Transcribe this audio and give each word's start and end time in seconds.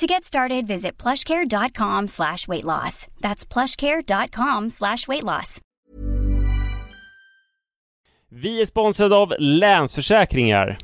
To 0.00 0.06
get 0.06 0.24
started, 0.24 0.66
visit 0.66 1.02
plushcare.com 1.02 2.08
slash 2.08 2.48
weight 2.48 2.64
loss. 2.64 3.06
That's 3.20 3.52
plushcare.com 3.52 4.70
slash 4.70 5.08
weight 5.08 5.24
loss. 5.24 5.60
Vi 8.30 8.60
är 8.60 8.66
sponsrade 8.66 9.16
av 9.16 9.34
Länsförsäkringar. 9.38 10.78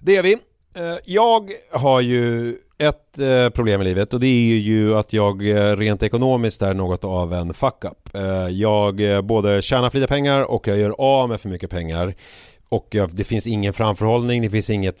Det 0.00 0.16
är 0.16 0.22
vi. 0.22 0.32
Eh, 0.74 0.96
Jag 1.04 1.50
har 1.72 2.00
ju 2.00 2.56
ett 2.78 3.18
eh, 3.18 3.48
problem 3.48 3.80
i 3.80 3.84
livet 3.84 4.14
och 4.14 4.20
det 4.20 4.26
är 4.26 4.56
ju 4.56 4.96
att 4.96 5.12
jag 5.12 5.48
eh, 5.48 5.76
rent 5.76 6.02
ekonomiskt 6.02 6.62
är 6.62 6.74
något 6.74 7.04
av 7.04 7.34
en 7.34 7.54
fuck-up. 7.54 8.08
Jag 8.50 9.24
både 9.24 9.62
tjänar 9.62 9.90
för 9.90 9.98
lite 9.98 10.08
pengar 10.08 10.42
och 10.42 10.68
jag 10.68 10.78
gör 10.78 10.94
av 10.98 11.28
med 11.28 11.40
för 11.40 11.48
mycket 11.48 11.70
pengar. 11.70 12.14
Och 12.68 12.96
det 13.12 13.24
finns 13.24 13.46
ingen 13.46 13.72
framförhållning, 13.72 14.42
det 14.42 14.50
finns 14.50 14.70
inget 14.70 15.00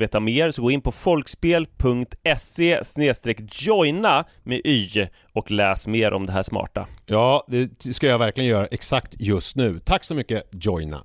veta 0.00 0.20
mer 0.20 0.50
så 0.50 0.62
gå 0.62 0.70
in 0.70 0.80
på 0.80 0.92
folkspel.se 0.92 2.80
joina 3.52 4.24
med 4.42 4.60
y 4.64 5.06
och 5.32 5.50
läs 5.50 5.86
mer 5.86 6.12
om 6.12 6.26
det 6.26 6.32
här 6.32 6.42
smarta. 6.42 6.86
Ja, 7.06 7.46
det 7.48 7.94
ska 7.94 8.06
jag 8.06 8.18
verkligen 8.18 8.50
göra 8.50 8.66
exakt 8.66 9.14
just 9.18 9.56
nu. 9.56 9.78
Tack 9.78 10.04
så 10.04 10.14
mycket 10.14 10.48
Joina. 10.52 11.04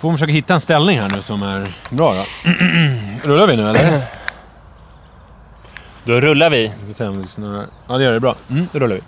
Får 0.00 0.12
försöka 0.12 0.32
hitta 0.32 0.54
en 0.54 0.60
ställning 0.60 0.98
här 0.98 1.10
nu 1.10 1.22
som 1.22 1.42
är 1.42 1.76
bra 1.90 2.14
då. 2.14 2.24
Rullar 3.30 3.46
vi 3.46 3.56
nu 3.56 3.68
eller? 3.68 4.02
Då 6.04 6.20
rullar 6.20 6.50
vi. 6.50 6.72
Vi 6.80 6.86
får 6.86 6.92
se 6.92 7.04
om 7.04 7.20
vi 7.20 7.26
snurrar. 7.26 7.66
Ja 7.88 7.98
det 7.98 8.04
gör 8.04 8.12
det 8.12 8.20
bra. 8.20 8.34
Mm, 8.50 8.66
då 8.72 8.78
rullar 8.78 8.96
vi. 8.96 9.02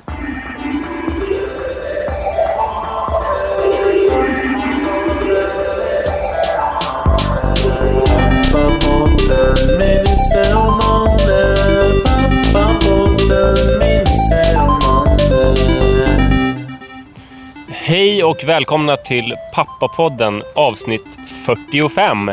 Hej 17.89 18.25
och 18.25 18.45
välkomna 18.45 18.97
till 18.97 19.35
Pappapodden 19.55 20.43
avsnitt 20.55 21.07
45. 21.47 22.31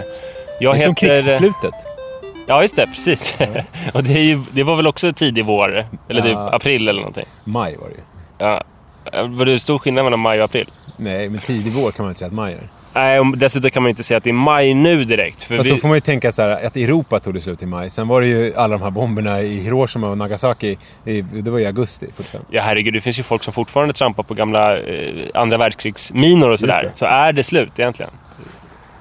Jag 0.60 0.76
Det 0.76 0.80
är 0.80 0.86
som 0.86 0.96
krigsslutet. 0.96 1.74
Ja, 2.48 2.62
just 2.62 2.76
det, 2.76 2.88
precis. 2.88 3.38
och 3.94 4.04
det, 4.04 4.14
ju, 4.14 4.44
det 4.52 4.64
var 4.64 4.76
väl 4.76 4.88
också 4.88 5.14
tidig 5.14 5.46
vår, 5.46 5.86
eller 6.10 6.22
typ 6.22 6.32
Ja. 6.32 6.56
april 6.56 6.88
eller 6.88 7.00
någonting. 7.02 7.26
Maj 7.44 7.78
var 7.78 7.88
det 7.90 7.96
ju. 7.96 8.02
Ja. 8.38 8.64
Var 9.28 9.46
det 9.46 9.60
stor 9.60 9.80
skillnad 9.80 10.04
mellan 10.04 10.20
maj 10.20 10.40
och 10.40 10.46
april? 10.46 10.68
Nej, 10.98 11.30
men 11.30 11.40
tidig 11.40 11.72
vår 11.72 11.92
kan 11.92 12.04
man 12.04 12.12
inte 12.12 12.19
säga 12.19 12.28
att 12.28 12.34
maj 12.34 12.54
är. 12.54 12.60
Nej, 12.95 13.19
och 13.19 13.38
dessutom 13.38 13.72
kan 13.72 13.84
man 13.84 13.88
ju 13.88 13.92
inte 13.92 14.04
säga 14.04 14.18
att 14.18 14.24
det 14.24 14.30
är 14.30 14.34
maj 14.34 14.74
nu 14.74 15.04
direkt. 15.04 15.44
För 15.44 15.56
Fast 15.56 15.69
vi... 15.69 15.74
då 15.74 15.78
får 15.78 15.88
man 15.88 15.98
ju 15.98 16.01
tänka 16.01 16.31
så 16.31 16.42
här, 16.42 16.66
att 16.66 16.78
Europa 16.78 17.19
tog 17.19 17.34
det 17.34 17.42
slut 17.42 17.63
i 17.63 17.66
maj. 17.66 17.90
Sen 17.90 18.07
var 18.07 18.22
det 18.22 18.28
ju 18.28 18.54
alla 18.56 18.78
de 18.78 18.84
här 18.84 18.92
bomberna 18.92 19.42
i 19.42 19.60
Hiroshima 19.60 20.10
och 20.10 20.18
Nagasaki. 20.18 20.78
I, 21.06 21.22
det 21.22 21.51
var 21.51 21.60
i 21.60 21.66
augusti 21.66 22.07
45. 22.16 22.42
Ja, 22.50 22.62
herregud, 22.62 22.94
det 22.94 23.01
finns 23.01 23.19
ju 23.19 23.24
folk 23.24 23.44
som 23.44 23.54
fortfarande 23.54 23.94
trampar 23.94 24.24
på 24.24 24.34
gamla 24.34 24.80
eh, 24.80 25.13
andra 25.34 25.57
världskrigsminor 25.57 26.50
och 26.50 26.60
sådär. 26.60 26.92
Så 26.96 27.06
är 27.06 27.34
det 27.34 27.44
slut 27.44 27.80
egentligen? 27.80 28.12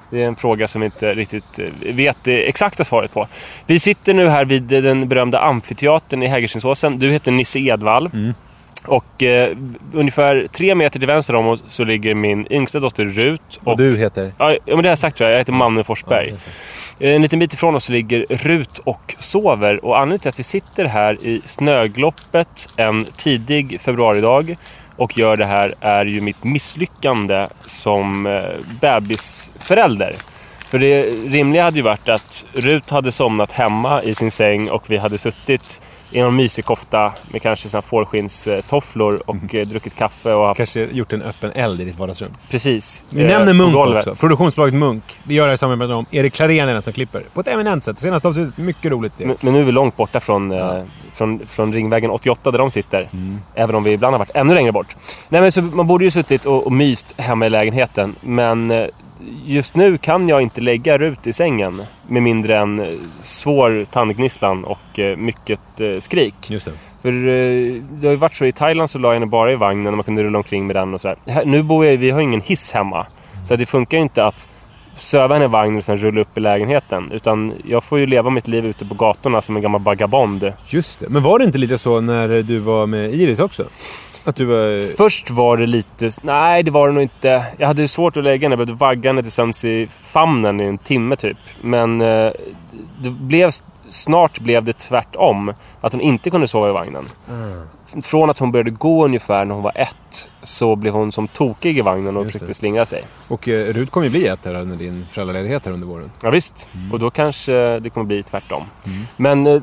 Det 0.09 0.23
är 0.23 0.27
en 0.27 0.35
fråga 0.35 0.67
som 0.67 0.81
vi 0.81 0.85
inte 0.85 1.13
riktigt 1.13 1.59
eh, 1.59 1.93
vet 1.95 2.17
det 2.23 2.49
exakta 2.49 2.83
svaret 2.83 3.13
på. 3.13 3.27
Vi 3.67 3.79
sitter 3.79 4.13
nu 4.13 4.27
här 4.27 4.45
vid 4.45 4.63
den 4.63 5.07
berömda 5.07 5.39
amfiteatern 5.39 6.23
i 6.23 6.27
Hägerstensåsen. 6.27 6.99
Du 6.99 7.11
heter 7.11 7.31
Nisse 7.31 7.59
Edvall. 7.59 8.09
Mm. 8.13 8.33
Och 8.85 9.23
eh, 9.23 9.57
ungefär 9.93 10.47
tre 10.51 10.75
meter 10.75 10.99
till 10.99 11.07
vänster 11.07 11.35
om 11.35 11.47
oss 11.47 11.63
så 11.67 11.83
ligger 11.83 12.15
min 12.15 12.47
yngsta 12.49 12.79
dotter 12.79 13.05
Rut. 13.05 13.59
Och 13.65 13.77
du 13.77 13.97
heter? 13.97 14.31
Ja, 14.37 14.51
ja, 14.51 14.59
men 14.65 14.77
det 14.77 14.83
har 14.83 14.91
jag 14.91 14.97
sagt 14.97 15.17
tror 15.17 15.29
jag. 15.29 15.35
Jag 15.35 15.41
heter 15.41 15.53
Manne 15.53 15.83
Forsberg. 15.83 16.33
En 16.99 17.21
liten 17.21 17.39
bit 17.39 17.53
ifrån 17.53 17.75
oss 17.75 17.89
ligger 17.89 18.25
Rut 18.29 18.77
och 18.77 19.15
sover. 19.19 19.85
Och 19.85 19.97
anledningen 19.97 20.19
till 20.19 20.29
att 20.29 20.39
vi 20.39 20.43
sitter 20.43 20.85
här 20.85 21.13
i 21.13 21.41
snögloppet 21.45 22.69
en 22.77 23.05
tidig 23.05 23.81
februaridag 23.81 24.55
och 24.95 25.17
gör 25.17 25.37
det 25.37 25.45
här 25.45 25.75
är 25.79 26.05
ju 26.05 26.21
mitt 26.21 26.43
misslyckande 26.43 27.47
som 27.61 28.25
eh, 28.25 28.43
bebisförälder. 28.81 30.15
För 30.73 30.79
det 30.79 31.03
rimliga 31.27 31.63
hade 31.63 31.77
ju 31.77 31.81
varit 31.81 32.09
att 32.09 32.45
Rut 32.53 32.89
hade 32.89 33.11
somnat 33.11 33.51
hemma 33.51 34.03
i 34.03 34.15
sin 34.15 34.31
säng 34.31 34.69
och 34.69 34.83
vi 34.87 34.97
hade 34.97 35.17
suttit 35.17 35.81
i 36.13 36.21
någon 36.21 36.35
mysig 36.35 36.65
kofta 36.65 37.13
med 37.27 37.41
kanske 37.41 37.81
fårskinnstofflor 37.81 39.21
och 39.25 39.55
eh, 39.55 39.67
druckit 39.67 39.95
kaffe 39.95 40.33
och 40.33 40.47
haft... 40.47 40.57
Kanske 40.57 40.85
gjort 40.85 41.13
en 41.13 41.21
öppen 41.21 41.51
eld 41.51 41.81
i 41.81 41.85
ditt 41.85 41.99
vardagsrum. 41.99 42.31
Precis. 42.49 43.05
Vi 43.09 43.21
eh, 43.21 43.27
nämner 43.27 43.53
Munk 43.53 43.73
golvet. 43.73 44.07
också. 44.07 44.21
Produktionsbolaget 44.21 44.73
Munk. 44.73 45.03
Vi 45.23 45.35
gör 45.35 45.43
det 45.43 45.49
här 45.49 45.53
i 45.53 45.57
samarbete 45.57 45.87
med 45.87 45.89
dem. 45.89 46.05
Erik 46.11 46.33
Klarén 46.33 46.69
är 46.69 46.73
den 46.73 46.81
som 46.81 46.93
klipper. 46.93 47.23
På 47.33 47.41
ett 47.41 47.47
eminent 47.47 47.83
sätt. 47.83 47.99
Senaste 47.99 48.27
avsnittet, 48.27 48.57
mycket 48.57 48.91
roligt. 48.91 49.13
Men, 49.17 49.35
men 49.41 49.53
nu 49.53 49.59
är 49.59 49.63
vi 49.63 49.71
långt 49.71 49.97
borta 49.97 50.19
från, 50.19 50.51
eh, 50.51 50.83
från, 51.13 51.45
från 51.47 51.73
Ringvägen 51.73 52.11
88 52.11 52.51
där 52.51 52.59
de 52.59 52.71
sitter. 52.71 53.09
Även 53.55 53.75
om 53.75 53.83
vi 53.83 53.91
ibland 53.91 54.13
har 54.13 54.19
varit 54.19 54.35
ännu 54.35 54.53
längre 54.53 54.71
bort. 54.71 54.95
Nej, 55.29 55.41
men 55.41 55.51
så 55.51 55.61
man 55.61 55.87
borde 55.87 56.03
ju 56.03 56.11
suttit 56.11 56.45
och, 56.45 56.65
och 56.65 56.71
myst 56.71 57.13
hemma 57.17 57.45
i 57.45 57.49
lägenheten. 57.49 58.15
Men 58.21 58.71
eh, 58.71 58.85
just 59.45 59.75
nu 59.75 59.97
kan 59.97 60.29
jag 60.29 60.41
inte 60.41 60.61
lägga 60.61 60.97
Rut 60.97 61.27
i 61.27 61.33
sängen. 61.33 61.83
Med 62.07 62.23
mindre 62.23 62.57
än 62.57 62.79
eh, 62.79 62.85
svår 63.21 63.85
tandgnisslan 63.91 64.63
och 64.63 64.99
eh, 64.99 65.17
mycket 65.17 65.81
eh, 65.81 65.97
skrik. 65.99 66.35
Just 66.49 66.65
det. 66.65 66.71
För 67.01 67.11
det 68.01 68.07
har 68.07 68.11
ju 68.11 68.17
varit 68.17 68.35
så 68.35 68.45
i 68.45 68.51
Thailand 68.51 68.89
så 68.89 68.99
la 68.99 69.07
jag 69.07 69.13
henne 69.13 69.25
bara 69.25 69.51
i 69.51 69.55
vagnen 69.55 69.87
och 69.87 69.97
man 69.97 70.03
kunde 70.03 70.23
rulla 70.23 70.37
omkring 70.37 70.67
med 70.67 70.75
den 70.75 70.93
och 70.93 71.01
sådär. 71.01 71.45
Nu 71.45 71.63
bor 71.63 71.85
jag, 71.85 71.97
vi 71.97 72.09
har 72.09 72.21
ingen 72.21 72.41
hiss 72.41 72.71
hemma. 72.71 73.05
Så 73.45 73.53
att 73.53 73.59
det 73.59 73.65
funkar 73.65 73.97
ju 73.97 74.03
inte 74.03 74.25
att 74.25 74.47
söva 74.93 75.35
henne 75.35 75.45
i 75.45 75.47
vagnen 75.47 75.77
och 75.77 75.83
sen 75.83 75.97
rulla 75.97 76.21
upp 76.21 76.37
i 76.37 76.39
lägenheten. 76.39 77.11
Utan 77.11 77.53
jag 77.65 77.83
får 77.83 77.99
ju 77.99 78.05
leva 78.05 78.29
mitt 78.29 78.47
liv 78.47 78.65
ute 78.65 78.85
på 78.85 78.95
gatorna 78.95 79.41
som 79.41 79.55
en 79.55 79.61
gammal 79.61 79.81
vagabond. 79.81 80.53
Just 80.67 80.99
det. 80.99 81.09
Men 81.09 81.23
var 81.23 81.39
det 81.39 81.45
inte 81.45 81.57
lite 81.57 81.77
så 81.77 82.01
när 82.01 82.41
du 82.41 82.59
var 82.59 82.85
med 82.85 83.13
Iris 83.13 83.39
också? 83.39 83.65
Att 84.25 84.35
du 84.35 84.45
var... 84.45 84.95
Först 84.95 85.29
var 85.29 85.57
det 85.57 85.65
lite... 85.65 86.09
Nej, 86.21 86.63
det 86.63 86.71
var 86.71 86.87
det 86.87 86.93
nog 86.93 87.03
inte. 87.03 87.45
Jag 87.57 87.67
hade 87.67 87.87
svårt 87.87 88.17
att 88.17 88.23
lägga 88.23 88.45
henne. 88.45 88.53
Jag 88.53 88.57
behövde 88.57 88.85
vagga 88.85 89.09
henne 89.09 89.23
tillsammans 89.23 89.65
i 89.65 89.87
famnen 90.03 90.61
i 90.61 90.63
en 90.63 90.77
timme 90.77 91.15
typ. 91.15 91.37
Men 91.61 92.01
eh, 92.01 92.31
det 93.01 93.09
blev, 93.09 93.51
snart 93.87 94.39
blev 94.39 94.63
det 94.63 94.73
tvärtom. 94.73 95.53
Att 95.81 95.91
hon 95.91 96.01
inte 96.01 96.29
kunde 96.29 96.47
sova 96.47 96.69
i 96.69 96.73
vagnen. 96.73 97.05
Från 98.01 98.29
att 98.29 98.39
hon 98.39 98.51
började 98.51 98.71
gå 98.71 99.05
ungefär 99.05 99.45
när 99.45 99.55
hon 99.55 99.63
var 99.63 99.71
ett 99.75 100.29
så 100.41 100.75
blev 100.75 100.93
hon 100.93 101.11
som 101.11 101.27
tokig 101.27 101.77
i 101.77 101.81
vagnen 101.81 102.17
och 102.17 102.25
försökte 102.25 102.53
slingra 102.53 102.85
sig. 102.85 103.03
Och 103.27 103.47
eh, 103.47 103.73
Rut 103.73 103.91
kommer 103.91 104.05
ju 104.05 104.11
bli 104.11 104.27
ett 104.27 104.45
här 104.45 104.55
under 104.55 104.75
din 104.75 105.05
föräldraledighet 105.09 105.65
här 105.65 105.71
under 105.71 105.87
våren. 105.87 106.11
Ja, 106.23 106.29
visst. 106.29 106.69
Och 106.91 106.99
då 106.99 107.09
kanske 107.09 107.79
det 107.79 107.89
kommer 107.89 108.05
bli 108.05 108.23
tvärtom. 108.23 108.63
Men 109.17 109.47
eh, 109.47 109.61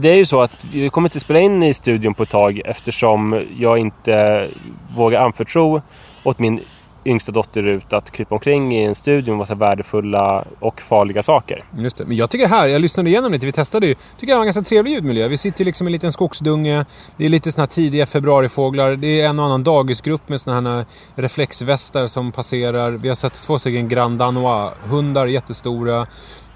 det 0.00 0.08
är 0.08 0.16
ju 0.16 0.24
så 0.24 0.40
att 0.40 0.64
vi 0.72 0.88
kommer 0.88 1.08
inte 1.08 1.20
spela 1.20 1.40
in 1.40 1.62
i 1.62 1.74
studion 1.74 2.14
på 2.14 2.22
ett 2.22 2.30
tag 2.30 2.60
eftersom 2.64 3.44
jag 3.58 3.78
inte 3.78 4.48
vågar 4.96 5.20
anförtro 5.20 5.82
åt 6.24 6.38
min 6.38 6.60
yngsta 7.04 7.32
dotter 7.32 7.62
Rut 7.62 7.92
att 7.92 8.10
krypa 8.10 8.34
omkring 8.34 8.72
i 8.74 8.84
en 8.84 8.94
studio 8.94 9.30
med 9.30 9.38
massa 9.38 9.54
värdefulla 9.54 10.44
och 10.60 10.80
farliga 10.80 11.22
saker. 11.22 11.64
Just 11.78 11.96
det. 11.96 12.04
Men 12.04 12.16
jag 12.16 12.30
tycker 12.30 12.44
det 12.44 12.54
här, 12.54 12.68
jag 12.68 12.82
lyssnade 12.82 13.10
igenom 13.10 13.32
lite, 13.32 13.46
vi 13.46 13.52
testade 13.52 13.86
ju. 13.86 13.94
tycker 13.94 14.26
det 14.26 14.34
var 14.34 14.40
en 14.40 14.46
ganska 14.46 14.62
trevlig 14.62 14.92
ljudmiljö. 14.92 15.28
Vi 15.28 15.36
sitter 15.36 15.60
ju 15.60 15.64
liksom 15.64 15.86
i 15.86 15.88
en 15.88 15.92
liten 15.92 16.12
skogsdunge. 16.12 16.84
Det 17.16 17.24
är 17.24 17.28
lite 17.28 17.52
såna 17.52 17.62
här 17.62 17.66
tidiga 17.66 18.06
februarifåglar. 18.06 18.96
Det 18.96 19.20
är 19.20 19.28
en 19.28 19.38
och 19.38 19.44
annan 19.44 19.64
dagisgrupp 19.64 20.28
med 20.28 20.40
såna 20.40 20.76
här 20.76 20.84
reflexvästar 21.14 22.06
som 22.06 22.32
passerar. 22.32 22.90
Vi 22.90 23.08
har 23.08 23.14
sett 23.14 23.34
två 23.34 23.58
stycken 23.58 23.88
Grand 23.88 24.18
Danois-hundar, 24.18 25.26
jättestora. 25.26 26.06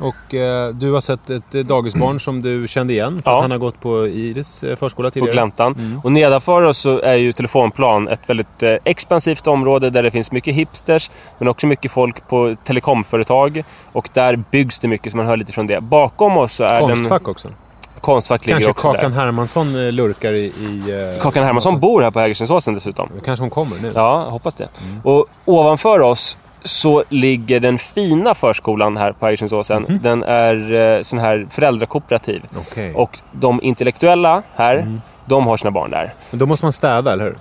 Och 0.02 0.34
eh, 0.34 0.68
du 0.74 0.92
har 0.92 1.00
sett 1.00 1.30
ett 1.30 1.50
dagisbarn 1.52 2.20
som 2.20 2.42
du 2.42 2.68
kände 2.68 2.92
igen 2.92 3.22
för 3.22 3.30
Ja. 3.30 3.36
att 3.36 3.42
han 3.42 3.50
har 3.50 3.58
gått 3.58 3.80
på 3.80 4.06
Iris 4.08 4.64
eh, 4.64 4.76
förskola 4.76 5.08
på 5.08 5.12
tidigare. 5.12 5.32
gläntan. 5.32 6.00
Och 6.04 6.12
nedanför 6.12 6.62
oss 6.62 6.78
så 6.78 7.00
är 7.00 7.14
ju 7.14 7.32
Telefonplan 7.32 8.08
ett 8.08 8.20
väldigt 8.26 8.62
eh, 8.62 8.74
expansivt 8.84 9.46
område 9.46 9.90
där 9.90 10.02
det 10.02 10.10
finns 10.10 10.32
mycket 10.32 10.54
hipsters 10.54 11.10
men 11.38 11.48
också 11.48 11.66
mycket 11.66 11.90
folk 11.92 12.28
på 12.28 12.56
telekomföretag. 12.64 13.64
Och 13.92 14.08
där 14.12 14.36
byggs 14.50 14.78
det 14.78 14.88
mycket 14.88 15.10
så 15.12 15.16
man 15.16 15.26
hör 15.26 15.36
lite 15.36 15.52
från 15.52 15.66
det. 15.66 15.80
Bakom 15.80 16.36
oss 16.36 16.52
så 16.52 16.64
är 16.64 16.78
Konstfack 16.80 17.28
också. 17.28 17.48
den... 17.48 17.56
Konstfack 18.00 18.46
ligger 18.46 18.54
Kanske 18.54 18.70
också 18.70 18.92
Kakan 18.92 19.10
där. 19.12 19.18
Hermansson 19.20 19.86
eh, 19.86 19.92
lurkar 19.92 20.32
i... 20.32 20.38
i 20.44 21.12
eh, 21.16 21.22
Kakan 21.22 21.44
Hermansson 21.44 21.80
bor 21.80 22.02
här 22.02 22.10
på 22.10 22.20
Hägerstensåsen 22.20 22.74
dessutom. 22.74 23.08
Kanske 23.24 23.42
hon 23.42 23.50
kommer 23.50 23.82
nu. 23.82 23.92
Ja, 23.94 24.28
hoppas 24.30 24.54
det. 24.54 24.68
Och 25.02 25.26
ovanför 25.44 26.00
oss 26.00 26.36
så 26.64 27.04
ligger 27.08 27.60
den 27.60 27.78
fina 27.78 28.34
förskolan 28.34 28.96
här 28.96 29.12
på 29.12 29.26
Hägerstensåsen. 29.26 29.98
Den 30.02 30.22
är 30.22 30.72
eh, 30.72 31.02
sån 31.02 31.18
här 31.18 31.46
föräldrakooperativ. 31.50 32.42
Okej. 32.56 32.94
Och 32.94 33.18
de 33.32 33.60
intellektuella 33.62 34.42
här, 34.54 35.00
de 35.24 35.46
har 35.46 35.56
sina 35.56 35.70
barn 35.70 35.90
där. 35.90 36.12
Men 36.30 36.38
då 36.38 36.46
måste 36.46 36.64
man 36.64 36.72
städa, 36.72 37.12
eller 37.12 37.24
hur? 37.24 37.36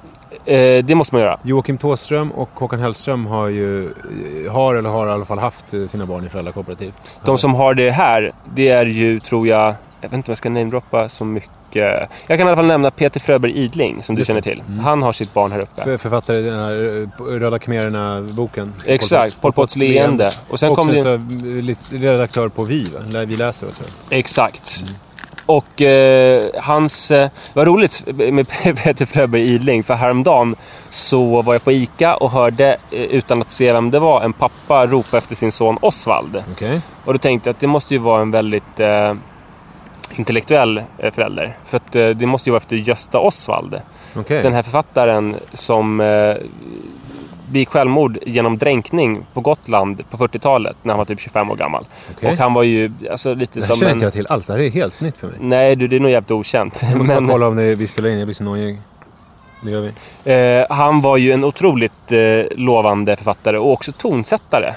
Eh, 0.46 0.84
det 0.84 0.96
måste 0.96 1.16
man 1.16 1.22
göra. 1.22 1.40
Joakim 1.44 1.78
Thåström 1.78 2.32
och 2.32 2.50
Håkan 2.54 2.80
Hellström 2.80 3.26
har 3.26 3.48
ju, 3.48 3.94
har 4.52 4.76
eller 4.76 4.90
har 4.90 5.08
i 5.08 5.12
alla 5.12 5.26
fall 5.26 5.40
haft 5.40 5.74
eh, 5.74 5.86
sina 5.86 6.06
barn 6.06 6.26
i 6.26 6.30
föräldrakooperativ. 6.30 6.94
De 7.26 7.38
som 7.38 7.56
har 7.56 7.74
det 7.74 7.92
här, 7.92 8.32
det 8.54 8.70
är 8.70 8.86
ju, 8.86 9.20
tror 9.20 9.48
jag... 9.48 9.76
Jag 10.02 10.10
vet 10.10 10.18
inte 10.18 10.30
om 10.30 10.32
jag 10.32 10.38
ska 10.38 10.50
namedroppa 10.50 11.10
så 11.10 11.26
mycket. 11.26 12.10
Jag 12.28 12.38
kan 12.38 12.40
i 12.40 12.42
alla 12.42 12.56
fall 12.56 12.66
nämna 12.66 12.92
Peter 12.92 13.20
Fröberg 13.20 13.52
Idling, 13.52 14.04
som 14.04 14.16
du 14.16 14.26
känner 14.26 14.42
till. 14.42 14.64
Han 14.84 15.04
har 15.04 15.14
sitt 15.14 15.34
barn 15.34 15.52
här 15.52 15.60
uppe. 15.60 15.84
För, 15.84 15.98
författare 15.98 16.40
i 16.40 16.42
den 16.42 16.60
här 16.60 17.10
eh, 17.20 17.24
Röda 17.26 17.60
khmererna-boken. 17.60 18.74
Exakt, 18.86 19.42
Pol 19.42 19.54
Pots 19.54 19.76
leende. 19.76 20.32
Och 20.50 20.60
sen 20.60 20.76
kom 20.76 20.88
det... 20.88 21.02
så 21.02 21.14
eh, 21.14 22.00
redaktör 22.00 22.50
på 22.50 22.64
Vi, 22.64 22.84
va? 22.84 23.26
Vi 23.26 23.36
läser 23.36 23.68
och 23.68 23.74
så. 23.74 23.84
Exakt. 24.10 24.84
Och 25.46 25.82
eh, 25.82 26.44
hans... 26.58 27.12
Eh, 27.12 27.30
vad 27.54 27.68
roligt 27.68 28.04
med 28.16 28.48
Peter 28.84 29.06
Fröberg 29.06 29.42
Idling, 29.42 29.84
för 29.84 29.94
häromdagen 29.94 30.56
så 30.90 31.42
var 31.42 31.54
jag 31.54 31.64
på 31.64 31.72
ICA 31.72 32.16
och 32.16 32.32
hörde, 32.32 32.78
eh, 32.92 33.02
utan 33.02 33.42
att 33.42 33.52
se 33.52 33.74
vem 33.74 33.92
det 33.92 34.00
var, 34.00 34.22
en 34.22 34.34
pappa 34.34 34.88
ropa 34.88 35.18
efter 35.18 35.36
sin 35.36 35.52
son 35.52 35.78
Osvald. 35.82 36.44
Okej. 36.52 36.82
Och 37.06 37.14
då 37.14 37.20
tänkte 37.20 37.50
jag 37.50 37.54
att 37.54 37.60
det 37.60 37.68
måste 37.68 37.94
ju 37.94 38.00
vara 38.00 38.22
en 38.22 38.32
väldigt 38.32 38.80
eh, 38.80 39.14
intellektuell 40.16 40.84
eh, 40.98 41.12
förälder. 41.12 41.58
För 41.66 41.78
att 41.78 41.96
eh, 41.96 42.10
det 42.10 42.26
måste 42.26 42.50
ju 42.50 42.52
vara 42.52 42.58
efter 42.62 42.76
Gösta 42.76 43.20
Osvald. 43.20 43.82
Okej. 44.16 44.42
Den 44.42 44.54
här 44.54 44.64
författaren 44.64 45.36
som 45.54 46.02
eh, 46.02 46.36
begick 47.52 47.70
självmord 47.70 48.18
genom 48.26 48.58
dränkning 48.58 49.26
på 49.34 49.42
Gotland 49.42 50.10
på 50.10 50.18
40-talet 50.18 50.76
när 50.84 50.94
han 50.94 50.98
var 50.98 51.06
typ 51.06 51.20
25 51.20 51.52
år 51.52 51.56
gammal. 51.56 51.86
Okej. 52.18 52.32
Och 52.32 52.38
han 52.38 52.54
var 52.54 52.64
ju 52.64 52.92
alltså, 53.12 53.34
lite 53.34 53.60
Det 53.60 53.66
här 53.66 53.68
som 53.68 53.76
känner 53.76 53.92
en... 53.92 53.96
inte 53.96 54.06
jag 54.06 54.14
till 54.14 54.28
alls. 54.28 54.48
Det 54.48 54.54
här 54.54 54.60
är 54.60 54.70
helt 54.70 55.02
nytt 55.02 55.18
för 55.18 55.28
mig. 55.28 55.36
Nej, 55.40 55.76
du, 55.76 55.88
det 55.88 55.96
är 55.96 56.00
nog 56.00 56.12
jävligt 56.12 56.32
okänt. 56.32 56.80
Jag 56.84 56.98
måste 56.98 57.14
Men, 57.22 57.30
kolla 57.30 57.48
om 57.48 57.56
det, 57.56 57.76
vi 57.76 57.88
spelar 57.88 58.10
in. 58.10 58.18
Jag 58.18 58.28
blir 58.28 58.36
så 58.36 58.44
nojig. 58.44 58.82
Det 59.64 59.72
gör 59.72 59.92
vi. 60.24 60.60
eh, 60.62 60.76
han 60.78 61.02
var 61.02 61.18
ju 61.18 61.32
en 61.32 61.44
otroligt 61.44 62.12
eh, 62.12 62.20
lovande 62.58 63.16
författare 63.16 63.58
och 63.58 63.72
också 63.72 63.92
tonsättare. 63.92 64.74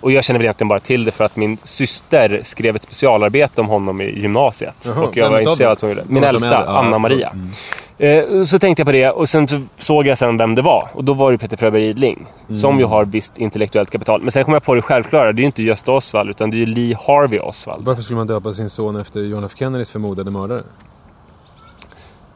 Och 0.00 0.12
jag 0.12 0.24
känner 0.24 0.38
väl 0.38 0.44
egentligen 0.44 0.68
bara 0.68 0.80
till 0.80 1.04
det 1.04 1.10
för 1.10 1.24
att 1.24 1.36
min 1.36 1.58
syster 1.62 2.40
skrev 2.42 2.76
ett 2.76 2.82
specialarbete 2.82 3.60
om 3.60 3.66
honom 3.66 4.00
i 4.00 4.20
gymnasiet. 4.20 4.86
Jaha, 4.86 5.06
och 5.06 5.16
jag 5.16 5.30
var 5.30 5.38
intresserad 5.38 5.68
av 5.68 5.72
att 5.72 5.80
hon 5.80 5.90
gjorde. 5.90 6.02
Någon 6.02 6.14
Min 6.14 6.24
äldsta, 6.24 6.64
Anna-Maria. 6.64 7.30
förlåt. 7.32 7.86
Eh, 7.98 8.44
så 8.44 8.58
tänkte 8.58 8.80
jag 8.80 8.86
på 8.86 8.92
det 8.92 9.10
och 9.10 9.28
sen 9.28 9.48
så 9.48 9.60
såg 9.78 10.06
jag 10.06 10.18
sen 10.18 10.36
vem 10.36 10.54
det 10.54 10.62
var. 10.62 10.88
Och 10.92 11.04
då 11.04 11.12
var 11.12 11.32
det 11.32 11.38
Peter 11.38 11.56
Fröberg 11.56 11.86
Idling. 11.88 12.26
Som 12.62 12.78
ju 12.78 12.84
har 12.84 13.04
visst 13.04 13.38
intellektuellt 13.38 13.90
kapital. 13.90 14.22
Men 14.22 14.30
sen 14.30 14.44
kom 14.44 14.54
jag 14.54 14.62
på 14.62 14.74
det 14.74 14.82
självklara. 14.82 15.32
Det 15.32 15.38
är 15.38 15.42
ju 15.42 15.46
inte 15.46 15.62
Gösta 15.62 15.92
Osvald 15.92 16.30
utan 16.30 16.50
det 16.50 16.56
är 16.56 16.58
ju 16.58 16.66
Lee 16.66 16.96
Harvey 17.06 17.38
Oswald. 17.38 17.84
Varför 17.84 18.02
skulle 18.02 18.16
man 18.16 18.26
döpa 18.26 18.52
sin 18.52 18.70
son 18.70 18.96
efter 18.96 19.20
John 19.20 19.44
F 19.44 19.52
Kennedys 19.56 19.90
förmodade 19.90 20.30
mördare? 20.30 20.62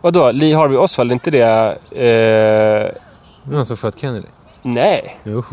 Vadå? 0.01 0.31
Lee 0.31 0.57
Harvey 0.57 0.77
Oswald? 0.77 1.11
Är 1.11 1.15
inte 1.15 1.31
det... 1.31 1.79
Eh... 1.93 3.03
Det 3.45 3.57
han 3.57 3.67
som 3.67 3.77
sköt 3.77 3.99
Kennedy. 3.99 4.27
Nej. 4.63 5.19
Jo. 5.25 5.45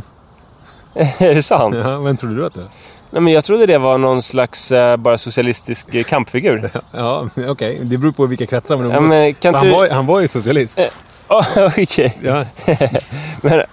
är 1.18 1.36
det 1.36 1.44
sant? 1.44 1.76
Ja, 1.86 2.00
vem 2.00 2.18
trodde 2.18 2.36
du 2.36 2.46
att 2.46 2.54
det 2.54 2.60
var? 2.60 2.70
Nej, 3.12 3.22
men 3.22 3.34
jag 3.34 3.44
trodde 3.44 3.66
det 3.66 3.78
var 3.78 3.98
någon 3.98 4.22
slags 4.22 4.72
eh, 4.72 4.98
bara 4.98 5.18
socialistisk 5.18 5.96
eh, 5.96 6.04
kampfigur. 6.04 6.70
Ja, 6.92 7.30
okej. 7.48 7.80
Det 7.84 7.98
beror 7.98 8.12
på 8.12 8.26
vilka 8.26 8.46
kretsar 8.46 8.78
man 8.78 8.90
Ja, 8.90 9.00
men 9.00 9.34
kan 9.34 9.50
inte 9.50 9.58
han, 9.58 9.68
du- 9.68 9.74
var, 9.74 9.90
han 9.90 10.06
var 10.06 10.20
ju 10.20 10.28
socialist. 10.28 10.80
Eh, 10.80 10.86
Okej. 11.68 12.18
Ja. 12.22 12.46
Men, 13.42 13.64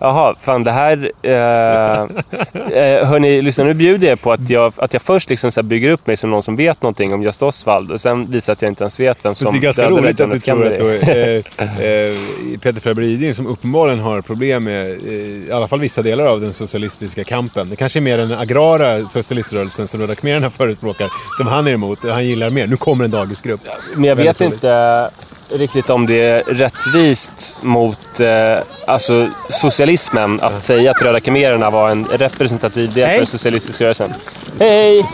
jaha, 0.00 0.34
fan 0.40 0.64
det 0.64 0.70
här... 0.70 1.10
Eh, 1.22 1.32
eh, 1.32 3.06
hörni, 3.08 3.42
lyssna 3.42 3.64
nu 3.64 3.74
bjuder 3.74 4.08
jag 4.08 4.20
på 4.20 4.32
att 4.32 4.50
jag, 4.50 4.72
att 4.76 4.92
jag 4.92 5.02
först 5.02 5.30
liksom 5.30 5.52
så 5.52 5.62
bygger 5.62 5.90
upp 5.90 6.06
mig 6.06 6.16
som 6.16 6.30
någon 6.30 6.42
som 6.42 6.56
vet 6.56 6.82
någonting 6.82 7.14
om 7.14 7.22
Gösta 7.22 7.46
Osvald 7.46 7.90
och 7.90 8.00
sen 8.00 8.30
visar 8.30 8.52
att 8.52 8.62
jag 8.62 8.70
inte 8.70 8.82
ens 8.82 9.00
vet 9.00 9.24
vem 9.24 9.34
som 9.34 9.52
det 9.52 9.58
är 9.58 9.60
ganska 9.60 9.82
dödade 9.82 10.00
roligt 10.00 10.20
att 10.20 10.30
du 10.30 10.40
tror 10.40 10.66
att 10.66 10.78
då, 10.78 10.88
eh, 10.88 11.36
eh, 11.36 12.58
Peter 12.62 12.80
Fröberg 12.80 13.12
Iding 13.12 13.34
som 13.34 13.46
uppenbarligen 13.46 14.00
har 14.00 14.20
problem 14.20 14.64
med 14.64 14.90
eh, 14.90 15.12
i 15.48 15.52
alla 15.52 15.68
fall 15.68 15.80
vissa 15.80 16.02
delar 16.02 16.26
av 16.26 16.40
den 16.40 16.54
socialistiska 16.54 17.24
kampen. 17.24 17.70
Det 17.70 17.76
kanske 17.76 17.98
är 17.98 18.00
mer 18.00 18.18
den 18.18 18.32
agrara 18.32 19.04
socialiströrelsen 19.04 19.88
som 19.88 20.00
Röda 20.00 20.14
khmererna 20.14 20.50
förespråkar 20.50 21.08
som 21.38 21.46
han 21.46 21.66
är 21.66 21.70
emot. 21.72 21.98
Han 22.08 22.26
gillar 22.26 22.50
mer. 22.50 22.66
Nu 22.66 22.76
kommer 22.76 23.04
en 23.04 23.10
dagisgrupp. 23.10 23.60
Men 23.94 24.04
jag 24.04 24.16
vet 24.16 24.40
inte 24.40 25.10
riktigt 25.52 25.90
om 25.90 26.06
det 26.06 26.20
är 26.20 26.40
rättvist 26.40 27.54
mot 27.60 28.20
eh, 28.20 28.58
alltså, 28.86 29.28
socialismen 29.50 30.40
att 30.40 30.62
säga 30.62 30.90
att 30.90 31.02
Röda 31.02 31.20
khmererna 31.20 31.70
var 31.70 31.90
en 31.90 32.04
representativ 32.04 32.92
del 32.92 33.06
Hej. 33.06 33.14
för 33.14 33.18
den 33.18 33.26
socialistiska 33.26 33.84
rörelsen. 33.84 34.14
Hej! 34.58 35.06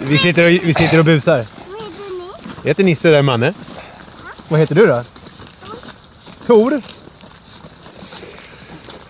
Vi 0.00 0.18
sitter 0.18 0.44
och, 0.44 0.50
vi 0.50 0.74
sitter 0.74 0.98
och 0.98 1.04
busar. 1.04 1.44
Jag 2.62 2.68
heter 2.68 2.84
Nisse, 2.84 3.08
där 3.08 3.18
är 3.18 3.22
Manne. 3.22 3.54
Vad 4.48 4.60
heter 4.60 4.74
du 4.74 4.86
då? 4.86 5.02
Tor. 6.46 6.82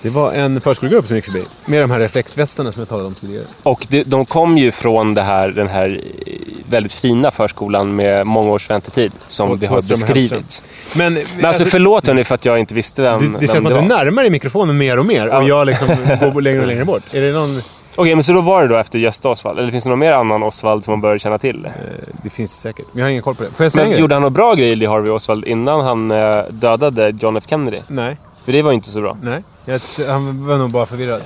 Det 0.02 0.08
var 0.10 0.32
en 0.32 0.60
förskolegrupp 0.60 1.06
som 1.06 1.16
gick 1.16 1.24
förbi. 1.24 1.44
Med 1.66 1.80
de 1.82 1.90
här 1.90 1.98
reflexvästarna 1.98 2.72
som 2.72 2.80
jag 2.80 2.88
talade 2.88 3.06
om 3.08 3.14
tidigare. 3.14 3.44
Och 3.62 3.86
det, 3.90 4.02
de 4.02 4.24
kom 4.24 4.58
ju 4.58 4.70
från 4.72 5.14
det 5.14 5.22
här, 5.22 5.48
den 5.48 5.68
här 5.68 6.00
eh, 6.26 6.32
väldigt 6.70 6.92
fina 6.92 7.30
förskolan 7.30 7.96
med 7.96 8.26
många 8.26 8.50
års 8.50 8.70
väntetid 8.70 9.12
som 9.28 9.50
Och 9.50 9.62
vi 9.62 9.66
har 9.66 9.80
beskrivit. 9.88 10.62
Men, 10.98 11.14
Men 11.36 11.44
alltså 11.44 11.64
förlåt 11.64 12.06
hörni 12.06 12.24
för 12.24 12.34
att 12.34 12.44
jag 12.44 12.58
inte 12.58 12.74
visste 12.74 13.02
vem, 13.02 13.18
det, 13.20 13.26
det 13.26 13.46
känns 13.46 13.54
vem 13.54 13.62
som 13.62 13.66
att 13.66 13.72
det 13.74 13.80
du 13.80 13.88
närmar 13.88 14.22
dig 14.22 14.30
mikrofonen 14.30 14.78
mer 14.78 14.98
och 14.98 15.06
mer 15.06 15.26
Ja. 15.26 15.38
och 15.38 15.44
jag 15.48 15.66
liksom 15.66 15.88
går 16.32 16.40
längre 16.40 16.60
och 16.60 16.66
längre 16.66 16.84
bort. 16.84 17.02
Är 17.14 17.20
det 17.20 17.32
någon... 17.32 17.60
Okej, 17.96 18.14
men 18.14 18.24
så 18.24 18.32
då 18.32 18.40
var 18.40 18.62
det 18.62 18.68
då 18.68 18.76
efter 18.76 18.98
Gösta 18.98 19.28
Osvald? 19.28 19.58
Eller 19.58 19.70
finns 19.70 19.84
det 19.84 19.90
någon 19.90 19.98
mer 19.98 20.12
annan 20.12 20.42
Osvald 20.42 20.84
som 20.84 20.92
man 20.92 21.00
bör 21.00 21.18
känna 21.18 21.38
till? 21.38 21.64
Eh, 21.66 21.70
Det 22.22 22.30
finns 22.30 22.60
säkert, 22.60 22.84
men 22.92 22.98
jag 22.98 23.06
har 23.06 23.10
ingen 23.10 23.22
koll 23.22 23.34
på 23.34 23.42
det. 23.42 23.50
Får 23.50 23.64
jag 23.64 23.72
säga 23.72 23.84
en 23.84 23.90
Men 23.90 24.00
gjorde 24.00 24.14
han 24.14 24.22
några 24.22 24.30
bra 24.30 24.54
grejer, 24.54 24.76
Lee 24.76 24.88
Harvey 24.88 25.10
Oswald, 25.10 25.44
innan 25.44 25.80
han 25.80 26.10
eh, 26.10 26.44
dödade 26.50 27.14
John 27.20 27.36
F 27.36 27.44
Kennedy? 27.46 27.78
Nej, 27.88 28.16
För 28.48 28.52
det 28.52 28.62
var 28.62 28.72
inte 28.72 28.88
så 28.88 29.00
bra. 29.00 29.16
nej. 29.22 29.44
Jag, 29.64 29.80
han 30.08 30.46
var 30.46 30.58
nog 30.58 30.70
bara 30.70 30.86
förvirrad. 30.86 31.22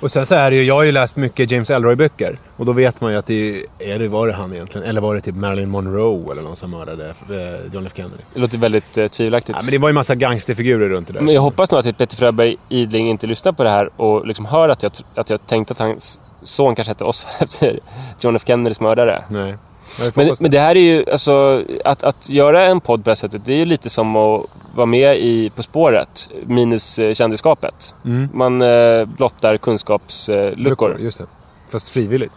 Och 0.00 0.10
sen 0.10 0.26
så 0.26 0.34
är 0.34 0.50
det 0.50 0.56
ju, 0.56 0.62
jag 0.62 0.74
har 0.74 0.82
ju 0.82 0.92
läst 0.92 1.16
mycket 1.16 1.50
James 1.50 1.70
Ellroy-böcker. 1.70 2.38
Och 2.56 2.66
då 2.66 2.72
vet 2.72 3.00
man 3.00 3.12
ju 3.12 3.18
att 3.18 3.26
det 3.26 3.64
är, 3.78 3.98
det, 3.98 4.08
var 4.08 4.26
det 4.26 4.32
han 4.32 4.52
egentligen? 4.52 4.86
Eller 4.86 5.00
var 5.00 5.14
det 5.14 5.20
typ 5.20 5.34
Marilyn 5.34 5.68
Monroe 5.68 6.32
eller 6.32 6.42
någon 6.42 6.56
som 6.56 6.70
mördade 6.70 7.08
eh, 7.08 7.74
John 7.74 7.86
F 7.86 7.92
Kennedy? 7.96 8.22
Det 8.34 8.40
låter 8.40 8.58
väldigt 8.58 8.98
eh, 8.98 9.06
tvivelaktigt. 9.06 9.56
Ja, 9.58 9.62
men 9.62 9.70
det 9.70 9.78
var 9.78 9.88
ju 9.88 9.92
massa 9.92 10.14
gangsterfigurer 10.14 10.88
runt 10.88 11.06
det 11.06 11.12
där. 11.12 11.20
Men 11.20 11.34
jag 11.34 11.42
hoppas 11.42 11.70
nog 11.70 11.80
att 11.80 11.98
Peter 11.98 12.16
Fröberg 12.16 12.56
Idling 12.68 13.08
inte 13.08 13.26
lyssnar 13.26 13.52
på 13.52 13.64
det 13.64 13.70
här 13.70 13.90
och 13.96 14.26
liksom 14.26 14.44
hör 14.46 14.68
att 14.68 14.82
jag, 14.82 14.92
att 15.16 15.30
jag 15.30 15.46
tänkte 15.46 15.72
att 15.72 15.78
hans 15.78 16.20
son 16.44 16.74
kanske 16.74 16.90
hette 16.90 17.04
Oswald 17.04 17.36
efter 17.42 17.78
John 18.20 18.36
F 18.36 18.42
Kennedys 18.46 18.80
mördare. 18.80 19.24
Nej. 19.30 19.56
Men, 20.16 20.34
men 20.40 20.50
det 20.50 20.58
här 20.58 20.76
är 20.76 20.80
ju, 20.80 21.04
alltså, 21.12 21.62
att, 21.84 22.02
att 22.04 22.28
göra 22.28 22.66
en 22.66 22.80
podd 22.80 23.00
på 23.04 23.04
det 23.04 23.10
här 23.10 23.14
sättet, 23.14 23.44
det 23.44 23.52
är 23.52 23.56
ju 23.58 23.64
lite 23.64 23.90
som 23.90 24.16
att 24.16 24.42
vara 24.76 24.86
med 24.86 25.16
i 25.18 25.50
På 25.56 25.62
spåret, 25.62 26.28
minus 26.46 26.98
eh, 26.98 27.14
kändisskapet. 27.14 27.94
Mm. 28.04 28.28
Man 28.34 28.62
eh, 28.62 29.04
blottar 29.16 29.56
kunskapsluckor. 29.56 30.56
Luckor, 30.56 30.96
just 31.00 31.18
det. 31.18 31.26
Fast 31.72 31.88
frivilligt. 31.88 32.32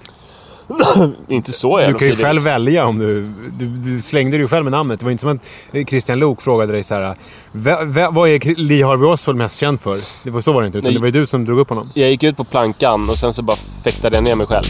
Inte 1.28 1.52
så 1.52 1.78
Du 1.78 1.84
jävla 1.84 2.00
kan 2.00 2.08
ju 2.08 2.16
frivilligt. 2.16 2.26
själv 2.28 2.42
välja 2.42 2.86
om 2.86 3.00
du, 3.00 3.22
du... 3.60 3.66
Du 3.66 4.02
slängde 4.02 4.32
dig 4.32 4.40
ju 4.40 4.48
själv 4.48 4.64
med 4.64 4.72
namnet. 4.72 5.00
Det 5.00 5.06
var 5.06 5.12
inte 5.12 5.22
som 5.22 5.40
att 5.82 5.90
Christian 5.90 6.20
Lok 6.20 6.42
frågade 6.42 6.72
dig 6.74 6.84
så 6.84 6.94
här. 6.94 7.16
"Va- 7.52 7.84
va- 7.84 8.10
Vad 8.12 8.30
är 8.30 8.56
Lee 8.56 8.86
Harvey 8.86 9.08
Oswald 9.08 9.38
mest 9.38 9.60
känd 9.60 9.82
för? 9.82 9.96
Det 10.24 10.30
var 10.30 10.42
så 10.42 10.54
var 10.54 10.62
det 10.62 10.66
inte. 10.68 10.78
Utan 10.78 10.88
Nej. 10.88 10.94
det 10.94 11.00
var 11.00 11.08
ju 11.08 11.12
du 11.12 11.26
som 11.26 11.46
drog 11.46 11.60
upp 11.60 11.70
honom. 11.70 11.90
Jag 11.96 12.10
gick 12.10 12.24
ut 12.24 12.38
på 12.38 12.44
plankan 12.44 13.10
och 13.10 13.18
sen 13.18 13.34
så 13.34 13.42
bara 13.42 13.58
fäktade 13.84 14.18
jag 14.18 14.24
ner 14.24 14.36
mig 14.36 14.48
själv. 14.48 14.66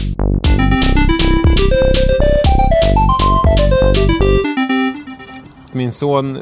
Min 5.74 5.92
son, 5.92 6.38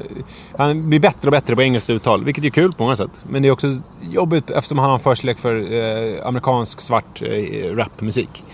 han 0.59 0.89
blir 0.89 1.01
bättre 1.01 1.29
och 1.29 1.33
bättre 1.33 1.55
på 1.55 1.63
engelskt 1.63 1.91
uttal, 1.91 2.25
vilket 2.25 2.45
är 2.45 2.51
kul 2.51 2.73
på 2.73 2.83
många 2.83 2.97
sätt. 2.97 3.25
Men 3.29 3.43
det 3.43 3.49
är 3.49 3.53
också 3.53 3.73
jobbigt 4.11 4.51
eftersom 4.51 4.79
han 4.79 4.87
har 4.87 4.95
en 4.95 5.01
förkärlek 5.01 5.39
för 5.39 5.73
eh, 5.73 6.27
amerikansk 6.27 6.81
svart 6.81 7.23
eh, 7.23 7.77
rapmusik. 7.77 8.45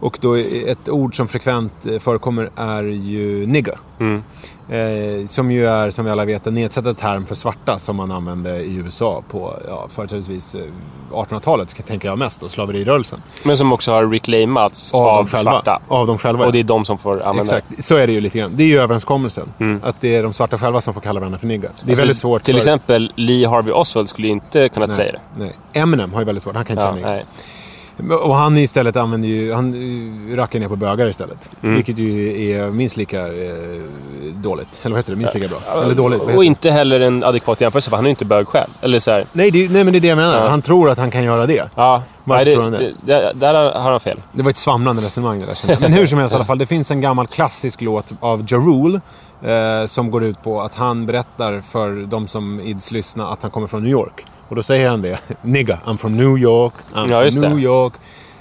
Och 0.00 0.18
då 0.20 0.34
ett 0.66 0.88
ord 0.88 1.16
som 1.16 1.28
frekvent 1.28 1.86
eh, 1.86 1.98
förekommer 1.98 2.50
är 2.56 2.82
ju 2.82 3.46
nigga. 3.46 3.78
Mm. 4.00 4.22
Eh, 4.68 5.26
som 5.26 5.50
ju 5.50 5.66
är, 5.66 5.90
som 5.90 6.04
vi 6.04 6.10
alla 6.10 6.24
vet, 6.24 6.46
en 6.46 6.54
nedsättande 6.54 7.00
term 7.00 7.26
för 7.26 7.34
svarta 7.34 7.78
som 7.78 7.96
man 7.96 8.10
använde 8.10 8.56
i 8.58 8.76
USA 8.76 9.22
på 9.30 9.56
ja, 9.68 9.88
företrädesvis 9.90 10.54
eh, 10.54 10.62
1800-talet, 11.10 11.86
tänker 11.86 12.08
jag 12.08 12.18
mest, 12.18 12.42
och 12.42 12.50
slaverirörelsen. 12.50 13.18
Men 13.44 13.56
som 13.56 13.72
också 13.72 13.92
har 13.92 14.06
reclaimats 14.06 14.94
av, 14.94 15.28
själva. 15.28 15.50
svarta. 15.50 15.82
Av 15.88 16.06
dem 16.06 16.18
själva. 16.18 16.46
Och 16.46 16.52
det 16.52 16.58
är 16.58 16.64
de 16.64 16.84
som 16.84 16.98
får 16.98 17.22
använda 17.22 17.58
Exakt, 17.58 17.84
så 17.84 17.96
är 17.96 18.06
det 18.06 18.12
ju 18.12 18.20
lite 18.20 18.38
grann. 18.38 18.50
Det 18.54 18.62
är 18.62 18.66
ju 18.66 18.80
överenskommelsen. 18.80 19.52
Att 19.82 20.00
det 20.00 20.16
är 20.16 20.22
de 20.22 20.32
svarta 20.32 20.58
själva 20.58 20.80
som 20.80 20.94
får 20.94 21.00
kalla 21.00 21.20
varandra 21.20 21.38
för 21.38 21.46
nigga. 21.46 21.60
Det 21.60 21.66
är. 21.66 21.90
Alltså, 21.90 22.02
väldigt 22.02 22.16
svårt 22.16 22.42
Till 22.42 22.54
för... 22.54 22.58
exempel 22.58 23.12
Lee 23.16 23.48
Harvey 23.48 23.72
Oswald 23.72 24.08
skulle 24.08 24.26
ju 24.26 24.32
inte 24.32 24.68
kunnat 24.68 24.88
Nej, 24.88 24.96
säga 24.96 25.12
det. 25.12 25.20
Nej. 25.34 25.52
Eminem 25.72 26.12
har 26.12 26.20
ju 26.20 26.24
väldigt 26.24 26.42
svårt. 26.42 26.54
Han 26.54 26.64
kan 26.64 26.74
inte 26.74 26.84
Ja, 26.84 26.94
säga 26.94 27.14
nigga. 27.14 27.24
Och 28.22 28.36
han 28.36 28.58
istället 28.58 28.96
använder 28.96 29.28
ju... 29.28 29.52
Han 29.52 30.36
rackar 30.36 30.60
ner 30.60 30.68
på 30.68 30.76
bögar 30.76 31.06
istället. 31.06 31.50
Mm. 31.62 31.74
Vilket 31.74 31.98
ju 31.98 32.50
är 32.50 32.70
minst 32.70 32.96
lika 32.96 33.20
eh, 33.20 33.80
dåligt. 34.34 34.80
Eller 34.82 34.94
vad 34.94 34.98
heter 34.98 35.12
det? 35.12 35.18
Minst 35.18 35.34
lika 35.34 35.48
bra. 35.48 35.58
Eller 35.84 35.94
dåligt. 35.94 36.20
Och 36.22 36.40
det? 36.40 36.46
inte 36.46 36.70
heller 36.70 37.00
en 37.00 37.24
adekvat 37.24 37.60
jämförelse 37.60 37.90
för 37.90 37.96
han 37.96 38.04
är 38.04 38.08
ju 38.08 38.10
inte 38.10 38.24
bög 38.24 38.48
själv. 38.48 38.70
Eller 38.80 38.98
så 38.98 39.10
här, 39.10 39.26
Nej, 39.32 39.50
det, 39.50 39.72
nej, 39.72 39.84
men 39.84 39.92
det 39.92 39.98
är 39.98 40.00
det 40.00 40.08
jag 40.08 40.16
menar. 40.16 40.38
Ja. 40.38 40.48
Han 40.48 40.62
tror 40.62 40.90
att 40.90 40.98
han 40.98 41.10
kan 41.10 41.24
göra 41.24 41.46
det. 41.46 41.70
ja, 41.74 42.02
Varför 42.24 42.44
nej, 42.44 42.54
tror 42.54 42.62
han 42.62 42.72
det? 42.72 42.78
det, 42.78 42.92
det? 43.04 43.32
Där 43.34 43.54
har 43.54 43.90
han 43.90 44.00
fel. 44.00 44.20
Det 44.32 44.42
var 44.42 44.50
ett 44.50 44.56
svamlande 44.56 45.02
resonemang 45.02 45.40
det 45.40 45.46
där 45.46 45.54
kände. 45.54 45.76
Men 45.80 45.92
hur 45.92 46.06
som 46.06 46.18
helst 46.18 46.32
i 46.32 46.36
alla 46.36 46.44
fall. 46.44 46.58
Det 46.58 46.66
finns 46.66 46.90
en 46.90 47.00
gammal 47.00 47.26
klassisk 47.26 47.80
låt 47.80 48.12
av 48.20 48.44
Ja 48.48 48.58
Rule. 48.58 49.00
Eh, 49.44 49.86
som 49.86 50.10
går 50.10 50.24
ut 50.24 50.42
på 50.42 50.60
att 50.60 50.74
han 50.74 51.06
berättar 51.06 51.60
för 51.60 52.06
de 52.06 52.28
som 52.28 52.60
ids 52.60 52.92
lyssna 52.92 53.28
att 53.28 53.42
han 53.42 53.50
kommer 53.50 53.66
från 53.66 53.82
New 53.82 53.92
York. 53.92 54.24
Och 54.52 54.56
då 54.56 54.62
säger 54.62 54.88
han 54.88 55.02
det. 55.02 55.18
Nigga, 55.42 55.78
I'm 55.84 55.96
from 55.96 56.16
New 56.16 56.38
York. 56.38 56.74
I'm 56.94 57.06
Ja, 57.10 57.30
from 57.30 57.42
det. 57.42 57.48
New 57.48 57.58
York. 57.58 57.92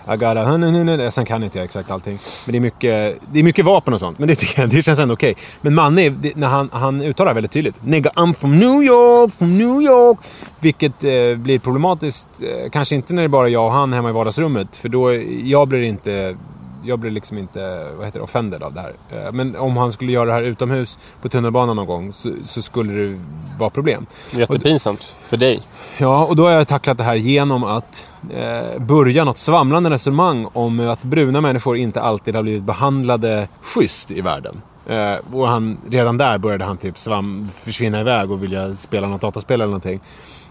I 0.08 0.18
got 0.18 0.24
a... 0.38 0.44
hun- 0.46 1.12
Sen 1.12 1.26
kan 1.26 1.44
inte 1.44 1.58
jag 1.58 1.66
exakt 1.66 1.92
allting. 1.92 2.18
Men 2.46 2.52
det 2.52 2.58
är 2.58 2.62
mycket, 2.62 3.18
det 3.34 3.40
är 3.40 3.44
mycket 3.44 3.66
vapen 3.66 3.94
och 3.94 4.00
sånt. 4.00 4.20
Men 4.20 4.28
det, 4.28 4.36
tycker 4.36 4.62
jag, 4.62 4.70
det 4.72 4.82
känns 4.82 5.00
ändå 5.00 5.14
okej. 5.14 5.36
Men 5.62 5.76
Manne, 5.76 6.10
det, 6.10 6.36
när 6.36 6.48
han, 6.48 6.70
han 6.74 7.02
uttalar 7.02 7.34
väldigt 7.34 7.52
tydligt. 7.52 7.86
Nigga, 7.86 8.10
I'm 8.10 8.34
from 8.34 8.58
New 8.60 8.84
York, 8.84 9.34
from 9.34 9.58
New 9.58 9.82
York. 9.82 10.18
Vilket 10.60 11.04
eh, 11.04 11.36
blir 11.38 11.60
problematiskt. 11.60 12.28
Eh, 12.42 12.70
kanske 12.72 12.96
inte 12.96 13.14
när 13.14 13.22
det 13.22 13.26
är 13.26 13.28
bara 13.30 13.50
jag 13.50 13.66
och 13.66 13.72
han 13.72 13.94
hemma 13.94 14.10
i 14.10 14.14
vardagsrummet. 14.14 14.78
För 14.78 14.90
då, 14.90 15.14
jag 15.44 15.68
blir 15.68 15.82
inte... 15.82 16.38
Jag 16.84 17.00
blir 17.00 17.12
liksom 17.12 17.38
inte, 17.38 17.88
vad 17.98 18.06
heter 18.06 18.20
det, 18.20 18.24
offended 18.24 18.64
av 18.64 18.74
det 18.74 18.82
här. 18.82 18.94
Eh, 19.10 19.32
Men 19.32 19.56
om 19.56 19.78
han 19.78 19.92
skulle 19.92 20.12
göra 20.12 20.26
det 20.26 20.34
här 20.34 20.44
utomhus 20.44 21.00
på 21.22 21.30
tunnelbanan 21.30 21.76
någon 21.76 21.88
gång 21.88 22.14
så, 22.14 22.32
så 22.46 22.62
skulle 22.62 22.94
det 22.94 23.20
vara 23.58 23.70
problem. 23.70 24.06
Jättepinsamt 24.32 25.16
för 25.28 25.38
dig. 25.38 25.62
Ja, 25.98 26.26
och 26.26 26.36
då 26.36 26.44
har 26.44 26.52
jag 26.52 26.68
tacklat 26.68 26.98
det 26.98 27.04
här 27.04 27.16
genom 27.16 27.64
att 27.64 28.12
eh, 28.34 28.80
börja 28.80 29.24
något 29.24 29.38
svamlande 29.38 29.90
resonemang 29.90 30.48
om 30.54 30.80
att 30.80 31.04
bruna 31.04 31.42
människor 31.42 31.78
inte 31.78 32.02
alltid 32.02 32.36
har 32.36 32.44
blivit 32.44 32.64
behandlade 32.64 33.48
schysst 33.62 34.12
i 34.12 34.22
världen. 34.22 34.62
Eh, 34.88 35.16
och 35.34 35.48
han, 35.48 35.78
redan 35.90 36.18
där 36.18 36.38
började 36.38 36.66
han 36.66 36.78
typ 36.78 36.98
svam, 36.98 37.48
försvinna 37.54 38.00
iväg 38.02 38.32
och 38.32 38.44
vilja 38.44 38.76
spela 38.76 39.08
något 39.08 39.22
dataspel 39.22 39.54
eller 39.54 39.66
någonting. 39.66 40.00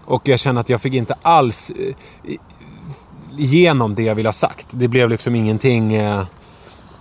Och 0.05 0.27
jag 0.27 0.39
känner 0.39 0.61
att 0.61 0.69
jag 0.69 0.81
fick 0.81 0.93
inte 0.93 1.15
alls 1.21 1.71
eh, 1.71 2.35
igenom 3.41 3.93
det 3.93 4.03
jag 4.03 4.15
ville 4.15 4.27
ha 4.27 4.33
sagt. 4.33 4.67
Det 4.71 4.87
blev 4.87 5.09
liksom 5.09 5.35
ingenting... 5.35 5.93
Eh, 5.93 6.23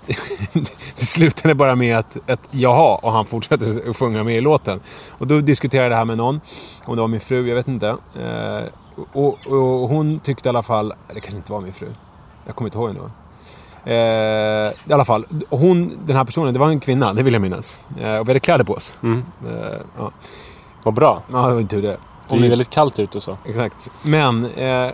det 0.96 1.04
slutade 1.04 1.54
bara 1.54 1.74
med 1.74 1.98
att, 1.98 2.30
att 2.30 2.48
jaha, 2.50 2.98
och 3.02 3.12
han 3.12 3.26
fortsätter 3.26 3.90
att 3.90 3.96
sjunga 3.96 4.24
med 4.24 4.36
i 4.36 4.40
låten. 4.40 4.80
Och 5.10 5.26
då 5.26 5.40
diskuterade 5.40 5.84
jag 5.84 5.92
det 5.92 5.96
här 5.96 6.04
med 6.04 6.16
någon, 6.16 6.40
om 6.84 6.96
det 6.96 7.00
var 7.00 7.08
min 7.08 7.20
fru, 7.20 7.48
jag 7.48 7.54
vet 7.54 7.68
inte. 7.68 7.88
Eh, 7.88 8.62
och, 9.12 9.46
och 9.46 9.88
hon 9.88 10.20
tyckte 10.20 10.48
i 10.48 10.50
alla 10.50 10.62
fall, 10.62 10.94
det 11.14 11.20
kanske 11.20 11.36
inte 11.36 11.52
var 11.52 11.60
min 11.60 11.72
fru, 11.72 11.88
jag 12.46 12.56
kommer 12.56 12.68
inte 12.68 12.78
ihåg 12.78 12.88
ändå. 12.88 13.10
Eh, 13.84 14.72
I 14.90 14.92
alla 14.92 15.04
fall, 15.04 15.26
hon, 15.48 15.98
den 16.06 16.16
här 16.16 16.24
personen, 16.24 16.52
det 16.52 16.60
var 16.60 16.68
en 16.68 16.80
kvinna, 16.80 17.14
det 17.14 17.22
vill 17.22 17.32
jag 17.32 17.42
minnas. 17.42 17.78
Eh, 18.00 18.16
och 18.16 18.28
vi 18.28 18.30
hade 18.30 18.40
kläder 18.40 18.64
på 18.64 18.72
oss. 18.72 18.98
Mm. 19.02 19.24
Eh, 19.46 19.78
ja. 19.98 20.10
Vad 20.82 20.94
bra. 20.94 21.22
ja, 21.32 21.48
det 21.48 21.54
var 21.54 21.62
tur 21.62 21.82
det. 21.82 21.96
Det 22.28 22.46
är 22.46 22.48
väldigt 22.48 22.70
kallt 22.70 22.98
ute 22.98 23.18
och 23.18 23.22
så. 23.22 23.38
Exakt. 23.44 23.90
Men 24.06 24.44
eh, 24.44 24.90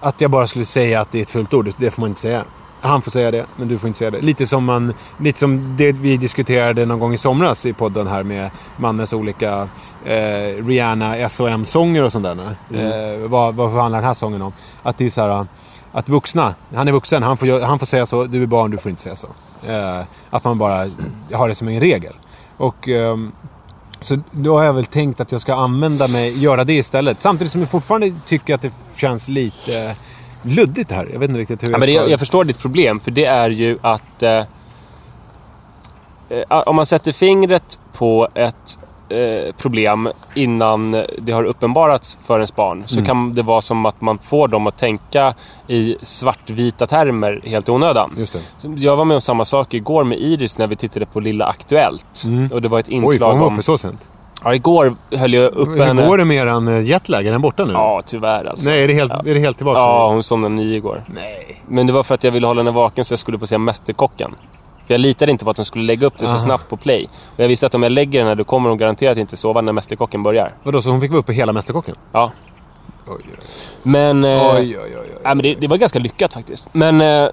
att 0.00 0.20
jag 0.20 0.30
bara 0.30 0.46
skulle 0.46 0.64
säga 0.64 1.00
att 1.00 1.12
det 1.12 1.18
är 1.18 1.22
ett 1.22 1.30
fult 1.30 1.54
ord, 1.54 1.70
det 1.76 1.90
får 1.90 2.00
man 2.00 2.10
inte 2.10 2.20
säga. 2.20 2.44
Han 2.82 3.02
får 3.02 3.10
säga 3.10 3.30
det, 3.30 3.46
men 3.56 3.68
du 3.68 3.78
får 3.78 3.86
inte 3.88 3.98
säga 3.98 4.10
det. 4.10 4.20
Lite 4.20 4.46
som, 4.46 4.64
man, 4.64 4.94
lite 5.18 5.38
som 5.38 5.76
det 5.76 5.92
vi 5.92 6.16
diskuterade 6.16 6.86
någon 6.86 6.98
gång 6.98 7.14
i 7.14 7.18
somras 7.18 7.66
i 7.66 7.72
podden 7.72 8.06
här 8.06 8.22
med 8.22 8.50
Mannes 8.76 9.12
olika 9.12 9.68
eh, 10.04 10.64
Rihanna 10.66 11.28
SOM-sånger 11.28 12.02
och 12.02 12.12
sånt 12.12 12.24
där. 12.24 12.56
Eh, 12.70 13.28
vad, 13.28 13.54
vad 13.54 13.70
handlar 13.70 13.98
den 13.98 14.06
här 14.06 14.14
sången 14.14 14.42
om? 14.42 14.52
Att 14.82 14.98
det 14.98 15.06
är 15.06 15.10
så 15.10 15.20
här, 15.20 15.46
att 15.92 16.08
vuxna, 16.08 16.54
han 16.74 16.88
är 16.88 16.92
vuxen, 16.92 17.22
han 17.22 17.36
får, 17.36 17.60
han 17.60 17.78
får 17.78 17.86
säga 17.86 18.06
så, 18.06 18.24
du 18.24 18.42
är 18.42 18.46
barn, 18.46 18.70
du 18.70 18.78
får 18.78 18.90
inte 18.90 19.02
säga 19.02 19.16
så. 19.16 19.28
Eh, 19.68 20.00
att 20.30 20.44
man 20.44 20.58
bara 20.58 20.90
har 21.32 21.48
det 21.48 21.54
som 21.54 21.68
en 21.68 21.80
regel. 21.80 22.14
Och... 22.56 22.88
ehm, 22.88 23.32
Så 24.00 24.18
då 24.30 24.58
har 24.58 24.64
jag 24.64 24.72
väl 24.72 24.84
tänkt 24.84 25.20
att 25.20 25.32
jag 25.32 25.40
ska 25.40 25.54
använda 25.54 26.08
mig, 26.08 26.38
göra 26.42 26.64
det 26.64 26.72
istället. 26.72 27.20
Samtidigt 27.20 27.52
som 27.52 27.60
jag 27.60 27.70
fortfarande 27.70 28.12
tycker 28.24 28.54
att 28.54 28.62
det 28.62 28.72
känns 28.96 29.28
lite 29.28 29.96
luddigt 30.42 30.90
här. 30.92 31.08
Jag 31.12 31.18
vet 31.20 31.28
inte 31.28 31.40
riktigt 31.40 31.62
hur 31.62 31.68
Ja, 31.68 31.72
jag 31.72 31.80
men 31.80 31.86
ska... 31.86 31.92
jag, 31.92 32.10
jag 32.10 32.18
förstår 32.18 32.44
ditt 32.44 32.58
problem, 32.58 33.00
för 33.00 33.10
det 33.10 33.24
är 33.24 33.50
ju 33.50 33.78
att... 33.82 34.22
Eh, 34.22 34.44
eh, 36.28 36.60
om 36.66 36.76
man 36.76 36.86
sätter 36.86 37.12
fingret 37.12 37.78
på 37.92 38.28
ett 38.34 38.78
eh, 39.10 39.52
problem 39.58 40.08
innan 40.34 41.04
det 41.18 41.32
har 41.32 41.44
uppenbarats 41.44 42.18
för 42.24 42.34
ens 42.34 42.54
barn 42.56 42.82
så 42.86 43.04
kan 43.04 43.34
det 43.34 43.42
vara 43.42 43.60
som 43.62 43.86
att 43.86 44.00
man 44.00 44.18
får 44.18 44.48
dem 44.48 44.66
att 44.66 44.76
tänka 44.78 45.34
i 45.66 45.96
svartvita 46.02 46.86
termer 46.86 47.40
helt 47.44 47.68
i 47.68 47.72
onödan. 47.72 48.10
Just 48.18 48.32
det. 48.32 48.68
Jag 48.76 48.96
var 48.96 49.04
med 49.04 49.14
om 49.14 49.20
samma 49.20 49.44
sak 49.44 49.74
igår 49.74 50.04
med 50.04 50.18
Iris 50.18 50.58
när 50.58 50.66
vi 50.66 50.76
tittade 50.76 51.06
på 51.06 51.20
Lilla 51.20 51.44
Aktuellt. 51.46 52.24
Och 52.52 52.62
det 52.62 52.68
var 52.68 52.78
ett 52.78 52.88
Oj, 52.88 52.94
inslag 52.94 53.18
får 53.30 53.38
hon 53.38 53.46
om... 53.46 53.52
uppe 53.52 53.62
så 53.62 53.78
sent? 53.78 54.00
Ja, 54.44 54.54
igår 54.54 54.94
höll 55.10 55.34
jag 55.34 55.52
uppe 55.52 55.70
Hur 55.72 55.84
henne. 55.84 56.06
går 56.06 56.18
det 56.18 56.24
med 56.24 56.36
eran 56.36 56.68
eh, 56.68 56.80
jetlag? 56.80 57.26
Är 57.26 57.32
den 57.32 57.40
borta 57.40 57.64
nu? 57.64 57.72
Ja, 57.72 58.02
tyvärr 58.06 58.44
alltså. 58.44 58.70
Nej, 58.70 58.82
är 58.84 58.88
det 58.88 58.94
helt, 58.94 59.12
Ja. 59.24 59.30
är 59.30 59.34
det 59.34 59.40
helt 59.40 59.56
tillbaka? 59.56 59.78
Ja, 59.78 60.08
hon 60.12 60.22
somnade 60.22 60.54
nio 60.54 60.76
igår. 60.76 61.02
Nej. 61.06 61.62
Men 61.68 61.86
det 61.86 61.92
var 61.92 62.02
för 62.02 62.14
att 62.14 62.24
jag 62.24 62.30
ville 62.32 62.46
hålla 62.46 62.60
henne 62.60 62.70
vaken 62.70 63.04
så 63.04 63.12
jag 63.12 63.18
skulle 63.18 63.38
få 63.38 63.46
se 63.46 63.58
Mästerkocken. 63.58 64.34
För 64.90 64.94
jag 64.94 65.00
litade 65.00 65.32
inte 65.32 65.44
på 65.44 65.50
att 65.50 65.56
hon 65.56 65.66
skulle 65.66 65.84
lägga 65.84 66.06
upp 66.06 66.18
det 66.18 66.26
så 66.26 66.30
Aha. 66.30 66.40
snabbt 66.40 66.68
på 66.68 66.76
play. 66.76 67.08
Och 67.36 67.40
jag 67.40 67.48
visste 67.48 67.66
att 67.66 67.74
om 67.74 67.82
jag 67.82 67.92
lägger 67.92 68.18
den 68.18 68.28
här 68.28 68.34
då 68.34 68.44
kommer 68.44 68.68
hon 68.68 68.78
garanterat 68.78 69.18
inte 69.18 69.36
sova 69.36 69.60
när 69.60 69.72
Mästerkocken 69.72 70.22
börjar. 70.22 70.54
Vadå, 70.62 70.82
så 70.82 70.90
hon 70.90 71.00
fick 71.00 71.10
vara 71.10 71.20
uppe 71.20 71.32
hela 71.32 71.52
Mästerkocken? 71.52 71.94
Ja. 72.12 72.32
Oj, 73.06 73.14
oj, 73.18 73.36
Men... 73.82 74.24
Eh, 74.24 74.30
oj. 74.30 74.56
oj, 74.56 74.78
oj, 74.78 74.96
oj. 75.00 75.08
Nej, 75.24 75.34
men 75.34 75.38
det, 75.38 75.54
det 75.54 75.66
var 75.66 75.76
ganska 75.76 75.98
lyckat 75.98 76.34
faktiskt. 76.34 76.74
Men 76.74 77.00
eh, 77.00 77.28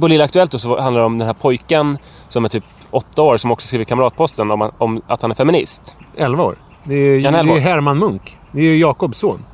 på 0.00 0.08
Lilla 0.08 0.24
Aktuellt 0.24 0.50
då 0.50 0.58
så 0.58 0.80
handlar 0.80 1.00
det 1.00 1.06
om 1.06 1.18
den 1.18 1.26
här 1.26 1.34
pojken 1.34 1.98
som 2.28 2.44
är 2.44 2.48
typ 2.48 2.64
åtta 2.90 3.22
år 3.22 3.36
som 3.36 3.50
också 3.50 3.66
skriver 3.66 3.84
Kamratposten 3.84 4.50
om, 4.50 4.70
om 4.78 5.02
att 5.06 5.22
han 5.22 5.30
är 5.30 5.34
feminist. 5.34 5.96
11 6.16 6.44
år. 6.44 6.56
Det 6.84 6.94
är, 6.94 7.32
det 7.32 7.38
elva 7.38 7.56
är? 7.56 7.60
Herman 7.60 7.98
Munk. 7.98 8.38
Det 8.52 8.60
är 8.60 8.76
Jakobs 8.76 9.18
son. 9.18 9.44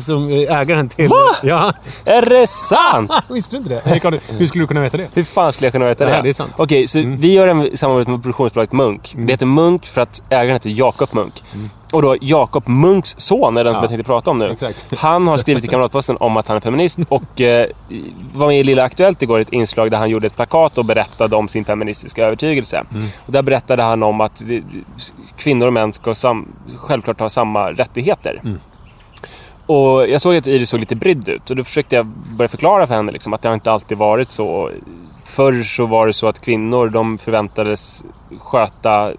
Som 0.00 0.28
eh, 0.28 0.58
ägaren 0.60 0.88
till... 0.88 1.08
Va? 1.08 1.16
Ja. 1.42 1.72
Är 2.06 2.22
det 2.22 2.46
sant? 2.46 3.12
Visste 3.28 3.56
du 3.56 3.58
inte 3.58 3.70
det? 3.70 4.10
Hur 4.38 4.46
skulle 4.46 4.62
du 4.64 4.68
kunna 4.68 4.80
veta 4.80 4.96
det? 4.96 5.08
Hur 5.14 5.22
fan 5.22 5.52
skulle 5.52 5.66
jag 5.66 5.72
kunna 5.72 5.86
veta 5.86 6.04
det? 6.04 6.10
Nej, 6.12 6.22
det 6.22 6.28
är 6.28 6.32
sant. 6.32 6.52
Mm. 6.56 6.64
Okej, 6.64 6.86
så 6.86 7.02
vi 7.06 7.32
gör 7.32 7.48
en 7.48 7.76
samarbete 7.76 8.10
med 8.10 8.22
produktionsbolaget 8.22 8.72
Munk. 8.72 9.14
Det 9.18 9.32
heter 9.32 9.46
Munk 9.46 9.86
för 9.86 10.00
att 10.00 10.22
ägaren 10.30 10.52
heter 10.52 10.70
Jakob 10.70 11.08
Munk. 11.12 11.42
Och 11.92 12.02
då 12.02 12.16
Jakob 12.20 12.68
Munks 12.68 13.14
son 13.18 13.56
är 13.56 13.64
den 13.64 13.74
som 13.74 13.78
Mm. 13.78 13.82
Ja. 13.82 13.82
jag 13.82 13.88
tänkte 13.88 14.06
prata 14.06 14.30
om 14.30 14.38
nu. 14.38 14.50
Exakt. 14.50 14.94
Han 14.98 15.28
har 15.28 15.36
skrivit 15.36 15.64
i 15.64 15.68
Kamratposten 15.68 16.16
om 16.20 16.36
att 16.36 16.48
han 16.48 16.56
är 16.56 16.60
feminist 16.60 16.98
och 17.08 17.40
eh, 17.40 17.66
var 18.32 18.46
med 18.46 18.60
i 18.60 18.64
Lilla 18.64 18.82
Aktuellt 18.84 19.22
igår 19.22 19.38
i 19.38 19.42
ett 19.42 19.52
inslag 19.52 19.90
där 19.90 19.98
han 19.98 20.10
gjorde 20.10 20.26
ett 20.26 20.36
plakat 20.36 20.78
och 20.78 20.84
berättade 20.84 21.36
om 21.36 21.48
sin 21.48 21.64
feministiska 21.64 22.24
övertygelse. 22.24 22.76
Mm. 22.76 23.06
Och 23.26 23.32
där 23.32 23.42
berättade 23.42 23.82
han 23.82 24.02
om 24.02 24.20
att 24.20 24.42
kvinnor 25.36 25.66
och 25.66 25.72
män 25.72 25.92
ska 25.92 26.14
självklart 26.76 27.20
ha 27.20 27.28
samma 27.28 27.70
rättigheter. 27.72 28.40
Mm. 28.44 28.58
Och 29.66 30.08
jag 30.08 30.20
såg 30.20 30.36
att 30.36 30.46
Iris 30.46 30.68
såg 30.68 30.80
lite 30.80 30.96
brydd 30.96 31.28
ut 31.28 31.50
och 31.50 31.56
då 31.56 31.64
försökte 31.64 31.96
jag 31.96 32.06
börja 32.06 32.48
förklara 32.48 32.86
för 32.86 32.94
henne 32.94 33.12
liksom, 33.12 33.32
att 33.32 33.42
det 33.42 33.48
har 33.48 33.54
inte 33.54 33.72
alltid 33.72 33.98
varit 33.98 34.30
så. 34.30 34.70
Förr 35.34 35.62
så 35.62 35.86
var 35.86 36.06
det 36.06 36.12
så 36.12 36.26
att 36.26 36.40
kvinnor 36.40 36.88
de 36.88 37.18
förväntades 37.18 38.04
sköta 38.40 39.12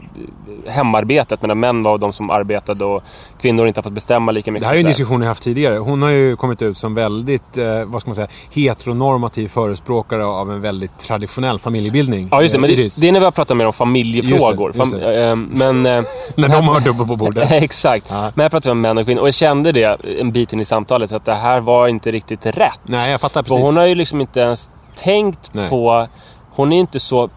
hemarbetet 0.67 1.41
medan 1.41 1.60
män 1.60 1.84
var 1.84 1.98
de 1.98 2.13
som 2.13 2.29
arbetade 2.29 2.86
och 2.86 3.03
kvinnor 3.41 3.67
inte 3.67 3.77
har 3.77 3.84
fått 3.84 3.93
bestämma 3.93 4.31
lika 4.31 4.51
mycket. 4.51 4.62
Det 4.62 4.67
här 4.67 4.75
är 4.75 4.79
en 4.79 4.86
diskussion 4.86 5.22
jag 5.22 5.27
haft 5.27 5.43
tidigare. 5.43 5.77
Hon 5.77 6.01
har 6.01 6.10
ju 6.10 6.36
kommit 6.36 6.62
ut 6.62 6.77
som 6.77 6.95
väldigt, 6.95 7.57
eh, 7.57 7.84
vad 7.86 8.01
ska 8.01 8.10
man 8.10 8.15
säga, 8.15 8.27
heteronormativ 8.51 9.48
förespråkare 9.48 10.25
av 10.25 10.51
en 10.51 10.62
väldigt 10.62 10.98
traditionell 11.00 11.60
familjebildning. 11.60 12.27
Ja, 12.31 12.41
just 12.41 12.53
det. 12.55 12.60
Men 12.62 12.69
det, 12.69 12.75
det 13.01 13.07
är 13.07 13.12
när 13.12 13.19
vi 13.19 13.25
har 13.25 13.31
pratat 13.31 13.57
mer 13.57 13.67
om 13.67 13.74
familjefrågor. 13.74 14.72
Just 14.75 14.91
det, 14.91 14.98
just 14.98 15.07
Fam- 15.07 15.29
eh, 15.31 15.36
men... 15.36 15.86
eh, 15.86 16.03
När 16.36 16.50
de 16.50 16.67
har 16.67 16.74
varit 16.74 16.88
uppe 16.88 17.05
på 17.05 17.15
bordet. 17.15 17.51
Exakt. 17.51 18.05
Ja. 18.10 18.31
Men 18.36 18.43
jag 18.43 18.51
pratade 18.51 18.75
med 18.75 18.81
män 18.81 18.98
och 18.98 19.05
kvinnor 19.05 19.22
och 19.22 19.27
jag 19.27 19.34
kände 19.34 19.72
det 19.72 19.98
en 20.19 20.31
bit 20.31 20.53
in 20.53 20.60
i 20.60 20.65
samtalet 20.65 21.12
att 21.12 21.25
det 21.25 21.34
här 21.34 21.60
var 21.60 21.88
inte 21.88 22.12
riktigt 22.12 22.45
rätt. 22.45 22.79
Nej, 22.84 23.12
jag 23.12 23.22
fattar 23.22 23.43
För 23.43 23.50
precis. 23.50 23.63
hon 23.63 23.77
har 23.77 23.86
ju 23.86 23.95
liksom 23.95 24.22
inte 24.22 24.39
ens 24.39 24.69
tänkt 24.95 25.53
Nej. 25.53 25.69
på... 25.69 26.08
Hon 26.55 26.73
är 26.73 26.79
inte 26.79 26.99
så 26.99 27.29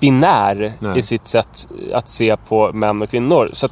binär 0.00 0.72
Nej. 0.78 0.98
i 0.98 1.02
sitt 1.02 1.26
sätt 1.26 1.68
att 1.92 2.08
se 2.08 2.36
på 2.36 2.72
män 2.72 3.02
och 3.02 3.10
kvinnor. 3.10 3.50
Så 3.52 3.68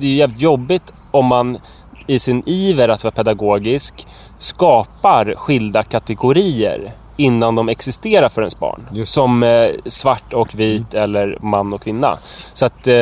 det 0.00 0.06
är 0.06 0.14
jävligt 0.14 0.40
jobbigt 0.40 0.92
om 1.10 1.26
man 1.26 1.58
i 2.06 2.18
sin 2.18 2.42
iver 2.46 2.88
att 2.88 3.04
vara 3.04 3.12
pedagogisk 3.12 4.06
skapar 4.38 5.34
skilda 5.36 5.82
kategorier 5.82 6.92
innan 7.16 7.54
de 7.54 7.68
existerar 7.68 8.28
för 8.28 8.42
ens 8.42 8.58
barn. 8.58 8.88
Just. 8.92 9.12
Som 9.12 9.42
eh, 9.42 9.68
svart 9.86 10.32
och 10.32 10.54
vit 10.54 10.94
eller 10.94 11.38
man 11.40 11.72
och 11.72 11.82
kvinna. 11.82 12.16
Så 12.52 12.66
att 12.66 12.86
eh, 12.86 12.94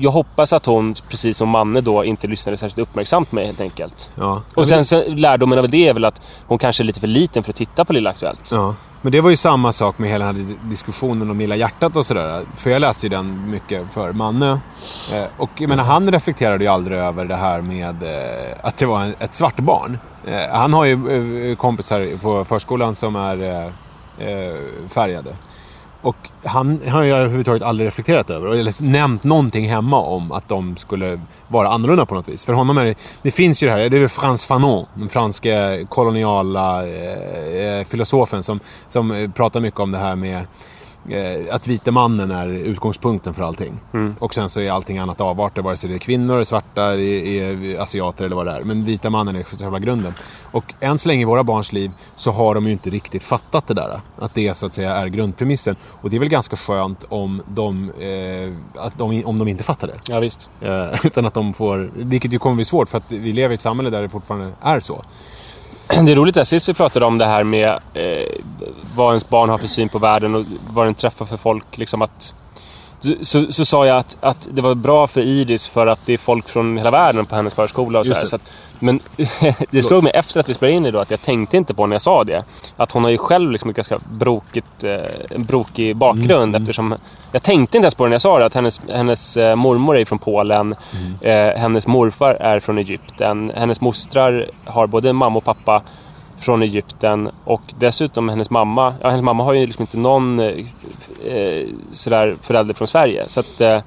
jag 0.00 0.10
hoppas 0.10 0.52
att 0.52 0.66
hon, 0.66 0.94
precis 1.08 1.36
som 1.36 1.48
Manne 1.48 1.80
då, 1.80 2.04
inte 2.04 2.26
lyssnade 2.26 2.56
särskilt 2.56 2.88
uppmärksamt 2.88 3.30
på 3.30 3.34
mig 3.34 3.46
helt 3.46 3.60
enkelt. 3.60 4.10
Ja. 4.14 4.42
Och 4.54 4.68
sen 4.68 4.84
så 4.84 5.02
lärdomen 5.08 5.58
av 5.58 5.68
det 5.68 5.88
är 5.88 5.94
väl 5.94 6.04
att 6.04 6.20
hon 6.46 6.58
kanske 6.58 6.82
är 6.82 6.84
lite 6.84 7.00
för 7.00 7.06
liten 7.06 7.42
för 7.42 7.52
att 7.52 7.56
titta 7.56 7.84
på 7.84 7.92
Lilla 7.92 8.10
Aktuellt. 8.10 8.48
Ja. 8.52 8.74
Men 9.02 9.12
det 9.12 9.20
var 9.20 9.30
ju 9.30 9.36
samma 9.36 9.72
sak 9.72 9.98
med 9.98 10.10
hela 10.10 10.26
den 10.26 10.36
här 10.36 10.54
diskussionen 10.62 11.30
om 11.30 11.38
Lilla 11.38 11.56
hjärtat 11.56 11.96
och 11.96 12.06
sådär. 12.06 12.44
För 12.56 12.70
jag 12.70 12.80
läste 12.80 13.06
ju 13.06 13.10
den 13.10 13.50
mycket 13.50 13.92
för 13.92 14.12
Manne. 14.12 14.50
Eh, 15.14 15.24
och 15.36 15.50
jag 15.56 15.68
menar, 15.68 15.84
han 15.84 16.12
reflekterade 16.12 16.64
ju 16.64 16.70
aldrig 16.70 16.98
över 16.98 17.24
det 17.24 17.36
här 17.36 17.60
med 17.60 18.02
eh, 18.02 18.56
att 18.62 18.76
det 18.76 18.86
var 18.86 19.12
ett 19.18 19.34
svart 19.34 19.56
barn. 19.56 19.98
Eh, 20.26 20.50
han 20.52 20.72
har 20.72 20.84
ju 20.84 21.56
kompisar 21.56 22.22
på 22.22 22.44
förskolan 22.44 22.94
som 22.94 23.16
är 23.16 23.72
färgade. 24.88 25.36
Och 26.02 26.16
han 26.44 26.80
har 26.88 27.02
jag 27.02 27.18
överhuvudtaget 27.18 27.62
aldrig 27.62 27.86
reflekterat 27.86 28.30
över. 28.30 28.48
Eller 28.48 28.82
nämnt 28.82 29.24
någonting 29.24 29.68
hemma 29.68 30.00
om 30.00 30.32
att 30.32 30.48
de 30.48 30.76
skulle 30.76 31.20
vara 31.48 31.68
annorlunda 31.68 32.06
på 32.06 32.14
något 32.14 32.28
vis. 32.28 32.44
För 32.44 32.52
honom 32.52 32.78
är 32.78 32.84
det... 32.84 32.94
Det 33.22 33.30
finns 33.30 33.62
ju 33.62 33.66
det 33.66 33.72
här, 33.72 33.78
det 33.88 33.96
är 33.96 34.00
väl 34.00 34.08
Frans 34.08 34.46
Fanon, 34.46 34.86
den 34.94 35.08
franska 35.08 35.86
koloniala 35.88 36.86
eh, 36.86 37.78
eh, 37.78 37.84
filosofen 37.84 38.42
som, 38.42 38.60
som 38.88 39.10
eh, 39.10 39.30
pratar 39.30 39.60
mycket 39.60 39.80
om 39.80 39.90
det 39.90 39.98
här 39.98 40.16
med 40.16 40.46
eh, 41.08 41.54
att 41.54 41.66
vita 41.66 41.90
mannen 41.90 42.30
är 42.30 42.48
utgångspunkten 42.48 43.34
för 43.34 43.42
allting. 43.42 43.80
Och 44.18 44.34
sen 44.34 44.48
så 44.48 44.60
är 44.60 44.70
allting 44.70 44.98
annat 44.98 45.20
avarter, 45.20 45.62
vare 45.62 45.76
sig 45.76 45.90
det 45.90 45.96
är 45.96 45.98
kvinnor, 45.98 46.44
svarta, 46.44 46.82
är 46.82 47.80
asiater 47.80 48.24
eller 48.24 48.36
vad 48.36 48.46
det 48.46 48.52
är. 48.52 48.62
Men 48.62 48.84
vita 48.84 49.10
mannen 49.10 49.36
är 49.36 49.42
själva 49.42 49.78
grunden. 49.78 50.12
Och 50.50 50.74
än 50.80 50.98
så 50.98 51.08
länge 51.08 51.22
i 51.22 51.24
våra 51.24 51.44
barns 51.44 51.72
liv 51.72 51.90
så 52.16 52.30
har 52.30 52.54
de 52.54 52.66
ju 52.66 52.72
inte 52.72 52.90
riktigt 52.90 53.24
fattat 53.24 53.66
det 53.66 53.74
där. 53.74 54.00
Att 54.18 54.34
det 54.34 54.54
så 54.54 54.66
att 54.66 54.72
säga 54.72 54.96
är 54.96 55.06
grundpremissen. 55.06 55.76
Och 56.00 56.10
det 56.10 56.16
är 56.16 56.20
väl 56.20 56.28
ganska 56.28 56.56
skönt 56.56 57.04
om 57.08 57.42
de, 57.48 57.90
eh, 57.90 58.82
att 58.84 58.98
de, 58.98 59.24
om 59.24 59.38
de 59.38 59.48
inte 59.48 59.64
fattar 59.64 59.86
det. 59.86 60.00
Ja, 60.08 60.20
visst. 60.20 60.50
Eh, 60.60 61.06
utan 61.06 61.26
att 61.26 61.34
de 61.34 61.52
får, 61.52 61.90
vilket 61.94 62.32
ju 62.32 62.38
kommer 62.38 62.56
bli 62.56 62.64
svårt 62.64 62.88
för 62.88 62.98
att 62.98 63.12
vi 63.12 63.32
lever 63.32 63.52
i 63.52 63.54
ett 63.54 63.60
samhälle 63.60 63.90
där 63.90 64.02
det 64.02 64.08
fortfarande 64.08 64.52
är 64.60 64.80
så. 64.80 65.04
Det 66.06 66.12
är 66.12 66.16
roligt 66.16 66.34
där, 66.34 66.44
sist 66.44 66.68
vi 66.68 66.74
pratade 66.74 67.06
om 67.06 67.18
det 67.18 67.26
här 67.26 67.44
med 67.44 67.68
eh, 67.94 68.26
vad 68.94 69.08
ens 69.08 69.28
barn 69.28 69.50
har 69.50 69.58
för 69.58 69.66
syn 69.66 69.88
på 69.88 69.98
världen 69.98 70.34
och 70.34 70.44
vad 70.70 70.86
den 70.86 70.94
träffar 70.94 71.24
för 71.24 71.36
folk. 71.36 71.78
Liksom 71.78 72.02
att, 72.02 72.34
så, 73.20 73.52
så 73.52 73.64
sa 73.64 73.86
jag 73.86 73.96
att, 73.96 74.16
att 74.20 74.48
det 74.52 74.62
var 74.62 74.74
bra 74.74 75.06
för 75.06 75.20
Iris 75.20 75.66
för 75.66 75.86
att 75.86 76.06
det 76.06 76.12
är 76.12 76.18
folk 76.18 76.48
från 76.48 76.78
hela 76.78 76.90
världen 76.90 77.26
på 77.26 77.36
hennes 77.36 77.54
förskola. 77.54 77.98
Och 77.98 78.06
så 78.06 78.14
här, 78.14 78.24
så 78.24 78.36
att, 78.36 78.42
men 78.78 79.00
det 79.70 79.82
slog 79.82 80.02
mig 80.02 80.12
efter 80.14 80.40
att 80.40 80.48
vi 80.48 80.54
spelade 80.54 80.76
in 80.76 80.86
idag 80.86 81.02
att 81.02 81.10
jag 81.10 81.22
tänkte 81.22 81.56
inte 81.56 81.74
på 81.74 81.86
när 81.86 81.94
jag 81.94 82.02
sa 82.02 82.24
det. 82.24 82.44
Att 82.76 82.92
hon 82.92 83.04
har 83.04 83.10
ju 83.10 83.18
själv 83.18 83.50
liksom 83.50 83.70
ett 83.70 83.76
ganska 83.76 83.98
brokigt, 84.12 84.84
eh, 84.84 85.38
brokig 85.38 85.96
bakgrund. 85.96 86.56
Eftersom, 86.56 86.94
jag 87.32 87.42
tänkte 87.42 87.76
inte 87.76 87.84
ens 87.84 87.94
på 87.94 88.04
det 88.04 88.08
när 88.08 88.14
jag 88.14 88.22
sa 88.22 88.38
det. 88.38 88.44
Att 88.44 88.54
hennes, 88.54 88.80
hennes 88.92 89.36
eh, 89.36 89.56
mormor 89.56 89.98
är 89.98 90.04
från 90.04 90.18
Polen. 90.18 90.74
Eh, 91.20 91.32
hennes 91.34 91.86
morfar 91.86 92.34
är 92.34 92.60
från 92.60 92.78
Egypten. 92.78 93.52
Hennes 93.54 93.80
mostrar 93.80 94.46
har 94.64 94.86
både 94.86 95.12
mamma 95.12 95.36
och 95.36 95.44
pappa 95.44 95.82
från 96.40 96.62
Egypten 96.62 97.30
och 97.44 97.62
dessutom 97.78 98.28
hennes 98.28 98.50
mamma. 98.50 98.94
Ja, 99.02 99.08
hennes 99.08 99.24
mamma 99.24 99.44
har 99.44 99.52
ju 99.52 99.66
liksom 99.66 99.82
inte 99.82 99.98
någon 99.98 100.38
eh, 100.38 100.46
eh, 101.26 101.66
sådär 101.92 102.36
förälder 102.42 102.74
från 102.74 102.88
Sverige. 102.88 103.24
Så 103.26 103.40
att, 103.40 103.60
eh, 103.60 103.78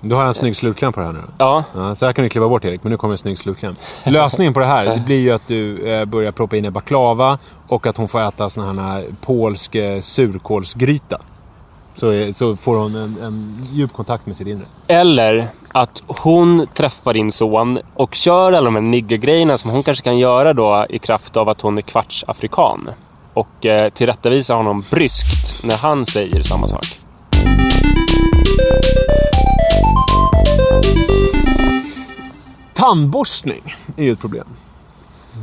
Då 0.00 0.16
har 0.16 0.24
en 0.24 0.34
snygg 0.34 0.56
slutkläm 0.56 0.92
på 0.92 1.00
det 1.00 1.06
här 1.06 1.12
nu. 1.12 1.20
ja. 1.38 1.64
Ja, 1.74 1.94
så 1.94 2.06
här 2.06 2.12
kan 2.12 2.22
du 2.22 2.28
klippa 2.28 2.48
bort 2.48 2.64
Erik, 2.64 2.82
men 2.82 2.90
nu 2.90 2.96
kommer 2.96 3.14
en 3.14 3.18
snygg 3.18 3.38
slutkläm. 3.38 3.74
Lösningen 4.04 4.54
på 4.54 4.60
det 4.60 4.66
här 4.66 4.84
det 4.84 5.02
blir 5.06 5.20
ju 5.20 5.30
att 5.32 5.48
du 5.48 5.88
eh, 5.88 6.04
börjar 6.04 6.32
proppa 6.32 6.56
in 6.56 6.64
en 6.64 6.72
baklava 6.72 7.38
och 7.68 7.86
att 7.86 7.96
hon 7.96 8.08
får 8.08 8.20
äta 8.20 8.50
sån 8.50 8.78
här 8.78 9.04
polsk 9.20 9.74
eh, 9.74 10.00
surkålsgryta. 10.00 11.18
Så, 11.94 12.32
så 12.32 12.56
får 12.56 12.76
hon 12.76 12.96
en, 12.96 13.16
en 13.22 13.58
djup 13.72 13.92
kontakt 13.92 14.26
med 14.26 14.36
sitt 14.36 14.48
inre. 14.48 14.64
Eller 14.86 15.48
att 15.68 16.02
hon 16.06 16.66
träffar 16.74 17.14
din 17.14 17.32
son 17.32 17.78
och 17.94 18.14
kör 18.14 18.52
alla 18.52 18.64
de 18.64 18.74
här 18.74 18.82
niggergrejerna 18.82 19.58
som 19.58 19.70
hon 19.70 19.82
kanske 19.82 20.04
kan 20.04 20.18
göra 20.18 20.52
då 20.52 20.86
i 20.88 20.98
kraft 20.98 21.36
av 21.36 21.48
att 21.48 21.60
hon 21.60 21.78
är 21.78 21.82
kvarts 21.82 22.24
afrikan. 22.26 22.90
Och 23.34 23.66
eh, 23.66 23.90
tillrättavisar 23.90 24.54
honom 24.54 24.84
bryskt 24.90 25.64
när 25.64 25.76
han 25.76 26.06
säger 26.06 26.42
samma 26.42 26.66
sak. 26.66 26.86
Tandborstning 32.72 33.74
är 33.96 34.04
ju 34.04 34.12
ett 34.12 34.20
problem. 34.20 34.46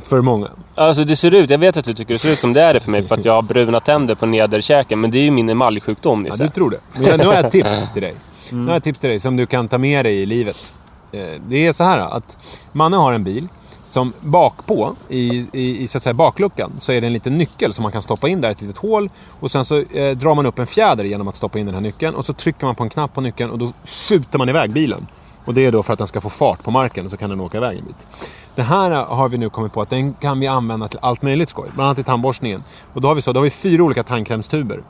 För 0.09 0.21
många. 0.21 0.47
Alltså 0.75 1.03
det 1.03 1.15
ser 1.15 1.33
ut, 1.35 1.49
jag 1.49 1.57
vet 1.57 1.77
att 1.77 1.85
du 1.85 1.93
tycker 1.93 2.13
det 2.13 2.19
ser 2.19 2.31
ut 2.31 2.39
som 2.39 2.53
det 2.53 2.61
är 2.61 2.73
det 2.73 2.79
för 2.79 2.91
mig 2.91 3.03
för 3.03 3.15
att 3.15 3.25
jag 3.25 3.33
har 3.33 3.41
bruna 3.41 3.79
tänder 3.79 4.15
på 4.15 4.25
nederkäken. 4.25 4.99
Men 5.01 5.11
det 5.11 5.17
är 5.17 5.23
ju 5.23 5.31
min 5.31 5.49
emaljsjukdom 5.49 6.25
Ja, 6.25 6.31
Nisse. 6.31 6.43
du 6.43 6.49
tror 6.49 6.69
det. 6.69 6.79
Men 6.99 7.19
nu 7.19 7.25
har 7.25 7.33
jag 7.33 7.45
ett 7.45 7.51
tips 7.51 7.93
till 7.93 8.01
dig. 8.01 8.15
Nu 8.51 8.65
har 8.65 8.73
jag 8.73 8.83
tips 8.83 8.99
till 8.99 9.09
dig 9.09 9.19
som 9.19 9.37
du 9.37 9.45
kan 9.45 9.67
ta 9.67 9.77
med 9.77 10.05
dig 10.05 10.15
i 10.21 10.25
livet. 10.25 10.73
Eh, 11.11 11.19
det 11.47 11.67
är 11.67 11.71
så 11.71 11.83
här 11.83 11.97
att 11.99 12.37
Manne 12.71 12.97
har 12.97 13.13
en 13.13 13.23
bil 13.23 13.47
som 13.85 14.13
bakpå, 14.19 14.95
i, 15.07 15.45
i, 15.51 15.81
i 15.83 15.87
så 15.87 15.97
att 15.97 16.01
säga 16.01 16.13
bakluckan, 16.13 16.71
så 16.79 16.91
är 16.91 17.01
det 17.01 17.07
en 17.07 17.13
liten 17.13 17.37
nyckel 17.37 17.73
som 17.73 17.83
man 17.83 17.91
kan 17.91 18.01
stoppa 18.01 18.29
in 18.29 18.41
där, 18.41 18.51
ett 18.51 18.61
litet 18.61 18.77
hål. 18.77 19.09
Och 19.39 19.51
sen 19.51 19.65
så 19.65 19.77
eh, 19.77 20.17
drar 20.17 20.35
man 20.35 20.45
upp 20.45 20.59
en 20.59 20.67
fjäder 20.67 21.03
genom 21.03 21.27
att 21.27 21.35
stoppa 21.35 21.59
in 21.59 21.65
den 21.65 21.75
här 21.75 21.81
nyckeln. 21.81 22.15
Och 22.15 22.25
så 22.25 22.33
trycker 22.33 22.65
man 22.65 22.75
på 22.75 22.83
en 22.83 22.89
knapp 22.89 23.13
på 23.13 23.21
nyckeln 23.21 23.51
och 23.51 23.57
då 23.57 23.73
skjuter 24.09 24.37
man 24.37 24.49
iväg 24.49 24.71
bilen. 24.73 25.07
Och 25.49 25.55
det 25.55 25.65
är 25.65 25.71
då 25.71 25.83
för 25.83 25.93
att 25.93 25.99
den 25.99 26.07
ska 26.07 26.21
få 26.21 26.29
fart 26.29 26.63
på 26.63 26.71
marken 26.71 27.05
och 27.05 27.11
så 27.11 27.17
kan 27.17 27.29
den 27.29 27.39
åka 27.39 27.57
iväg 27.57 27.77
en 27.77 27.85
bit. 27.85 28.07
Det 28.55 28.61
här 28.61 28.91
har 28.91 29.29
vi 29.29 29.37
nu 29.37 29.49
kommit 29.49 29.73
på 29.73 29.81
att 29.81 29.89
den 29.89 30.13
kan 30.13 30.39
vi 30.39 30.47
använda 30.47 30.87
till 30.87 30.99
allt 31.01 31.21
möjligt 31.21 31.49
skoj. 31.49 31.69
Bland 31.73 31.85
annat 31.85 31.97
till 31.97 32.05
tandborstningen. 32.05 32.63
Och 32.93 33.01
då 33.01 33.07
har 33.07 33.15
vi 33.15 33.21
så, 33.21 33.33
då 33.33 33.39
har 33.39 33.43
vi 33.43 33.49
fyra 33.49 33.83
olika 33.83 34.03
tandkrämstuber. 34.03 34.83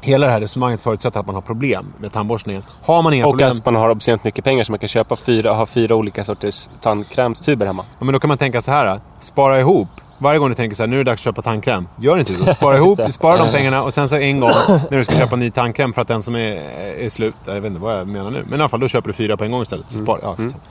Hela 0.00 0.26
det 0.26 0.32
här 0.32 0.40
resonemanget 0.40 0.80
förutsätter 0.80 1.20
att 1.20 1.26
man 1.26 1.34
har 1.34 1.42
problem 1.42 1.92
med 1.98 2.12
tandborstningen. 2.12 2.62
Har 2.82 3.02
man 3.02 3.14
inga 3.14 3.26
Och 3.26 3.32
problem... 3.32 3.48
att 3.48 3.64
man 3.64 3.74
har 3.74 3.90
obscent 3.90 4.24
mycket 4.24 4.44
pengar 4.44 4.64
så 4.64 4.72
man 4.72 4.78
kan 4.78 4.88
köpa 4.88 5.16
fyra, 5.16 5.52
ha 5.52 5.66
fyra 5.66 5.94
olika 5.94 6.24
sorters 6.24 6.70
tandkrämstuber 6.80 7.66
hemma. 7.66 7.84
Ja, 7.98 8.04
men 8.04 8.12
då 8.12 8.20
kan 8.20 8.28
man 8.28 8.38
tänka 8.38 8.60
så 8.60 8.72
här. 8.72 9.00
Spara 9.20 9.60
ihop. 9.60 9.88
Varje 10.22 10.38
gång 10.38 10.48
du 10.48 10.54
tänker 10.54 10.76
så 10.76 10.82
här, 10.82 10.88
nu 10.88 10.96
är 11.00 11.04
det 11.04 11.10
dags 11.10 11.20
att 11.20 11.24
köpa 11.24 11.42
tandkräm. 11.42 11.88
Gör 12.00 12.18
inte 12.18 12.32
det. 12.44 12.54
Spara 12.54 12.76
ihop, 12.76 12.98
spara 13.12 13.36
de 13.36 13.52
pengarna 13.52 13.82
och 13.82 13.94
sen 13.94 14.08
så 14.08 14.16
en 14.16 14.40
gång 14.40 14.50
när 14.90 14.98
du 14.98 15.04
ska 15.04 15.14
köpa 15.14 15.36
ny 15.36 15.50
tandkräm 15.50 15.92
för 15.92 16.02
att 16.02 16.08
den 16.08 16.22
som 16.22 16.34
är, 16.34 16.56
är 16.98 17.08
slut. 17.08 17.34
Jag 17.46 17.54
vet 17.54 17.64
inte 17.64 17.80
vad 17.80 17.98
jag 17.98 18.08
menar 18.08 18.30
nu. 18.30 18.44
Men 18.48 18.58
i 18.58 18.62
alla 18.62 18.68
fall, 18.68 18.80
då 18.80 18.88
köper 18.88 19.08
du 19.08 19.12
fyra 19.12 19.36
på 19.36 19.44
en 19.44 19.50
gång 19.50 19.62
istället. 19.62 19.90
Så 19.90 19.98
spara, 19.98 20.18
ja, 20.22 20.34
skitsamma. 20.36 20.62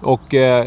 Och 0.00 0.34
eh, 0.34 0.66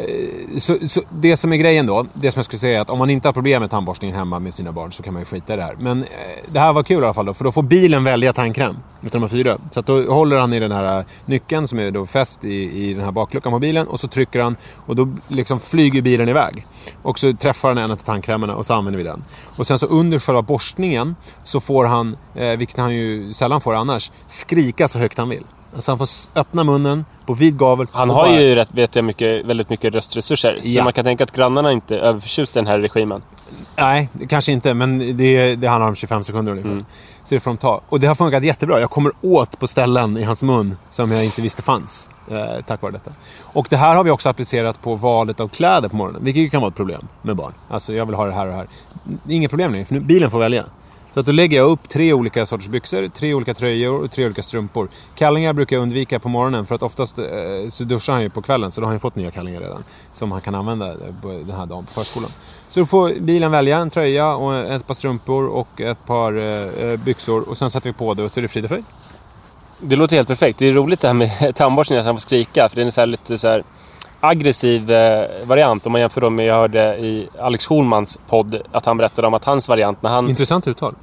så, 0.58 0.78
så 0.88 1.02
det 1.10 1.38
som 1.38 1.54
är 1.54 1.58
grejen 1.58 1.86
då, 1.86 2.06
det 2.14 2.32
som 2.32 2.40
jag 2.40 2.46
skulle 2.46 2.60
säga 2.60 2.78
är 2.78 2.82
att 2.82 2.90
om 2.90 3.00
man 3.00 3.10
inte 3.10 3.28
har 3.28 3.34
problem 3.34 3.62
med 3.62 3.70
tandborstningen 3.70 4.18
hemma 4.18 4.40
med 4.40 4.54
sina 4.54 4.72
barn 4.72 4.92
så 4.92 5.04
kan 5.04 5.14
man 5.14 5.22
ju 5.22 5.26
skita 5.26 5.54
i 5.54 5.58
det 5.58 5.64
här. 5.64 5.76
Men 5.80 6.04
eh, 6.04 6.08
det 6.48 6.60
här 6.60 6.74
var 6.74 6.84
kul 6.84 7.04
i 7.04 7.06
alla 7.06 7.14
fall 7.14 7.26
då, 7.26 7.34
för 7.34 7.44
då 7.44 7.52
får 7.52 7.64
bilen 7.64 8.04
välja 8.04 8.34
tandkräm 8.34 8.76
Utan 9.02 9.22
de 9.22 9.28
här 9.28 9.38
fyra. 9.38 9.58
Så 9.72 9.80
att 9.80 9.86
då 9.86 10.14
håller 10.14 10.38
han 10.38 10.54
i 10.54 10.60
den 10.60 10.72
här 10.72 11.00
eh, 11.00 11.06
nyckeln 11.26 11.68
som 11.68 11.80
är 11.80 11.92
då 11.92 12.06
fäst 12.06 12.46
i, 12.46 12.88
i 12.90 12.94
den 12.94 13.04
här 13.04 13.12
bakluckan 13.12 13.52
på 13.52 13.60
bilen 13.60 13.88
och 13.88 14.00
så 14.00 14.08
trycker 14.08 14.40
han 14.40 14.56
och 14.86 14.96
då 14.96 15.10
liksom 15.28 15.60
flyger 15.60 16.02
bilen 16.02 16.30
iväg. 16.30 16.66
Och 17.02 17.20
så 17.20 17.34
träffar 17.34 17.70
han 17.70 17.78
en 17.78 17.92
av 17.92 17.96
tandkrämerna 17.96 18.56
och 18.56 18.66
så 18.66 18.74
använder 18.74 18.98
vi 18.98 19.04
den. 19.04 19.24
Och 19.58 19.68
sen 19.68 19.80
så 19.80 19.86
under 19.86 20.20
själva 20.20 20.42
borstningen 20.42 21.16
så 21.44 21.60
får 21.60 21.86
han, 21.86 22.18
eh, 22.36 22.58
vilket 22.58 22.78
han 22.78 22.96
ju 22.96 23.34
sällan 23.34 23.62
får 23.62 23.74
annars, 23.74 24.12
skrika 24.28 24.88
så 24.88 25.00
högt 25.00 25.18
han 25.18 25.30
vill. 25.30 25.44
Alltså 25.76 25.92
han 25.92 25.98
får 25.98 26.08
öppna 26.36 26.64
munnen 26.64 27.06
på 27.26 27.34
vid 27.34 27.58
gavel. 27.58 27.88
Han 27.92 28.10
har 28.10 28.16
bara- 28.28 28.42
ju 28.42 28.56
rätt, 28.56 28.70
vet 28.72 28.96
jag, 28.96 29.06
mycket, 29.06 29.46
väldigt 29.46 29.70
mycket 29.70 29.96
röstresurser. 29.96 30.58
Ja. 30.64 30.80
Så 30.82 30.84
man 30.84 30.94
kan 30.94 31.06
tänka 31.06 31.24
att 31.24 31.32
grannarna 31.32 31.72
inte 31.72 31.96
är 31.96 32.00
överförtjusta 32.00 32.60
i 32.60 32.62
den 32.62 32.68
här 32.68 32.80
regimen. 32.80 33.22
Nej, 33.78 34.10
det 34.14 34.28
kanske 34.28 34.52
inte, 34.52 34.74
men 34.74 35.18
det, 35.18 35.56
det 35.56 35.68
handlar 35.68 35.88
om 35.88 35.96
25 35.96 36.24
sekunder 36.24 36.52
ungefär. 36.52 36.72
Mm. 36.72 36.86
Så 37.24 37.36
det 37.36 37.40
får 37.40 37.52
de 37.52 37.58
ta. 37.58 37.82
Och 37.90 38.00
det 38.00 38.08
har 38.08 38.16
funkat 38.16 38.44
jättebra. 38.44 38.80
Jag 38.80 38.90
kommer 38.90 39.12
åt 39.22 39.60
på 39.60 39.68
ställen 39.68 40.18
i 40.18 40.24
hans 40.24 40.44
mun 40.44 40.78
som 40.90 41.12
jag 41.12 41.26
inte 41.26 41.42
visste 41.42 41.62
fanns. 41.62 42.10
Eh, 42.32 42.62
tack 42.68 42.82
vare 42.82 42.92
detta. 42.92 43.12
Och 43.44 43.68
det 43.70 43.78
här 43.78 43.96
har 43.96 44.04
vi 44.04 44.10
också 44.12 44.30
applicerat 44.30 44.82
på 44.82 44.96
valet 44.96 45.40
av 45.40 45.48
kläder 45.48 45.90
på 45.90 45.96
morgonen. 45.96 46.24
Vilket 46.24 46.44
ju 46.44 46.50
kan 46.50 46.62
vara 46.62 46.70
ett 46.70 46.76
problem 46.76 47.08
med 47.22 47.36
barn. 47.36 47.54
Alltså, 47.70 47.94
jag 47.94 48.06
vill 48.06 48.16
ha 48.16 48.26
det 48.26 48.34
här 48.34 48.46
och 48.46 48.52
det 48.52 48.58
här. 48.58 48.68
Inget 49.30 49.52
problem 49.52 49.72
längre, 49.72 49.86
för 49.86 49.94
nu, 49.94 50.00
bilen 50.00 50.32
får 50.32 50.40
välja. 50.40 50.64
Så 51.14 51.20
att 51.20 51.26
då 51.26 51.32
lägger 51.32 51.58
jag 51.58 51.70
upp 51.70 51.90
tre 51.90 52.14
olika 52.14 52.46
sorters 52.46 52.68
byxor, 52.68 53.08
tre 53.08 53.34
olika 53.34 53.54
tröjor 53.54 54.04
och 54.04 54.12
tre 54.12 54.26
olika 54.26 54.44
strumpor. 54.44 54.90
Kallingar 55.16 55.54
brukar 55.54 55.76
jag 55.76 55.84
undvika 55.84 56.20
på 56.20 56.30
morgonen 56.30 56.66
för 56.66 56.76
att 56.76 56.84
oftast 56.84 57.20
eh, 57.20 57.26
så 57.70 57.84
duschar 57.84 58.14
han 58.14 58.22
ju 58.22 58.30
på 58.30 58.42
kvällen 58.42 58.72
så 58.72 58.82
då 58.82 58.86
har 58.86 58.90
han 58.90 58.96
ju 58.96 59.00
fått 59.00 59.16
nya 59.16 59.32
kallingar 59.32 59.62
redan. 59.62 59.84
Som 60.14 60.32
han 60.32 60.42
kan 60.42 60.56
använda 60.56 60.92
eh, 60.92 60.96
den 61.22 61.56
här 61.56 61.66
dagen 61.66 61.86
på 61.86 61.92
förskolan. 61.92 62.30
Så 62.70 62.80
då 62.80 62.86
får 62.86 63.20
bilen 63.20 63.52
välja 63.52 63.78
en 63.78 63.90
tröja 63.90 64.36
och 64.36 64.56
ett 64.56 64.88
par 64.88 64.94
strumpor 64.94 65.48
och 65.48 65.82
ett 65.82 66.06
par 66.06 66.38
eh, 66.38 66.90
eh, 66.90 66.98
byxor 66.98 67.50
och 67.50 67.58
sen 67.58 67.70
sätter 67.70 67.90
vi 67.90 67.94
på 67.94 68.14
det 68.14 68.24
och 68.24 68.32
så 68.32 68.40
är 68.40 68.42
det 68.42 68.48
frid 68.48 68.64
och 68.64 68.70
fröjd. 68.70 68.86
Det 69.80 69.96
låter 69.96 70.16
helt 70.16 70.28
perfekt. 70.28 70.60
Det 70.60 70.68
är 70.68 70.74
roligt 70.74 71.02
det 71.02 71.08
här 71.08 71.14
med 71.14 71.56
tandborstningen, 71.56 72.02
att 72.02 72.06
han 72.06 72.16
får 72.16 72.22
skrika. 72.22 72.70
För 72.70 72.76
den 72.76 72.88
är 72.88 72.92
så 72.92 73.02
här 73.02 73.06
lite 73.06 73.38
så 73.38 73.48
här 73.48 73.64
aggressiv 74.20 74.92
eh, 74.92 75.26
variant. 75.46 75.86
Om 75.86 75.92
man 75.92 76.02
jämför 76.02 76.22
då 76.22 76.30
med, 76.30 76.46
jag 76.46 76.56
hörde 76.56 76.98
i 76.98 77.30
Alex 77.40 77.68
Schulmans 77.68 78.18
podd, 78.30 78.62
att 78.72 78.86
han 78.86 78.98
berättade 78.98 79.28
om 79.28 79.34
att 79.34 79.46
hans 79.46 79.70
variant 79.70 80.02
när 80.02 80.10
han... 80.10 80.30
Intressant 80.30 80.68
uttal. 80.68 80.96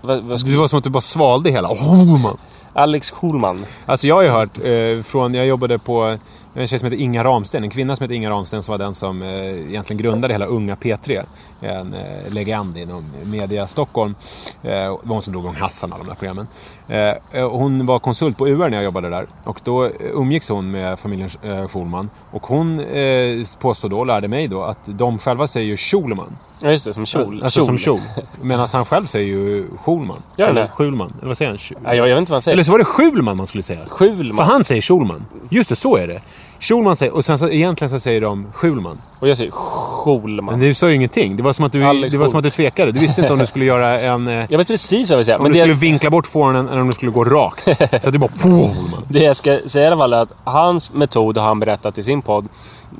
Vad 0.00 0.40
ska, 0.40 0.50
Det 0.50 0.56
var 0.56 0.66
som 0.66 0.78
att 0.78 0.84
du 0.84 0.90
bara 0.90 1.00
svalde 1.00 1.50
hela. 1.50 1.68
Oh, 1.68 2.22
man. 2.22 2.38
Alex 2.72 3.10
Schulman. 3.10 3.64
Alltså 3.86 4.06
jag 4.06 4.14
har 4.14 4.22
ju 4.22 4.28
hört 4.28 4.58
eh, 4.58 5.02
från, 5.02 5.34
jag 5.34 5.46
jobbade 5.46 5.78
på 5.78 6.16
en 6.54 6.68
tjej 6.68 6.78
som 6.78 6.86
heter 6.86 7.02
Inga 7.02 7.24
Ramsten, 7.24 7.64
en 7.64 7.70
kvinna 7.70 7.96
som 7.96 8.04
heter 8.04 8.14
Inga 8.14 8.30
Ramsten 8.30 8.62
som 8.62 8.72
var 8.72 8.78
den 8.78 8.94
som 8.94 9.22
eh, 9.22 9.68
egentligen 9.68 10.02
grundade 10.02 10.34
hela 10.34 10.46
Unga 10.46 10.74
P3. 10.74 11.24
En 11.60 11.94
eh, 11.94 12.32
legend 12.32 12.76
inom 12.76 13.04
media 13.24 13.66
Stockholm. 13.66 14.14
Eh, 14.62 14.70
det 14.70 14.88
var 14.88 15.14
hon 15.14 15.22
som 15.22 15.32
drog 15.32 15.44
igång 15.44 15.56
Hassan 15.56 15.92
alla 15.92 16.02
de 16.02 16.08
där 16.08 16.14
programmen. 16.14 16.46
Eh, 16.88 17.40
eh 17.40 17.50
hon 17.50 17.86
var 17.86 17.98
konsult 17.98 18.38
på 18.38 18.48
UR 18.48 18.68
när 18.68 18.76
jag 18.76 18.84
jobbade 18.84 19.10
där. 19.10 19.26
Och 19.44 19.60
då 19.64 19.84
eh, 19.84 19.90
umgicks 20.00 20.48
hon 20.48 20.70
med 20.70 20.98
familjen 20.98 21.30
eh, 21.42 21.68
Schulman. 21.68 22.10
Och 22.30 22.46
hon 22.46 22.80
eh, 22.80 23.46
påstod 23.60 23.90
då, 23.90 24.04
lärde 24.04 24.28
mig 24.28 24.48
då, 24.48 24.62
att 24.62 24.80
de 24.84 25.18
själva 25.18 25.46
säger 25.46 25.76
Schulman. 25.76 26.36
Ja, 26.62 26.70
just 26.70 26.84
det. 26.84 26.94
Som 26.94 27.06
kjol. 27.06 27.40
Alltså 27.42 27.64
som 27.64 27.78
kjol. 27.78 28.00
Medan 28.42 28.68
han 28.72 28.84
själv 28.84 29.04
säger 29.06 29.26
ju 29.26 29.66
Schulman. 29.84 30.22
Gör 30.36 30.46
han 30.46 30.56
Eller 30.56 30.66
det? 30.66 30.72
Schulman. 30.72 31.12
Eller 31.18 31.28
vad 31.28 31.36
säger 31.36 31.50
han? 31.50 31.58
Ja, 31.84 31.94
jag, 31.94 32.08
jag 32.08 32.14
vet 32.14 32.18
inte 32.18 32.32
vad 32.32 32.34
han 32.34 32.42
säger. 32.42 32.54
Eller 32.54 32.62
så 32.62 32.72
var 32.72 32.78
det 32.78 32.84
Schulman 32.84 33.36
man 33.36 33.46
skulle 33.46 33.62
säga. 33.62 33.80
Schulman. 33.88 34.36
För 34.36 34.44
han 34.52 34.64
säger 34.64 34.82
Schulman. 34.82 35.24
Just 35.48 35.68
det, 35.68 35.76
så 35.76 35.96
är 35.96 36.06
det. 36.06 36.20
Schulman 36.60 36.96
säger, 36.96 37.14
och 37.14 37.24
sen 37.24 37.38
så 37.38 37.48
egentligen 37.50 37.90
så 37.90 38.00
säger 38.00 38.20
de 38.20 38.46
Schulman. 38.52 38.98
Och 39.20 39.28
jag 39.28 39.36
säger 39.36 39.50
Schulman. 39.50 40.44
Men 40.44 40.60
du 40.60 40.74
sa 40.74 40.88
ju 40.88 40.94
ingenting. 40.94 41.36
Det 41.36 41.42
var 41.42 41.52
som 41.52 41.64
att 41.64 41.72
du, 41.72 41.84
Alex 41.84 42.12
det 42.12 42.18
var 42.18 42.28
som 42.28 42.38
att 42.38 42.44
du 42.44 42.50
tvekade. 42.50 42.92
Du 42.92 43.00
visste 43.00 43.20
inte 43.20 43.32
om 43.32 43.38
du 43.38 43.46
skulle 43.46 43.64
göra 43.64 44.00
en... 44.00 44.28
eh, 44.28 44.44
Jag 44.48 44.58
vet 44.58 44.66
precis 44.68 45.08
vad 45.10 45.12
jag 45.14 45.16
vill 45.18 45.24
säga. 45.26 45.36
Om 45.36 45.42
Men 45.42 45.52
du 45.52 45.58
skulle 45.58 45.74
vinkla 45.74 46.10
bort 46.10 46.26
fåren 46.26 46.68
eller 46.68 46.80
om 46.80 46.86
du 46.86 46.92
skulle 46.92 47.12
gå 47.12 47.24
rakt. 47.24 47.64
Så 48.02 48.08
att 48.08 48.12
du 48.12 48.18
bara... 48.18 48.30
Schulman. 48.38 49.04
det 49.08 49.18
jag 49.22 49.36
ska 49.36 49.58
säga 49.66 49.84
i 49.84 49.86
alla 49.86 49.96
fall 49.96 50.12
är 50.12 50.16
att 50.22 50.32
hans 50.44 50.92
metod 50.92 51.38
har 51.38 51.44
han 51.46 51.60
berättat 51.60 51.98
i 51.98 52.02
sin 52.02 52.22
podd 52.22 52.48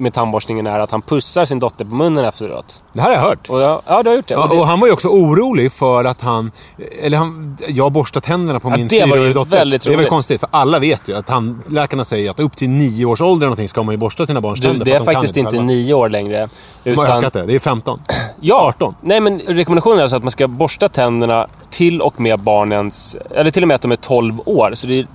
med 0.01 0.13
tandborstningen 0.15 0.67
är 0.67 0.79
att 0.81 0.91
han 0.91 1.03
pussar 1.03 1.45
sin 1.45 1.59
dotter 1.59 1.85
på 1.85 1.95
munnen 1.95 2.25
efteråt. 2.25 2.83
Det 2.93 3.01
här 3.01 3.09
har 3.09 3.15
jag 3.17 3.23
hört. 3.23 3.49
Och 3.51 3.61
jag, 3.61 3.83
ja, 3.87 4.03
du 4.03 4.09
har 4.09 4.17
gjort 4.17 4.27
det. 4.27 4.35
Ja, 4.35 4.43
Och 4.43 4.49
det 4.49 4.61
och 4.61 4.67
han 4.67 4.81
var 4.81 4.87
ju 4.87 4.93
också 4.93 5.09
orolig 5.09 5.73
för 5.73 6.05
att 6.05 6.21
han... 6.21 6.51
Eller 7.03 7.19
han, 7.19 7.57
jag 7.69 7.93
borstar 7.93 8.21
tänderna 8.21 8.61
på 8.61 8.69
Ja, 8.71 8.77
min 8.77 8.89
det 8.89 9.01
var 9.01 9.07
ju 9.07 9.13
fyraåriga 9.13 9.35
dotter. 9.35 9.51
väldigt 9.51 9.83
Det 9.85 9.89
är 9.89 9.91
väl 9.91 9.99
roligt. 9.99 10.09
konstigt, 10.11 10.41
för 10.41 10.49
alla 10.53 10.79
vet 10.79 11.09
ju 11.09 11.17
att 11.17 11.27
tandläkarna 11.27 12.05
säger 12.05 12.31
att 12.31 12.41
upp 12.41 12.57
till 12.57 12.69
nio 12.71 13.05
års 13.07 13.21
ålder 13.23 13.47
någonting 13.47 13.69
ska 13.69 13.83
man 13.83 13.93
ju 13.93 13.97
borsta 13.99 14.27
sina 14.27 14.41
barns 14.41 14.61
du, 14.61 14.69
tänder. 14.69 14.85
det 14.85 14.93
är 14.93 14.99
de 14.99 15.05
faktiskt 15.05 15.37
inte 15.37 15.51
själva. 15.51 15.65
nio 15.65 15.95
år 15.95 16.09
längre. 16.09 16.49
De 16.85 16.95
har 16.95 17.05
Utan, 17.05 17.19
ökat 17.19 17.33
det. 17.33 17.47
Det 17.47 17.55
är 17.55 17.59
15. 17.59 18.01
ja, 18.41 18.55
18. 18.69 18.95
Nej, 19.01 19.21
men 19.21 19.41
rekommendationen 19.41 19.99
är 19.99 20.03
alltså 20.03 20.17
att 20.17 20.23
man 20.23 20.31
ska 20.31 20.49
borsta 20.49 20.89
tänderna 20.89 21.47
till 21.71 22.01
och 22.03 22.21
med 22.21 22.41
barnens... 22.41 23.17
Eller 23.35 23.51
till 23.51 23.63
och 23.65 23.69
med 23.69 23.75
att 23.75 23.83
de 23.83 23.93
är 23.93 23.97
12 23.97 24.41
år. 24.45 24.71
Så 24.75 24.87
det 24.87 24.95
är 24.95 24.99
eh, 25.01 25.07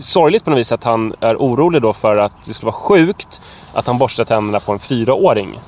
sorgligt 0.00 0.44
på 0.44 0.50
något 0.50 0.58
vis 0.58 0.72
att 0.72 0.84
han 0.84 1.12
är 1.20 1.36
orolig 1.36 1.82
då 1.82 1.92
för 1.92 2.16
att 2.16 2.32
det 2.46 2.54
skulle 2.54 2.66
vara 2.72 2.80
sjukt 2.82 3.40
att 3.72 3.86
han 3.86 3.98
borstar 3.98 4.24
tänderna 4.24 4.60
på 4.60 4.72
en 4.72 4.78
fyraåring. 4.78 5.58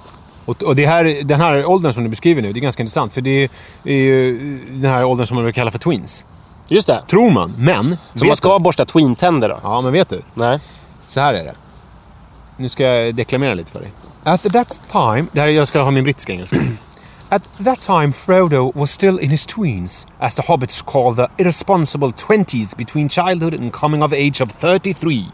Och, 0.44 0.62
och 0.62 0.76
det 0.76 0.86
här, 0.86 1.24
den 1.24 1.40
här 1.40 1.66
åldern 1.66 1.92
som 1.92 2.04
du 2.04 2.10
beskriver 2.10 2.42
nu, 2.42 2.52
det 2.52 2.58
är 2.58 2.62
ganska 2.62 2.82
intressant. 2.82 3.12
För 3.12 3.20
det 3.20 3.48
är, 3.84 3.92
ju 3.92 4.58
den 4.70 4.90
här 4.90 5.04
åldern 5.04 5.26
som 5.26 5.34
man 5.34 5.44
brukar 5.44 5.60
kalla 5.60 5.70
för 5.70 5.78
twins. 5.78 6.26
Just 6.68 6.86
det. 6.86 7.00
Tror 7.08 7.30
man, 7.30 7.54
men... 7.58 7.96
Så 8.14 8.26
man 8.26 8.36
ska 8.36 8.58
du? 8.58 8.62
borsta 8.62 8.84
tweentänder 8.84 9.48
då? 9.48 9.60
Ja, 9.62 9.80
men 9.80 9.92
vet 9.92 10.08
du? 10.08 10.22
Nej. 10.34 10.60
Så 11.08 11.20
här 11.20 11.34
är 11.34 11.44
det. 11.44 11.54
Nu 12.56 12.68
ska 12.68 12.84
jag 12.84 13.14
deklamera 13.14 13.54
lite 13.54 13.70
för 13.70 13.80
dig. 13.80 13.90
At 14.24 14.42
that 14.52 14.80
time... 14.92 15.26
Det 15.32 15.40
här, 15.40 15.48
jag 15.48 15.68
ska 15.68 15.82
ha 15.82 15.90
min 15.90 16.04
brittiska 16.04 16.32
engelska. 16.32 16.56
At 17.28 17.42
that 17.64 17.80
time 17.80 18.12
Frodo 18.12 18.72
was 18.74 18.90
still 18.90 19.18
in 19.20 19.30
his 19.30 19.46
tweens, 19.46 20.06
as 20.18 20.34
the 20.34 20.42
hobbits 20.42 20.84
call 20.84 21.14
the 21.14 21.28
irresponsible 21.38 22.12
twenties 22.12 22.76
between 22.76 23.08
childhood 23.08 23.54
and 23.54 23.72
coming 23.72 24.02
of 24.02 24.12
age 24.12 24.40
of 24.40 24.52
33. 24.52 25.24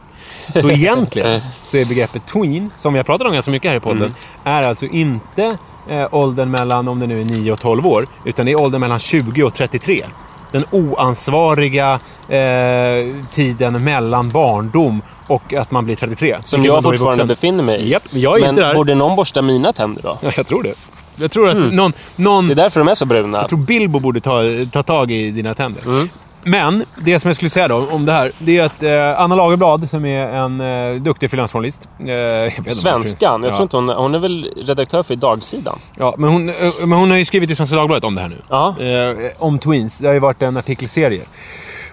Så 0.54 0.70
egentligen 0.70 1.40
så 1.62 1.76
är 1.76 1.84
begreppet 1.84 2.26
tween, 2.26 2.70
som 2.76 2.92
vi 2.92 2.98
har 2.98 3.04
pratat 3.04 3.26
om 3.26 3.32
ganska 3.32 3.50
mycket 3.50 3.70
här 3.70 3.76
i 3.76 3.80
podden, 3.80 4.14
är 4.44 4.62
alltså 4.62 4.86
inte 4.86 5.56
eh, 5.88 6.06
åldern 6.10 6.50
mellan, 6.50 6.88
om 6.88 7.00
det 7.00 7.06
nu 7.06 7.20
är 7.20 7.24
9 7.24 7.52
och 7.52 7.60
12 7.60 7.86
år, 7.86 8.06
utan 8.24 8.46
det 8.46 8.52
är 8.52 8.56
åldern 8.56 8.80
mellan 8.80 8.98
20 8.98 9.42
och 9.42 9.54
33. 9.54 10.04
Den 10.52 10.64
oansvariga 10.70 11.98
eh, 12.28 13.14
tiden 13.30 13.84
mellan 13.84 14.28
barndom 14.28 15.02
och 15.26 15.54
att 15.54 15.70
man 15.70 15.84
blir 15.84 15.96
33. 15.96 16.36
Som 16.44 16.64
jag 16.64 16.82
fortfarande 16.82 17.24
befinner 17.24 17.64
mig 17.64 17.80
i. 17.80 17.90
Japp, 17.90 18.02
jag 18.10 18.36
är 18.36 18.40
Men 18.40 18.50
inte 18.50 18.62
där. 18.62 18.74
borde 18.74 18.94
någon 18.94 19.16
borsta 19.16 19.42
mina 19.42 19.72
tänder 19.72 20.02
då? 20.02 20.18
Ja, 20.20 20.30
jag 20.36 20.46
tror 20.46 20.62
det. 20.62 20.74
Jag 21.16 21.30
tror 21.30 21.48
att 21.48 21.72
någon, 21.72 21.92
någon 22.16 22.46
Det 22.48 22.54
är 22.54 22.56
därför 22.56 22.80
de 22.80 22.88
är 22.88 22.94
så 22.94 23.06
bruna. 23.06 23.38
jag 23.38 23.48
tror 23.48 23.58
Bilbo 23.58 23.98
borde 23.98 24.20
ta, 24.20 24.42
ta 24.72 24.82
tag 24.82 25.10
i 25.12 25.30
dina 25.30 25.54
tänder. 25.54 25.86
Mm. 25.86 26.08
Men 26.42 26.85
det 27.05 27.20
som 27.20 27.29
jag 27.29 27.37
skulle 27.37 27.50
säga 27.50 27.68
då 27.68 27.87
om 27.90 28.07
det 28.07 28.12
här, 28.12 28.33
det 28.38 28.59
är 28.59 28.64
att 28.64 28.83
eh, 28.83 29.20
Anna 29.20 29.35
Lagerblad 29.35 29.90
som 29.90 30.05
är 30.05 30.26
en 30.26 30.61
eh, 30.61 31.03
duktig 31.03 31.31
frilansjournalist. 31.31 31.88
Eh, 31.98 32.64
Svenskan. 32.72 33.42
Jag 33.42 33.53
tror 33.53 33.62
inte 33.62 33.76
hon, 33.76 33.88
hon 33.88 34.14
är 34.14 34.18
väl 34.18 34.50
redaktör 34.57 35.03
för 35.03 35.16
Dagsidan. 35.16 35.79
Ja, 35.98 36.14
men 36.18 36.31
hon, 36.31 36.48
eh, 36.48 36.55
men 36.81 36.92
hon 36.92 37.11
har 37.11 37.18
ju 37.18 37.24
skrivit 37.24 37.50
i 37.50 37.55
Svenska 37.55 37.76
Dagbladet 37.76 38.05
om 38.05 38.14
det 38.14 38.20
här 38.20 38.29
nu. 38.29 38.42
Ja. 38.48 38.81
Eh, 38.81 39.31
om 39.38 39.59
Tweens. 39.59 39.98
Det 39.98 40.07
har 40.07 40.14
ju 40.14 40.20
varit 40.20 40.42
en 40.42 40.57
artikelserie. 40.57 41.22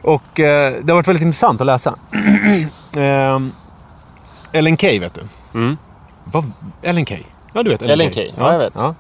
Och 0.02 0.40
eh, 0.40 0.74
det 0.84 0.92
har 0.92 0.96
varit 0.96 1.08
väldigt 1.08 1.24
intressant 1.24 1.62
att 1.62 1.68
läsa. 1.68 1.96
Ellen 4.52 4.78
Key 4.78 5.00
vet 5.00 5.14
du. 5.14 5.22
Mm. 5.54 5.78
Vad? 6.24 6.52
Ellen 6.82 7.06
Key? 7.06 7.20
Ja, 7.54 7.64
du 7.64 7.70
vet 7.70 7.82
Ellen 7.82 8.12
Key. 8.12 8.32
Ja, 8.38 8.52
jag 8.52 8.60
vet. 8.60 8.74
Ja. 8.76 8.96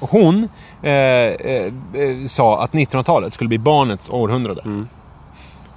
Hon 0.00 0.48
Eh, 0.82 0.92
eh, 0.92 1.72
eh, 1.94 2.26
sa 2.26 2.62
att 2.62 2.72
1900-talet 2.72 3.34
skulle 3.34 3.48
bli 3.48 3.58
barnets 3.58 4.10
århundrade. 4.10 4.62
Mm. 4.64 4.88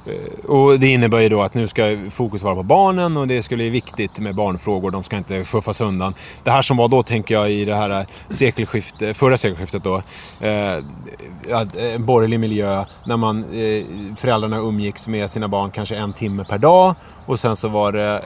Eh, 0.06 0.50
Och 0.50 0.80
det 0.80 0.88
innebär 0.88 1.20
ju 1.20 1.30
då 1.30 1.42
att 1.42 1.54
nu 1.54 1.68
ska 1.68 1.98
fokus 2.12 2.44
vara 2.44 2.56
på 2.56 2.64
barnen 2.64 3.18
och 3.18 3.28
det 3.28 3.44
skulle 3.44 3.58
bli 3.64 3.70
viktigt 3.70 4.20
med 4.20 4.36
barnfrågor. 4.36 4.92
De 4.92 5.04
ska 5.04 5.18
inte 5.18 5.46
schuffas 5.46 5.82
undan. 5.82 6.14
Det 6.44 6.52
här 6.52 6.62
som 6.62 6.78
var 6.78 6.88
då, 6.88 7.04
tänker 7.04 7.36
jag, 7.36 7.52
i 7.52 7.66
det 7.66 7.76
här 7.76 8.06
sekelskiftet, 8.30 9.18
förra 9.18 9.38
sekelskiftet 9.38 9.84
då. 9.84 9.96
Eh, 10.48 10.78
att, 11.52 11.76
eh, 11.76 11.94
en 11.96 12.06
borgerlig 12.06 12.40
miljö 12.40 12.86
när 13.06 13.18
man, 13.18 13.40
eh, 13.44 13.86
föräldrarna 14.18 14.58
umgicks 14.58 15.08
med 15.08 15.32
sina 15.32 15.48
barn 15.48 15.72
kanske 15.72 15.96
en 15.96 16.14
timme 16.14 16.44
per 16.50 16.58
dag. 16.58 16.96
Och 17.26 17.40
sen 17.40 17.56
så 17.56 17.68
var 17.68 17.92
det 17.92 18.18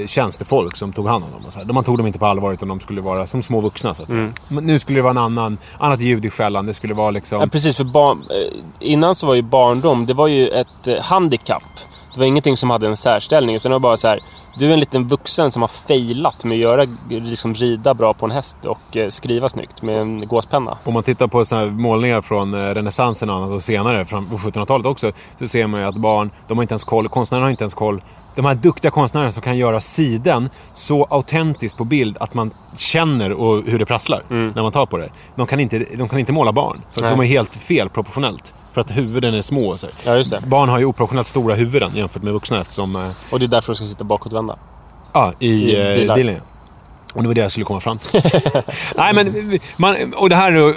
eh, 0.00 0.06
tjänstefolk 0.06 0.76
som 0.76 0.92
tog 0.92 1.06
hand 1.08 1.24
om 1.24 1.30
dem. 1.30 1.40
Och 1.46 1.52
så 1.52 1.58
här. 1.58 1.72
Man 1.72 1.84
tog 1.84 1.96
dem 1.98 2.06
inte 2.06 2.18
på 2.18 2.26
allvar 2.26 2.52
utan 2.52 2.68
de 2.68 2.80
skulle 2.80 3.00
vara 3.00 3.26
som 3.26 3.42
små 3.42 3.60
vuxna 3.60 3.94
så 3.94 4.02
att 4.02 4.10
säga. 4.10 4.32
Men 4.48 4.64
nu 4.66 4.78
skulle 4.78 4.98
det 4.98 5.02
vara 5.02 5.10
en 5.10 5.18
annan, 5.18 5.58
annat 5.78 6.00
ljud 6.00 6.24
i 6.24 6.30
skällan. 6.30 6.66
Det 6.66 6.74
skulle 6.74 6.94
vara 6.94 7.10
liksom... 7.10 7.40
Ja, 7.40 7.46
precis, 7.46 7.76
för 7.76 7.84
barn, 7.84 8.18
eh, 8.30 8.58
innan 8.80 9.14
så 9.14 9.26
var 9.26 9.34
ju 9.34 9.42
barndom, 9.42 10.06
det 10.06 10.14
var 10.14 10.26
ju 10.26 10.48
ett 10.48 10.86
eh, 10.86 11.01
handikapp. 11.02 11.62
Det 12.14 12.20
var 12.20 12.26
ingenting 12.26 12.56
som 12.56 12.70
hade 12.70 12.86
en 12.86 12.96
särställning, 12.96 13.56
utan 13.56 13.70
det 13.70 13.74
var 13.74 13.80
bara 13.80 13.96
så 13.96 14.08
här. 14.08 14.18
Du 14.56 14.68
är 14.68 14.72
en 14.72 14.80
liten 14.80 15.08
vuxen 15.08 15.50
som 15.50 15.62
har 15.62 15.68
failat 15.68 16.44
med 16.44 16.54
att 16.54 16.60
göra, 16.60 16.86
liksom 17.08 17.54
rida 17.54 17.94
bra 17.94 18.14
på 18.14 18.26
en 18.26 18.30
häst 18.30 18.64
och 18.64 18.96
eh, 18.96 19.08
skriva 19.08 19.48
snyggt 19.48 19.82
med 19.82 19.98
en 19.98 20.28
gåspenna. 20.28 20.78
Om 20.84 20.94
man 20.94 21.02
tittar 21.02 21.26
på 21.26 21.44
såna 21.44 21.66
målningar 21.66 22.20
från 22.20 22.54
eh, 22.54 22.74
renässansen 22.74 23.30
och 23.30 23.36
annat 23.36 23.50
och 23.50 23.62
senare, 23.62 24.04
på 24.04 24.16
1700-talet 24.16 24.86
också, 24.86 25.12
så 25.38 25.48
ser 25.48 25.66
man 25.66 25.80
ju 25.80 25.86
att 25.86 25.96
barn, 25.96 26.30
de 26.48 26.58
har 26.58 26.62
inte 26.62 26.72
ens 26.72 26.84
koll, 26.84 27.08
konstnärerna 27.08 27.46
har 27.46 27.50
inte 27.50 27.64
ens 27.64 27.74
koll. 27.74 28.02
De 28.34 28.44
här 28.44 28.54
duktiga 28.54 28.90
konstnärerna 28.90 29.32
som 29.32 29.42
kan 29.42 29.56
göra 29.56 29.80
siden 29.80 30.50
så 30.74 31.04
autentiskt 31.10 31.78
på 31.78 31.84
bild 31.84 32.16
att 32.20 32.34
man 32.34 32.50
känner 32.76 33.32
och 33.32 33.62
hur 33.66 33.78
det 33.78 33.86
prasslar 33.86 34.22
när 34.28 34.62
man 34.62 34.72
tar 34.72 34.86
på 34.86 34.96
det. 34.96 35.08
De 35.34 35.46
kan 35.46 35.60
inte, 35.60 35.78
de 35.78 36.08
kan 36.08 36.18
inte 36.18 36.32
måla 36.32 36.52
barn. 36.52 36.82
För 36.92 37.02
de 37.02 37.20
är 37.20 37.24
helt 37.24 37.50
fel 37.54 37.88
proportionellt. 37.88 38.54
För 38.72 38.80
att 38.80 38.90
huvuden 38.90 39.34
är 39.34 39.42
små. 39.42 39.76
Så. 39.76 39.86
Ja, 40.06 40.16
just 40.16 40.30
det. 40.30 40.40
Barn 40.46 40.68
har 40.68 40.78
ju 40.78 40.84
oproportionellt 40.84 41.26
stora 41.26 41.54
huvuden 41.54 41.90
jämfört 41.94 42.22
med 42.22 42.32
vuxna 42.32 42.60
eftersom... 42.60 42.96
eh, 42.96 43.02
Och 43.32 43.38
det 43.38 43.44
är 43.44 43.48
därför 43.48 43.72
de 43.72 43.76
ska 43.76 43.86
sitta 43.86 44.04
bakåtvända. 44.04 44.56
Ja, 45.12 45.32
i, 45.38 45.46
I 45.48 45.88
eh, 45.90 45.94
bilar. 45.94 46.14
bilen. 46.14 46.40
Ja. 47.14 47.18
Och 47.18 47.22
det 47.22 47.28
var 47.28 47.34
det 47.34 47.40
jag 47.40 47.50
skulle 47.50 47.64
komma 47.64 47.80
fram 47.80 47.98
till. 47.98 48.20
Nej, 48.96 49.14
men 49.14 49.58
man, 49.76 50.14
och 50.14 50.28
det 50.28 50.36
här, 50.36 50.56
eh, 50.68 50.74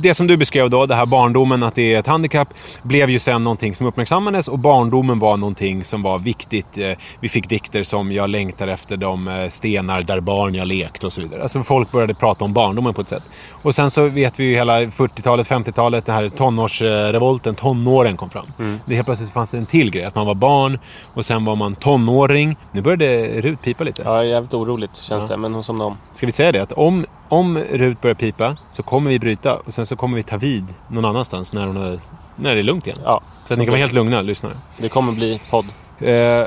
det 0.00 0.14
som 0.14 0.26
du 0.26 0.36
beskrev 0.36 0.70
då, 0.70 0.86
det 0.86 0.94
här 0.94 1.06
barndomen, 1.06 1.62
att 1.62 1.74
det 1.74 1.94
är 1.94 1.98
ett 2.00 2.06
handikapp, 2.06 2.48
blev 2.82 3.10
ju 3.10 3.18
sen 3.18 3.44
någonting 3.44 3.74
som 3.74 3.86
uppmärksammades 3.86 4.48
och 4.48 4.58
barndomen 4.58 5.18
var 5.18 5.36
någonting 5.36 5.84
som 5.84 6.02
var 6.02 6.18
viktigt. 6.18 6.78
Eh, 6.78 6.92
Vi 7.20 7.28
fick 7.28 7.48
dikter 7.48 7.82
som 7.82 8.12
“Jag 8.12 8.30
längtar 8.30 8.68
efter 8.68 8.96
de 8.96 9.28
eh, 9.28 9.48
stenar 9.48 10.02
där 10.02 10.20
barn 10.20 10.54
jag 10.54 10.66
lekt” 10.66 11.04
och 11.04 11.12
så 11.12 11.20
vidare. 11.20 11.42
Alltså 11.42 11.62
folk 11.62 11.92
började 11.92 12.14
prata 12.14 12.44
om 12.44 12.52
barndomen 12.52 12.94
på 12.94 13.00
ett 13.00 13.08
sätt. 13.08 13.32
Och 13.62 13.74
sen 13.74 13.90
så 13.90 14.06
vet 14.06 14.40
vi 14.40 14.44
ju 14.44 14.54
hela 14.54 14.80
40-talet, 14.80 15.46
50-talet, 15.48 16.06
den 16.06 16.14
här 16.14 16.28
tonårsrevolten, 16.28 17.54
tonåren 17.54 18.16
kom 18.16 18.30
fram. 18.30 18.46
Det 18.84 18.94
helt 18.94 19.06
plötsligt 19.06 19.30
fanns 19.32 19.50
det 19.50 19.58
en 19.58 19.66
till 19.66 19.90
grej, 19.90 20.04
att 20.04 20.14
man 20.14 20.26
var 20.26 20.34
barn 20.34 20.78
och 21.14 21.24
sen 21.24 21.44
var 21.44 21.56
man 21.56 21.74
tonåring. 21.74 22.56
Nu 22.72 22.80
började 22.80 23.28
Rut 23.40 23.62
pipa 23.62 23.84
lite. 23.84 24.02
Ja, 24.04 24.24
jävligt 24.24 24.54
oroligt 24.54 24.96
känns 24.96 25.28
det, 25.28 25.36
men 25.38 25.54
hon 25.54 25.64
somnade 25.64 25.90
om. 25.90 25.96
Ska 26.14 26.26
vi 26.26 26.32
säga 26.32 26.52
det? 26.52 26.62
Att 26.62 26.72
om, 26.72 27.06
om 27.28 27.58
Rut 27.58 28.00
börjar 28.00 28.14
pipa 28.14 28.56
så 28.70 28.82
kommer 28.82 29.10
vi 29.10 29.18
bryta 29.18 29.56
och 29.56 29.74
sen 29.74 29.86
så 29.86 29.96
kommer 29.96 30.16
vi 30.16 30.22
ta 30.22 30.36
vid 30.36 30.64
någon 30.88 31.04
annanstans 31.04 31.52
när, 31.52 31.66
hon 31.66 31.76
är, 31.76 32.00
när 32.36 32.54
det 32.54 32.60
är 32.60 32.64
lugnt 32.64 32.86
igen. 32.86 32.98
Ja, 33.04 33.20
Så 33.44 33.52
att 33.52 33.58
ni 33.58 33.64
kan 33.64 33.72
vara 33.72 33.80
helt 33.80 33.92
lugna, 33.92 34.22
lyssnare. 34.22 34.52
det 34.78 34.88
kommer 34.88 35.12
bli 35.12 35.40
podd. 35.50 35.64
Eh, 36.00 36.10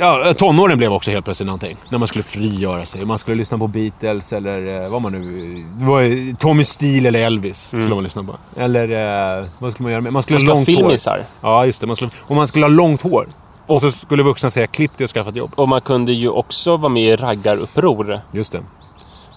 ja, 0.00 0.34
tonåren 0.34 0.78
blev 0.78 0.92
också 0.92 1.10
helt 1.10 1.24
plötsligt 1.24 1.46
någonting. 1.46 1.76
När 1.90 1.98
man 1.98 2.08
skulle 2.08 2.24
frigöra 2.24 2.86
sig. 2.86 3.04
Man 3.04 3.18
skulle 3.18 3.36
lyssna 3.36 3.58
på 3.58 3.66
Beatles 3.66 4.32
eller 4.32 4.82
eh, 4.84 4.90
vad 4.90 5.02
man 5.02 5.12
nu... 5.12 5.64
Var 5.86 6.36
Tommy 6.36 6.64
Steele 6.64 7.08
eller 7.08 7.20
Elvis 7.22 7.62
skulle 7.68 7.88
man 7.94 8.04
lyssna 8.04 8.22
på. 8.22 8.36
Eller 8.60 9.38
eh, 9.38 9.46
vad 9.58 9.72
skulle 9.72 9.84
man 9.84 9.92
göra 9.92 10.02
med? 10.02 10.12
Man 10.12 10.22
skulle 10.22 10.38
Man 10.38 10.46
ha 10.48 10.54
långt 10.54 10.66
filmisar. 10.66 11.16
hår. 11.40 11.50
Ja, 11.50 11.66
just 11.66 11.80
det. 11.80 11.86
Man 11.86 11.96
skulle, 11.96 12.10
och 12.18 12.36
man 12.36 12.48
skulle 12.48 12.64
ha 12.64 12.70
långt 12.70 13.02
hår. 13.02 13.26
Och 13.66 13.80
så 13.80 13.90
skulle 13.90 14.22
vuxna 14.22 14.50
säga 14.50 14.66
klipp 14.66 14.98
dig 14.98 15.04
och 15.04 15.10
skaffa 15.10 15.30
ett 15.30 15.36
jobb. 15.36 15.52
Och 15.56 15.68
man 15.68 15.80
kunde 15.80 16.12
ju 16.12 16.28
också 16.28 16.76
vara 16.76 16.88
med 16.88 17.02
i 17.02 17.16
raggaruppror 17.16 18.20
Just 18.32 18.52
det. 18.52 18.62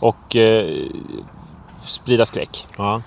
och 0.01 0.35
eh, 0.35 0.85
sprida 1.85 2.25
skräck. 2.25 2.67
Ja. 2.77 3.01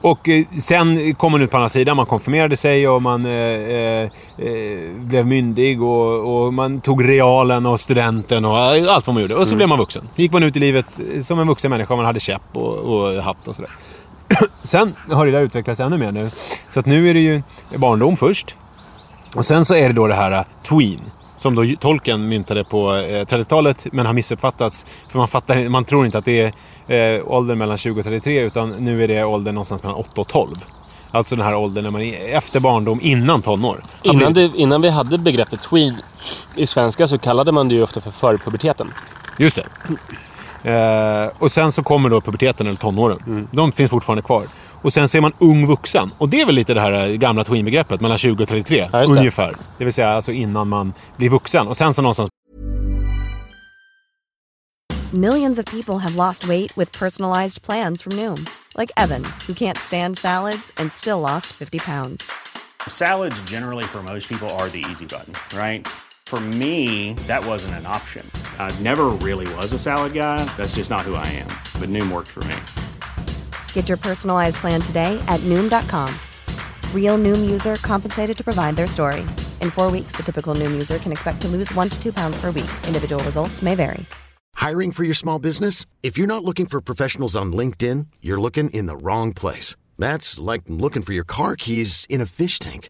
Och 0.00 0.28
eh, 0.28 0.44
sen 0.60 1.14
kom 1.14 1.32
man 1.32 1.42
ut 1.42 1.50
på 1.50 1.56
andra 1.56 1.68
sidan, 1.68 1.96
man 1.96 2.06
konfirmerade 2.06 2.56
sig 2.56 2.88
och 2.88 3.02
man 3.02 3.26
eh, 3.26 3.32
eh, 3.32 4.10
eh, 4.38 4.90
blev 4.96 5.26
myndig 5.26 5.82
och, 5.82 6.44
och 6.46 6.54
man 6.54 6.80
tog 6.80 7.08
realen 7.08 7.66
och 7.66 7.80
studenten 7.80 8.44
och 8.44 8.58
allt 8.58 9.06
vad 9.06 9.14
man 9.14 9.22
gjorde. 9.22 9.34
Och 9.34 9.48
så 9.48 9.56
blev 9.56 9.68
man 9.68 9.78
vuxen. 9.78 10.08
Gick 10.16 10.32
man 10.32 10.42
ut 10.42 10.56
i 10.56 10.60
livet 10.60 10.86
eh, 11.14 11.22
som 11.22 11.38
en 11.40 11.48
vuxen 11.48 11.70
människa, 11.70 11.96
man 11.96 12.04
hade 12.04 12.20
käpp 12.20 12.42
och, 12.52 12.74
och 12.76 13.22
hatt 13.22 13.48
och 13.48 13.54
sådär. 13.56 13.70
sen 14.62 14.94
har 15.10 15.26
det 15.26 15.32
där 15.32 15.40
utvecklats 15.40 15.80
ännu 15.80 15.98
mer 15.98 16.12
nu. 16.12 16.30
Så 16.70 16.80
att 16.80 16.86
nu 16.86 17.10
är 17.10 17.14
det 17.14 17.20
ju 17.20 17.42
barndom 17.76 18.16
först. 18.16 18.54
Och 19.34 19.44
sen 19.44 19.64
så 19.64 19.74
är 19.74 19.88
det 19.88 19.94
då 19.94 20.06
det 20.06 20.14
här 20.14 20.32
eh, 20.32 20.44
tween. 20.62 21.00
Som 21.36 21.54
då 21.54 21.64
tolken 21.80 22.28
myntade 22.28 22.64
på 22.64 22.94
eh, 22.94 23.24
30-talet 23.24 23.86
men 23.92 24.06
har 24.06 24.12
missuppfattats. 24.12 24.86
För 25.10 25.18
man, 25.18 25.28
fattar, 25.28 25.68
man 25.68 25.84
tror 25.84 26.06
inte 26.06 26.18
att 26.18 26.24
det 26.24 26.52
är 26.88 27.16
eh, 27.16 27.22
åldern 27.26 27.58
mellan 27.58 27.78
20 27.78 28.00
och 28.00 28.04
33 28.04 28.40
utan 28.40 28.70
nu 28.70 29.04
är 29.04 29.08
det 29.08 29.24
åldern 29.24 29.54
någonstans 29.54 29.82
mellan 29.82 29.96
8 29.96 30.20
och 30.20 30.28
12. 30.28 30.54
Alltså 31.10 31.36
den 31.36 31.44
här 31.44 31.54
åldern 31.54 31.84
när 31.84 31.90
man 31.90 32.02
är 32.02 32.36
efter 32.36 32.60
barndom, 32.60 32.98
innan 33.02 33.42
tonår. 33.42 33.82
Innan, 34.02 34.32
det, 34.32 34.50
innan 34.56 34.82
vi 34.82 34.88
hade 34.88 35.18
begreppet 35.18 35.62
tweed 35.62 36.02
i 36.56 36.66
svenska 36.66 37.06
så 37.06 37.18
kallade 37.18 37.52
man 37.52 37.68
det 37.68 37.74
ju 37.74 37.82
ofta 37.82 38.00
för 38.00 38.10
förpuberteten. 38.10 38.92
Just 39.38 39.56
det. 39.56 39.66
Eh, 40.64 41.30
och 41.38 41.52
sen 41.52 41.72
så 41.72 41.82
kommer 41.82 42.08
då 42.08 42.20
puberteten 42.20 42.66
eller 42.66 42.76
tonåren. 42.78 43.48
De 43.50 43.72
finns 43.72 43.90
fortfarande 43.90 44.22
kvar. 44.22 44.42
Och 44.84 44.92
sen 44.92 45.08
så 45.08 45.16
är 45.16 45.20
man 45.20 45.32
ung 45.38 45.66
vuxen. 45.66 46.10
Och 46.18 46.28
det 46.28 46.40
är 46.40 46.46
väl 46.46 46.54
lite 46.54 46.74
det 46.74 46.80
här 46.80 46.92
eh, 46.92 47.16
gamla 47.16 47.44
tween-begreppet, 47.44 48.00
mellan 48.00 48.18
20 48.18 48.42
och 48.42 48.48
33. 48.48 48.88
Ja, 48.92 48.98
det. 48.98 49.06
ungefär. 49.06 49.54
Det 49.78 49.84
vill 49.84 49.94
säga 49.94 50.08
alltså 50.08 50.32
innan 50.32 50.68
man 50.68 50.92
blir 51.16 51.28
vuxen. 51.28 51.68
Och 51.68 51.76
sen 51.76 51.94
så 51.94 52.02
någonstans 52.02 52.30
Millions 55.12 55.58
of 55.58 55.64
people 55.64 55.98
have 55.98 56.16
lost 56.16 56.48
weight 56.48 56.78
with 56.78 56.98
personalized 56.98 57.62
plans 57.62 58.02
from 58.02 58.12
Noom, 58.16 58.46
like 58.78 58.92
Evan, 58.96 59.24
who 59.46 59.54
can't 59.54 59.78
stand 59.78 60.18
salads 60.18 60.72
and 60.76 60.92
still 60.92 61.20
lost 61.20 61.46
50 61.46 61.78
pounds. 61.78 62.30
Salads, 62.88 63.42
generally, 63.50 63.84
for 63.84 64.02
most 64.02 64.28
people, 64.28 64.48
are 64.58 64.68
the 64.68 64.84
easy 64.90 65.06
button, 65.06 65.32
right? 65.56 65.88
For 66.26 66.40
me, 66.40 67.14
that 67.28 67.46
wasn't 67.46 67.74
an 67.74 67.86
option. 67.86 68.28
I 68.58 68.72
never 68.82 69.04
really 69.22 69.46
was 69.54 69.72
a 69.72 69.78
salad 69.78 70.12
guy. 70.14 70.44
That's 70.56 70.74
just 70.74 70.90
not 70.90 71.02
who 71.02 71.14
I 71.14 71.26
am. 71.26 71.48
But 71.80 71.90
Noom 71.90 72.10
worked 72.10 72.28
for 72.28 72.44
me. 72.44 72.83
Get 73.74 73.88
your 73.88 73.98
personalized 73.98 74.56
plan 74.56 74.80
today 74.80 75.22
at 75.28 75.40
Noom.com. 75.40 76.08
Real 76.92 77.18
Noom 77.18 77.50
user 77.50 77.76
compensated 77.76 78.36
to 78.36 78.42
provide 78.42 78.74
their 78.74 78.88
story. 78.88 79.20
In 79.60 79.70
four 79.70 79.90
weeks, 79.90 80.16
the 80.16 80.22
typical 80.22 80.54
Noom 80.54 80.72
user 80.72 80.98
can 80.98 81.12
expect 81.12 81.40
to 81.42 81.48
lose 81.48 81.72
one 81.74 81.88
to 81.88 82.02
two 82.02 82.12
pounds 82.12 82.40
per 82.40 82.50
week. 82.50 82.70
Individual 82.88 83.22
results 83.24 83.62
may 83.62 83.74
vary. 83.74 84.04
Hiring 84.54 84.92
for 84.92 85.04
your 85.04 85.14
small 85.14 85.38
business? 85.38 85.84
If 86.02 86.16
you're 86.16 86.26
not 86.26 86.44
looking 86.44 86.66
for 86.66 86.80
professionals 86.80 87.36
on 87.36 87.52
LinkedIn, 87.52 88.06
you're 88.22 88.40
looking 88.40 88.70
in 88.70 88.86
the 88.86 88.96
wrong 88.96 89.34
place. 89.34 89.76
That's 89.98 90.40
like 90.40 90.62
looking 90.68 91.02
for 91.02 91.12
your 91.12 91.24
car 91.24 91.54
keys 91.54 92.06
in 92.08 92.20
a 92.20 92.26
fish 92.26 92.58
tank. 92.58 92.88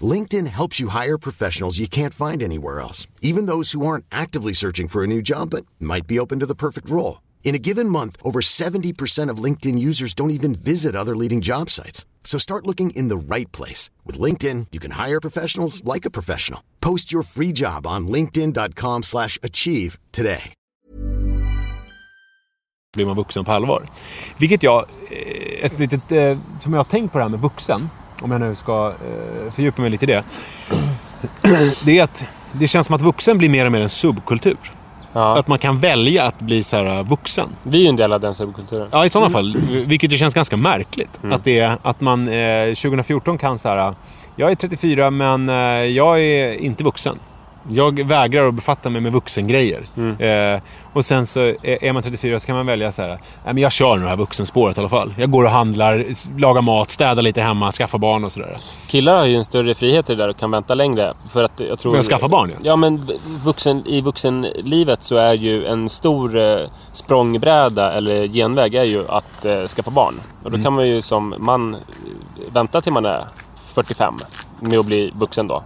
LinkedIn 0.00 0.48
helps 0.48 0.80
you 0.80 0.88
hire 0.88 1.16
professionals 1.18 1.78
you 1.78 1.86
can't 1.86 2.14
find 2.14 2.42
anywhere 2.42 2.80
else, 2.80 3.06
even 3.22 3.46
those 3.46 3.72
who 3.72 3.86
aren't 3.86 4.04
actively 4.10 4.52
searching 4.52 4.88
for 4.88 5.04
a 5.04 5.06
new 5.06 5.22
job 5.22 5.50
but 5.50 5.64
might 5.78 6.06
be 6.06 6.18
open 6.18 6.40
to 6.40 6.46
the 6.46 6.56
perfect 6.56 6.90
role. 6.90 7.18
In 7.44 7.54
a 7.54 7.58
given 7.58 7.88
month, 7.88 8.16
over 8.22 8.40
70% 8.40 9.30
of 9.30 9.44
LinkedIn 9.44 9.78
users 9.78 10.14
don't 10.14 10.36
even 10.38 10.54
visit 10.56 10.96
other 10.96 11.14
leading 11.14 11.40
job 11.40 11.70
sites. 11.70 12.04
So 12.24 12.38
start 12.38 12.66
looking 12.66 12.90
in 12.96 13.08
the 13.08 13.16
right 13.16 13.52
place. 13.52 13.90
With 14.04 14.18
LinkedIn, 14.18 14.68
you 14.72 14.80
can 14.80 14.92
hire 14.92 15.20
professionals 15.20 15.84
like 15.84 16.04
a 16.04 16.10
professional. 16.10 16.60
Post 16.80 17.12
your 17.12 17.22
free 17.22 17.52
job 17.52 17.86
on 17.86 18.08
linkedin.com 18.08 19.02
slash 19.02 19.38
achieve 19.42 19.98
today. 20.10 20.54
blir 22.94 23.06
man 23.06 23.16
vuxen 23.16 23.44
på 23.44 23.52
allvar. 23.52 23.82
Vilket 24.38 24.62
jag, 24.62 24.84
eh, 25.10 25.64
ett 25.64 25.78
litet, 25.78 26.12
eh, 26.12 26.38
som 26.58 26.72
jag 26.72 26.78
har 26.78 26.84
tänkt 26.84 27.12
på 27.12 27.18
det 27.18 27.24
här 27.24 27.28
med 27.28 27.40
vuxen, 27.40 27.90
om 28.20 28.30
jag 28.30 28.40
nu 28.40 28.54
ska 28.54 28.88
eh, 28.88 29.52
fördjupa 29.52 29.82
mig 29.82 29.90
lite 29.90 30.04
i 30.04 30.06
det. 30.06 30.24
Det 31.84 31.98
är 31.98 32.02
att 32.02 32.26
det 32.52 32.68
känns 32.68 32.86
som 32.86 32.94
att 32.94 33.02
vuxen 33.02 33.38
blir 33.38 33.48
mer 33.48 33.66
och 33.66 33.72
mer 33.72 33.80
en 33.80 33.90
subkultur. 33.90 34.72
Ja. 35.14 35.38
Att 35.38 35.48
man 35.48 35.58
kan 35.58 35.78
välja 35.78 36.24
att 36.24 36.38
bli 36.38 36.62
så 36.62 36.76
här 36.76 36.98
eh, 36.98 37.02
vuxen. 37.04 37.48
Vi 37.62 37.78
är 37.78 37.82
ju 37.82 37.88
en 37.88 37.96
del 37.96 38.12
av 38.12 38.20
den 38.20 38.34
subkulturen. 38.34 38.88
Ja, 38.92 39.06
i 39.06 39.08
sådana 39.08 39.30
fall. 39.30 39.56
Vilket 39.70 40.12
ju 40.12 40.18
känns 40.18 40.34
ganska 40.34 40.56
märkligt. 40.56 41.20
Att, 41.30 41.44
det 41.44 41.78
att 41.82 42.00
man 42.00 42.28
eh, 42.28 42.64
2014 42.64 43.38
kan 43.38 43.58
så 43.58 43.68
här. 43.68 43.94
Jag 44.36 44.50
är 44.50 44.54
34 44.54 45.10
men 45.10 45.48
eh, 45.48 45.54
jag 45.84 46.20
är 46.20 46.54
inte 46.54 46.84
vuxen. 46.84 47.18
Jag 47.68 48.06
vägrar 48.06 48.48
att 48.48 48.54
befatta 48.54 48.90
mig 48.90 49.00
med 49.00 49.12
vuxengrejer. 49.12 49.84
Eh, 50.18 50.60
och 50.92 51.04
sen 51.04 51.26
så 51.26 51.40
är 51.62 51.92
man 51.92 52.02
34 52.02 52.38
så 52.38 52.46
kan 52.46 52.56
man 52.56 52.66
välja 52.66 52.92
så 52.92 53.02
här. 53.02 53.18
Men 53.44 53.58
jag 53.58 53.72
kör 53.72 53.98
det 53.98 54.08
här 54.08 54.16
vuxenspåret 54.16 54.76
i 54.76 54.80
alla 54.80 54.88
fall. 54.88 55.14
Jag 55.18 55.30
går 55.30 55.44
och 55.44 55.50
handlar, 55.50 56.04
lagar 56.38 56.62
mat, 56.62 56.90
städar 56.90 57.22
lite 57.22 57.40
hemma, 57.42 57.72
skaffar 57.72 57.98
barn 57.98 58.24
och 58.24 58.32
sådär. 58.32 58.56
Killar 58.86 59.18
har 59.18 59.24
ju 59.24 59.36
en 59.36 59.44
större 59.44 59.74
frihet 59.74 60.10
i 60.10 60.14
det 60.14 60.22
där 60.22 60.28
och 60.28 60.36
kan 60.36 60.50
vänta 60.50 60.74
längre. 60.74 61.14
För 61.28 61.44
att 61.44 61.60
jag 61.60 61.78
tror... 61.78 61.92
Men 61.92 62.02
skaffa 62.02 62.28
barn 62.28 62.50
ja. 62.54 62.60
Ja, 62.62 62.76
men 62.76 63.06
vuxen, 63.44 63.82
i 63.86 64.00
vuxenlivet 64.00 65.02
så 65.02 65.16
är 65.16 65.34
ju 65.34 65.66
en 65.66 65.88
stor 65.88 66.36
eh, 66.36 66.58
språngbräda 66.92 67.92
eller 67.92 68.26
genväg 68.26 68.74
är 68.74 68.84
ju 68.84 69.08
att 69.08 69.44
eh, 69.44 69.66
skaffa 69.66 69.90
barn. 69.90 70.14
Och 70.42 70.50
då 70.50 70.58
kan 70.58 70.72
man 70.72 70.88
ju 70.88 71.02
som 71.02 71.34
man 71.38 71.76
vänta 72.52 72.80
till 72.80 72.92
man 72.92 73.06
är 73.06 73.24
45 73.74 74.14
med 74.60 74.78
att 74.78 74.86
bli 74.86 75.12
vuxen 75.14 75.46
då. 75.46 75.62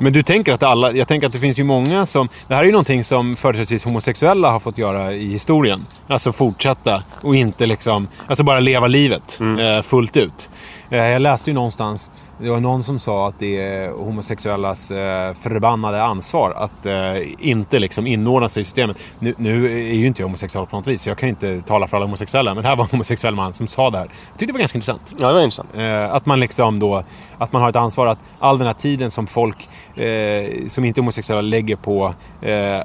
Men 0.00 0.12
du 0.12 0.22
tänker 0.22 0.52
att 0.52 0.62
alla, 0.62 0.92
jag 0.92 1.08
tänker 1.08 1.26
att 1.26 1.32
det 1.32 1.38
finns 1.38 1.58
ju 1.58 1.64
många 1.64 2.06
som, 2.06 2.28
det 2.48 2.54
här 2.54 2.62
är 2.62 2.66
ju 2.66 2.72
någonting 2.72 3.04
som 3.04 3.36
företrädesvis 3.36 3.84
homosexuella 3.84 4.50
har 4.50 4.58
fått 4.58 4.78
göra 4.78 5.12
i 5.12 5.30
historien. 5.30 5.86
Alltså 6.06 6.32
fortsätta 6.32 7.02
och 7.20 7.36
inte 7.36 7.66
liksom, 7.66 8.08
alltså 8.26 8.44
bara 8.44 8.60
leva 8.60 8.86
livet 8.86 9.40
eh, 9.60 9.82
fullt 9.82 10.16
ut. 10.16 10.50
Eh, 10.90 10.98
jag 10.98 11.22
läste 11.22 11.50
ju 11.50 11.54
någonstans, 11.54 12.10
det 12.42 12.50
var 12.50 12.60
någon 12.60 12.82
som 12.82 12.98
sa 12.98 13.28
att 13.28 13.38
det 13.38 13.60
är 13.60 13.90
homosexuellas 13.90 14.90
eh, 14.90 15.34
förbannade 15.34 16.02
ansvar 16.02 16.50
att 16.50 16.86
eh, 16.86 17.46
inte 17.48 17.78
liksom 17.78 18.06
inordna 18.06 18.48
sig 18.48 18.60
i 18.60 18.64
systemet. 18.64 18.98
Nu, 19.18 19.34
nu 19.36 19.66
är 19.88 19.94
ju 19.94 20.06
inte 20.06 20.22
jag 20.22 20.26
homosexuell 20.26 20.66
på 20.66 20.76
något 20.76 20.86
vis, 20.86 21.02
så 21.02 21.08
jag 21.08 21.18
kan 21.18 21.28
ju 21.28 21.30
inte 21.30 21.60
tala 21.60 21.86
för 21.86 21.96
alla 21.96 22.06
homosexuella. 22.06 22.54
Men 22.54 22.62
det 22.62 22.68
här 22.68 22.76
var 22.76 22.84
en 22.84 22.90
homosexuell 22.90 23.34
man 23.34 23.52
som 23.52 23.66
sa 23.66 23.90
det 23.90 23.98
här. 23.98 24.04
Jag 24.04 24.38
tyckte 24.38 24.46
det 24.46 24.52
var 24.52 24.58
ganska 24.58 24.78
intressant. 24.78 25.02
Ja, 25.18 25.28
det 25.28 25.34
var 25.34 25.40
intressant. 25.40 25.68
Eh, 25.76 26.14
att 26.14 26.26
man 26.26 26.40
liksom 26.40 26.78
då, 26.78 27.04
att 27.38 27.52
man 27.52 27.62
har 27.62 27.68
ett 27.68 27.76
ansvar 27.76 28.06
att 28.06 28.18
all 28.38 28.58
den 28.58 28.66
här 28.66 28.74
tiden 28.74 29.10
som 29.10 29.26
folk 29.26 29.68
eh, 29.96 30.66
som 30.68 30.84
inte 30.84 31.00
är 31.00 31.02
homosexuella 31.02 31.40
lägger 31.42 31.76
på 31.76 32.14
eh, 32.40 32.82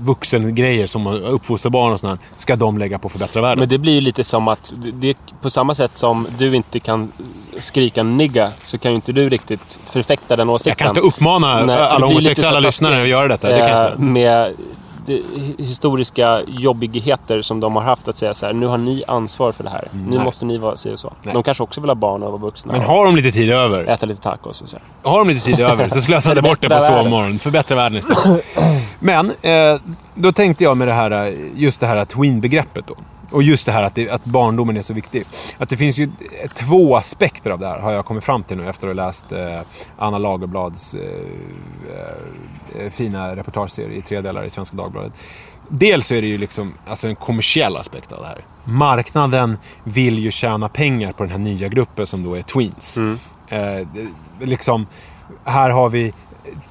vuxengrejer 0.00 0.86
som 0.86 1.06
att 1.06 1.22
uppfostra 1.22 1.70
barn 1.70 1.92
och 1.92 2.00
sånt 2.00 2.20
ska 2.36 2.56
de 2.56 2.78
lägga 2.78 2.98
på 2.98 3.06
att 3.06 3.12
förbättra 3.12 3.42
världen. 3.42 3.58
Men 3.58 3.68
det 3.68 3.78
blir 3.78 3.92
ju 3.92 4.00
lite 4.00 4.24
som 4.24 4.48
att, 4.48 4.72
det, 4.76 4.90
det, 4.90 5.16
på 5.40 5.50
samma 5.50 5.74
sätt 5.74 5.96
som 5.96 6.26
du 6.38 6.56
inte 6.56 6.80
kan 6.80 7.12
skrika 7.58 8.02
nigga 8.02 8.52
så 8.68 8.78
kan 8.78 8.90
ju 8.90 8.94
inte 8.94 9.12
du 9.12 9.28
riktigt 9.28 9.80
förfäkta 9.86 10.36
den 10.36 10.48
åsikten. 10.48 10.70
jag 10.70 10.78
kan 10.78 10.88
inte 10.88 11.00
uppmana 11.00 11.64
Nej, 11.64 11.78
alla 11.78 12.06
homosexuella 12.06 12.60
lyssnare 12.60 13.02
att 13.02 13.08
göra 13.08 13.28
detta. 13.28 13.48
Det 13.48 13.58
kan 13.58 13.68
jag 13.68 13.86
eh, 13.86 13.92
inte. 13.92 14.02
Med 14.02 14.54
historiska 15.58 16.40
jobbigheter 16.46 17.42
som 17.42 17.60
de 17.60 17.76
har 17.76 17.82
haft 17.82 18.08
att 18.08 18.16
säga 18.16 18.34
så 18.34 18.46
här, 18.46 18.52
nu 18.52 18.66
har 18.66 18.78
ni 18.78 19.04
ansvar 19.06 19.52
för 19.52 19.64
det 19.64 19.70
här. 19.70 19.88
Nu 19.92 20.16
Nej. 20.16 20.24
måste 20.24 20.46
ni 20.46 20.58
vara 20.58 20.76
si 20.76 20.92
och 20.92 20.98
så. 20.98 21.12
Nej. 21.22 21.34
De 21.34 21.42
kanske 21.42 21.62
också 21.62 21.80
vill 21.80 21.90
ha 21.90 21.94
barn 21.94 22.22
och 22.22 22.32
vara 22.32 22.42
vuxna. 22.42 22.72
Men 22.72 22.82
har 22.82 23.04
de 23.04 23.16
lite 23.16 23.32
tid 23.32 23.50
över, 23.50 23.84
äta 23.84 24.06
lite 24.06 24.20
tacos 24.20 24.62
och 24.62 24.68
så. 24.68 24.76
har 25.02 25.18
de 25.18 25.28
lite 25.28 25.46
tid 25.46 25.60
över 25.60 25.88
så 25.88 26.00
slösa 26.00 26.30
inte 26.30 26.42
bort 26.42 26.60
det 26.60 26.68
på 26.68 26.80
sovmorgon. 26.80 27.38
Förbättra 27.38 27.76
världen 27.76 27.98
istället. 27.98 28.44
Men 29.00 29.32
eh, 29.42 29.80
då 30.14 30.32
tänkte 30.32 30.64
jag 30.64 30.76
med 30.76 30.88
det 30.88 30.94
här, 30.94 31.10
eh, 31.10 31.34
just 31.54 31.80
det 31.80 31.86
här 31.86 32.04
tween-begreppet 32.04 32.84
då. 32.86 32.94
Och 33.30 33.42
just 33.42 33.66
det 33.66 33.72
här 33.72 33.82
att, 33.82 33.94
det, 33.94 34.10
att 34.10 34.24
barndomen 34.24 34.76
är 34.76 34.82
så 34.82 34.94
viktig. 34.94 35.24
Att 35.58 35.68
det 35.68 35.76
finns 35.76 35.98
ju 35.98 36.10
två 36.54 36.96
aspekter 36.96 37.50
av 37.50 37.58
det 37.58 37.66
här 37.66 37.78
har 37.78 37.92
jag 37.92 38.04
kommit 38.04 38.24
fram 38.24 38.42
till 38.42 38.56
nu 38.56 38.68
efter 38.68 38.88
att 38.88 38.96
ha 38.96 39.06
läst 39.06 39.32
eh, 39.32 39.60
Anna 39.98 40.18
Lagerblads 40.18 40.94
eh, 40.94 41.00
eh, 42.84 42.90
fina 42.90 43.36
reportageserie 43.36 43.98
i 43.98 44.02
tre 44.02 44.20
delar 44.20 44.44
i 44.44 44.50
Svenska 44.50 44.76
Dagbladet. 44.76 45.12
Dels 45.68 46.06
så 46.06 46.14
är 46.14 46.20
det 46.20 46.26
ju 46.26 46.38
liksom 46.38 46.72
alltså 46.86 47.08
en 47.08 47.16
kommersiell 47.16 47.76
aspekt 47.76 48.12
av 48.12 48.20
det 48.20 48.26
här. 48.26 48.44
Marknaden 48.64 49.58
vill 49.84 50.18
ju 50.18 50.30
tjäna 50.30 50.68
pengar 50.68 51.12
på 51.12 51.22
den 51.22 51.32
här 51.32 51.38
nya 51.38 51.68
gruppen 51.68 52.06
som 52.06 52.22
då 52.24 52.34
är 52.34 52.42
tweens. 52.42 52.98
Eh, 52.98 53.86
det- 54.38 54.46
liksom, 54.46 54.86
här 55.44 55.70
har 55.70 55.88
vi, 55.88 56.12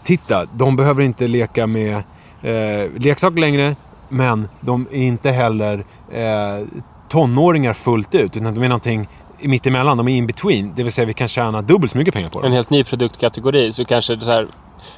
titta, 0.03 0.45
de 0.53 0.75
behöver 0.75 1.03
inte 1.03 1.27
leka 1.27 1.67
med 1.67 1.95
eh, 2.41 2.91
leksaker 2.97 3.37
längre. 3.39 3.75
Men 4.09 4.47
de 4.59 4.87
är 4.91 5.01
inte 5.03 5.31
heller 5.31 5.85
eh, 6.11 6.67
tonåringar 7.09 7.73
fullt 7.73 8.15
ut. 8.15 8.37
Utan 8.37 8.53
de 8.53 8.63
är 8.63 8.69
någonting 8.69 9.07
mittemellan. 9.41 9.97
De 9.97 10.07
är 10.07 10.15
in 10.15 10.27
between. 10.27 10.73
Det 10.75 10.83
vill 10.83 10.91
säga 10.91 11.05
vi 11.05 11.13
kan 11.13 11.27
tjäna 11.27 11.61
dubbelt 11.61 11.91
så 11.91 11.97
mycket 11.97 12.13
pengar 12.13 12.29
på 12.29 12.39
dem. 12.39 12.45
En 12.45 12.53
helt 12.53 12.69
ny 12.69 12.83
produktkategori. 12.83 13.71
Så 13.73 13.85
kanske 13.85 14.15
det 14.15 14.25
så 14.25 14.31
här, 14.31 14.47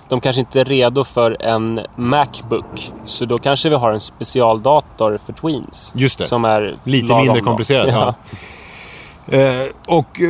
de 0.09 0.21
kanske 0.21 0.39
inte 0.39 0.61
är 0.61 0.65
redo 0.65 1.03
för 1.03 1.41
en 1.41 1.79
Macbook. 1.95 2.91
Så 3.03 3.25
då 3.25 3.39
kanske 3.39 3.69
vi 3.69 3.75
har 3.75 3.91
en 3.91 3.99
specialdator 3.99 5.17
för 5.25 5.33
tweens. 5.33 5.93
Just 5.95 6.17
det. 6.17 6.23
Som 6.23 6.45
är 6.45 6.77
Lite 6.83 7.15
mindre 7.15 7.39
då. 7.39 7.45
komplicerat. 7.45 7.87
Ja. 7.87 8.13
Eh, 9.37 9.67
och, 9.87 10.21
eh, 10.21 10.29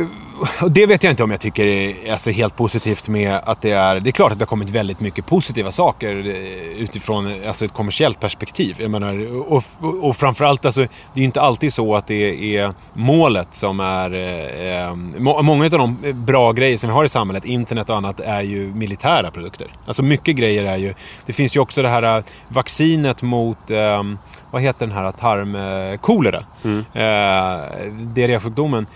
det 0.68 0.86
vet 0.86 1.04
jag 1.04 1.12
inte 1.12 1.24
om 1.24 1.30
jag 1.30 1.40
tycker 1.40 1.66
är 1.66 2.12
alltså, 2.12 2.30
helt 2.30 2.56
positivt 2.56 3.08
med 3.08 3.40
att 3.44 3.62
det 3.62 3.70
är... 3.70 4.00
Det 4.00 4.10
är 4.10 4.12
klart 4.12 4.32
att 4.32 4.38
det 4.38 4.42
har 4.42 4.46
kommit 4.46 4.68
väldigt 4.68 5.00
mycket 5.00 5.26
positiva 5.26 5.70
saker 5.70 6.26
eh, 6.26 6.82
utifrån 6.82 7.34
alltså, 7.46 7.64
ett 7.64 7.72
kommersiellt 7.72 8.20
perspektiv. 8.20 8.76
Jag 8.78 8.90
menar, 8.90 9.36
och, 9.52 9.64
och, 9.80 10.16
framförallt, 10.16 10.64
alltså, 10.64 10.80
det 10.80 10.88
är 11.14 11.18
ju 11.18 11.24
inte 11.24 11.40
alltid 11.40 11.72
så 11.72 11.96
att 11.96 12.06
det 12.06 12.56
är 12.56 12.74
målet 12.92 13.54
som 13.54 13.80
är... 13.80 14.14
Eh, 14.14 14.86
eh, 14.86 14.94
må, 14.94 15.42
många 15.42 15.64
av 15.64 15.70
de 15.70 15.96
bra 16.14 16.52
grejer 16.52 16.76
som 16.76 16.90
vi 16.90 16.94
har 16.94 17.04
i 17.04 17.08
samhället, 17.08 17.44
internet 17.44 17.90
och 17.90 17.96
annat, 17.96 18.20
är 18.20 18.42
ju 18.42 18.74
militära 18.74 19.30
produkter. 19.30 19.66
Alltså 19.86 20.02
mycket 20.02 20.36
grejer 20.36 20.64
är 20.64 20.76
ju... 20.76 20.94
Det 21.26 21.32
finns 21.32 21.56
ju 21.56 21.60
också 21.60 21.82
det 21.82 21.88
här 21.88 22.16
eh, 22.16 22.24
vaccinet 22.48 23.22
mot... 23.22 23.70
Eh, 23.70 24.02
vad 24.50 24.62
heter 24.62 24.86
den 24.86 24.96
här 24.96 25.12
tarmkolera? 25.12 26.42
Mm. 26.64 26.84
Eh, 26.92 27.92
diarrésjukdomen. 27.92 28.86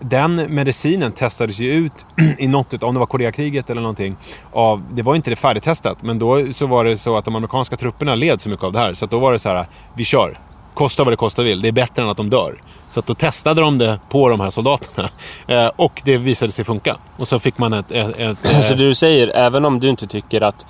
Den 0.00 0.34
medicinen 0.34 0.79
testades 1.16 1.58
ju 1.58 1.72
ut 1.72 2.06
i 2.38 2.48
något, 2.48 2.82
om 2.82 2.94
det 2.94 2.98
var 2.98 3.06
Koreakriget 3.06 3.70
eller 3.70 3.80
någonting. 3.80 4.16
Av, 4.52 4.82
det 4.92 5.02
var 5.02 5.14
inte 5.14 5.30
det 5.30 5.36
färdigtestat, 5.36 6.02
men 6.02 6.18
då 6.18 6.52
så 6.52 6.66
var 6.66 6.84
det 6.84 6.96
så 6.96 7.16
att 7.16 7.24
de 7.24 7.36
amerikanska 7.36 7.76
trupperna 7.76 8.14
led 8.14 8.40
så 8.40 8.48
mycket 8.48 8.64
av 8.64 8.72
det 8.72 8.78
här. 8.78 8.94
Så 8.94 9.06
då 9.06 9.18
var 9.18 9.32
det 9.32 9.38
så 9.38 9.48
här, 9.48 9.66
vi 9.94 10.04
kör. 10.04 10.38
Kosta 10.74 11.04
vad 11.04 11.12
det 11.12 11.16
kosta 11.16 11.42
vill. 11.42 11.62
Det 11.62 11.68
är 11.68 11.72
bättre 11.72 12.02
än 12.02 12.08
att 12.08 12.16
de 12.16 12.30
dör. 12.30 12.62
Så 12.90 13.00
att 13.00 13.06
då 13.06 13.14
testade 13.14 13.60
de 13.60 13.78
det 13.78 13.98
på 14.08 14.28
de 14.28 14.40
här 14.40 14.50
soldaterna. 14.50 15.10
Eh, 15.46 15.70
och 15.76 16.02
det 16.04 16.16
visade 16.16 16.52
sig 16.52 16.64
funka. 16.64 16.96
Och 17.16 17.28
så 17.28 17.38
fick 17.38 17.58
man 17.58 17.72
ett... 17.72 17.92
ett, 17.92 18.18
ett 18.18 18.38
Så 18.64 18.74
det 18.74 18.84
du 18.84 18.94
säger, 18.94 19.28
även 19.28 19.64
om 19.64 19.80
du 19.80 19.88
inte 19.88 20.06
tycker 20.06 20.42
att, 20.42 20.66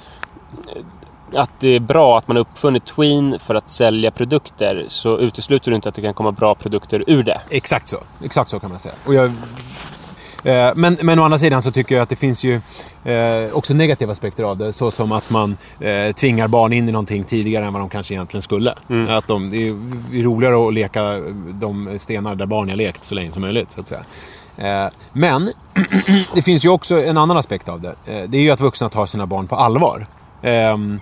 att 1.34 1.50
det 1.60 1.68
är 1.68 1.80
bra 1.80 2.18
att 2.18 2.28
man 2.28 2.36
har 2.36 2.40
uppfunnit 2.40 2.86
Tween 2.86 3.38
för 3.38 3.54
att 3.54 3.70
sälja 3.70 4.10
produkter 4.10 4.84
så 4.88 5.18
utesluter 5.18 5.70
du 5.70 5.74
inte 5.74 5.88
att 5.88 5.94
det 5.94 6.02
kan 6.02 6.14
komma 6.14 6.32
bra 6.32 6.54
produkter 6.54 7.04
ur 7.06 7.22
det. 7.22 7.40
Exakt 7.50 7.88
så. 7.88 7.98
Exakt 8.24 8.50
så 8.50 8.60
kan 8.60 8.70
man 8.70 8.78
säga. 8.78 8.94
Och 9.06 9.14
jag, 9.14 9.24
eh, 9.24 9.32
men, 10.74 10.98
men 11.02 11.18
å 11.18 11.24
andra 11.24 11.38
sidan 11.38 11.62
så 11.62 11.70
tycker 11.70 11.94
jag 11.94 12.02
att 12.02 12.08
det 12.08 12.16
finns 12.16 12.44
ju 12.44 12.60
eh, 13.04 13.54
också 13.56 13.74
negativa 13.74 14.12
aspekter 14.12 14.44
av 14.44 14.56
det. 14.56 14.72
Så 14.72 14.90
som 14.90 15.12
att 15.12 15.30
man 15.30 15.56
eh, 15.80 16.12
tvingar 16.12 16.48
barn 16.48 16.72
in 16.72 16.88
i 16.88 16.92
någonting 16.92 17.24
tidigare 17.24 17.66
än 17.66 17.72
vad 17.72 17.82
de 17.82 17.88
kanske 17.88 18.14
egentligen 18.14 18.42
skulle. 18.42 18.74
Att 19.08 19.26
de, 19.28 19.50
det 19.50 19.68
är 19.68 20.22
roligare 20.22 20.68
att 20.68 20.74
leka 20.74 21.02
de 21.52 21.98
stenar 21.98 22.34
där 22.34 22.46
barn 22.46 22.68
har 22.68 22.76
lekt 22.76 23.04
så 23.04 23.14
länge 23.14 23.32
som 23.32 23.42
möjligt. 23.42 23.70
Så 23.70 23.80
att 23.80 23.88
säga. 23.88 24.02
Eh, 24.56 24.90
men 25.12 25.52
det 26.34 26.42
finns 26.42 26.64
ju 26.64 26.68
också 26.68 27.02
en 27.04 27.16
annan 27.16 27.36
aspekt 27.36 27.68
av 27.68 27.80
det. 27.80 27.94
Eh, 28.06 28.22
det 28.28 28.38
är 28.38 28.42
ju 28.42 28.50
att 28.50 28.60
vuxna 28.60 28.88
tar 28.88 29.06
sina 29.06 29.26
barn 29.26 29.46
på 29.46 29.56
allvar. 29.56 30.06
Ehm, 30.42 31.00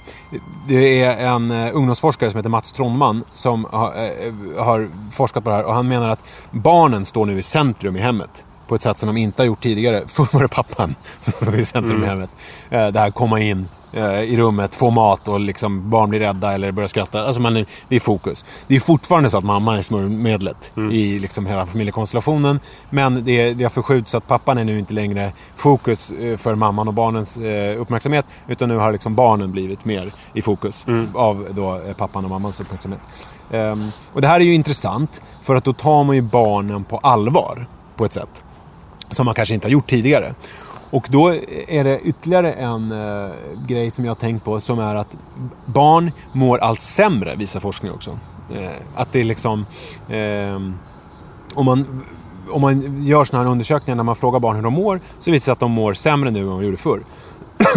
Det 0.69 1.03
är 1.03 1.27
en 1.27 1.51
eh, 1.51 1.77
ungdomsforskare 1.77 2.31
som 2.31 2.39
heter 2.39 2.51
Mats 2.51 2.73
Trondman 2.73 3.25
som 3.33 3.65
eh, 3.65 4.65
har 4.65 4.89
forskat 5.13 5.45
på 5.45 5.51
det 5.51 5.57
här 5.57 5.65
och 5.65 5.75
han 5.75 5.89
menar 5.89 6.11
att 6.11 6.25
barnen 6.51 7.05
står 7.05 7.27
nu 7.27 7.39
i 7.39 7.43
centrum 7.43 7.97
i 7.97 8.01
hemmet 8.01 8.45
på 8.69 8.75
ett 8.75 8.83
sätt 8.83 8.97
som 8.99 9.07
de 9.07 9.17
inte 9.17 9.43
har 9.43 9.47
gjort 9.47 9.61
tidigare. 9.61 10.03
Förr 10.07 10.29
var 10.33 10.43
det 10.43 10.49
pappan 10.49 10.95
som 11.21 11.33
stod 11.33 11.55
i 11.55 11.65
centrum 11.65 12.05
i 12.05 12.07
hemmet. 12.07 12.35
Eh, 12.71 12.87
Det 12.89 13.01
här 13.01 13.11
komma 13.11 13.41
in 13.41 13.69
eh, 13.93 14.21
i 14.21 14.37
rummet, 14.37 14.75
få 14.75 14.91
mat 14.91 15.29
och 15.29 15.41
liksom 15.41 15.91
barn 15.91 16.11
blir 16.11 16.21
rädda 16.21 16.53
eller 16.55 16.73
börjar 16.73 16.87
skratta. 16.87 17.27
Alltså 17.27 17.41
man, 17.41 17.57
är- 17.57 17.67
det 17.89 17.97
är 17.97 18.01
fokus. 18.01 18.45
Det 18.67 18.77
är 18.77 18.81
fortfarande 18.81 19.31
så 19.31 19.39
att 19.39 19.45
mamma 19.45 19.79
är 19.79 19.83
smörjmedlet 19.83 20.73
i 20.93 21.19
liksom 21.19 21.47
hela 21.47 21.67
familjekonstellationen. 21.67 22.61
Men 22.91 23.25
det, 23.25 23.53
det 23.55 23.65
har 23.65 23.71
förskjutits 23.71 24.11
så 24.11 24.19
att 24.19 24.27
pappan 24.27 24.59
är 24.59 24.65
nu 24.65 24.79
inte 24.79 24.95
längre 24.95 25.33
fokus 25.57 26.13
eh, 26.13 26.37
för 26.37 26.55
mamman 26.55 26.89
och 26.89 26.95
barnens 26.95 27.39
uppmärksamhet. 27.79 28.27
Utan 28.49 28.69
nu 28.69 28.77
har 28.77 28.93
liksom 28.93 29.15
barnen 29.15 29.53
blivit 29.53 29.85
mer 29.85 30.11
i 30.35 30.43
fokus 30.43 30.87
av 31.15 31.47
då 31.51 31.81
pappan 31.97 32.25
och 32.25 32.31
mammans 32.31 32.61
uppmärksamhet. 32.61 33.01
Ehm, 33.51 33.79
och 34.13 34.21
det 34.21 34.29
här 34.29 34.41
är 34.41 34.45
ju 34.45 34.55
intressant 34.55 35.23
för 35.43 35.55
att 35.57 35.65
då 35.65 35.73
tar 35.73 36.05
man 36.05 36.17
ju 36.17 36.23
barnen 36.23 36.85
på 36.85 36.99
allvar 36.99 37.67
på 37.97 38.05
ett 38.05 38.13
sätt 38.13 38.45
som 39.11 39.27
man 39.27 39.35
kanske 39.35 39.55
inte 39.55 39.67
har 39.67 39.73
gjort 39.73 39.87
tidigare. 39.87 40.35
Och 40.91 41.07
då 41.11 41.35
är 41.69 41.85
det 41.85 42.01
ytterligare 42.01 42.53
en 42.53 42.93
eh, 42.93 43.31
grej 43.67 43.91
som 43.91 44.05
jag 44.05 44.11
har 44.11 44.17
tänkt 44.17 44.45
på 44.45 44.61
som 44.61 44.79
är 44.79 44.95
att 44.95 45.17
barn 45.65 46.13
mår 46.33 46.59
allt 46.59 46.83
sämre, 46.83 47.37
visar 47.37 47.61
forskning 47.61 47.93
också. 47.93 48.19
Eh, 48.55 48.71
att 48.95 49.13
det 49.13 49.21
är 49.21 49.25
liksom... 49.25 49.67
Eh, 50.09 50.61
om 51.55 51.65
man, 51.65 52.05
om 52.51 52.61
man 52.61 53.05
gör 53.05 53.25
sådana 53.25 53.45
här 53.45 53.53
undersökningar 53.53 53.97
när 53.97 54.05
man 54.05 54.17
frågar 54.17 54.41
barn 54.41 54.57
hur 54.57 54.63
de 54.63 54.73
mår 54.73 55.01
så 55.19 55.31
visar 55.31 55.33
det 55.33 55.41
sig 55.41 55.53
att 55.53 55.61
de 55.61 55.71
mår 55.71 55.95
sämre 55.95 56.31
nu 56.31 56.41
än 56.41 56.47
vad 56.47 56.61
de 56.61 56.65
gjorde 56.65 56.77
förr. 56.77 57.01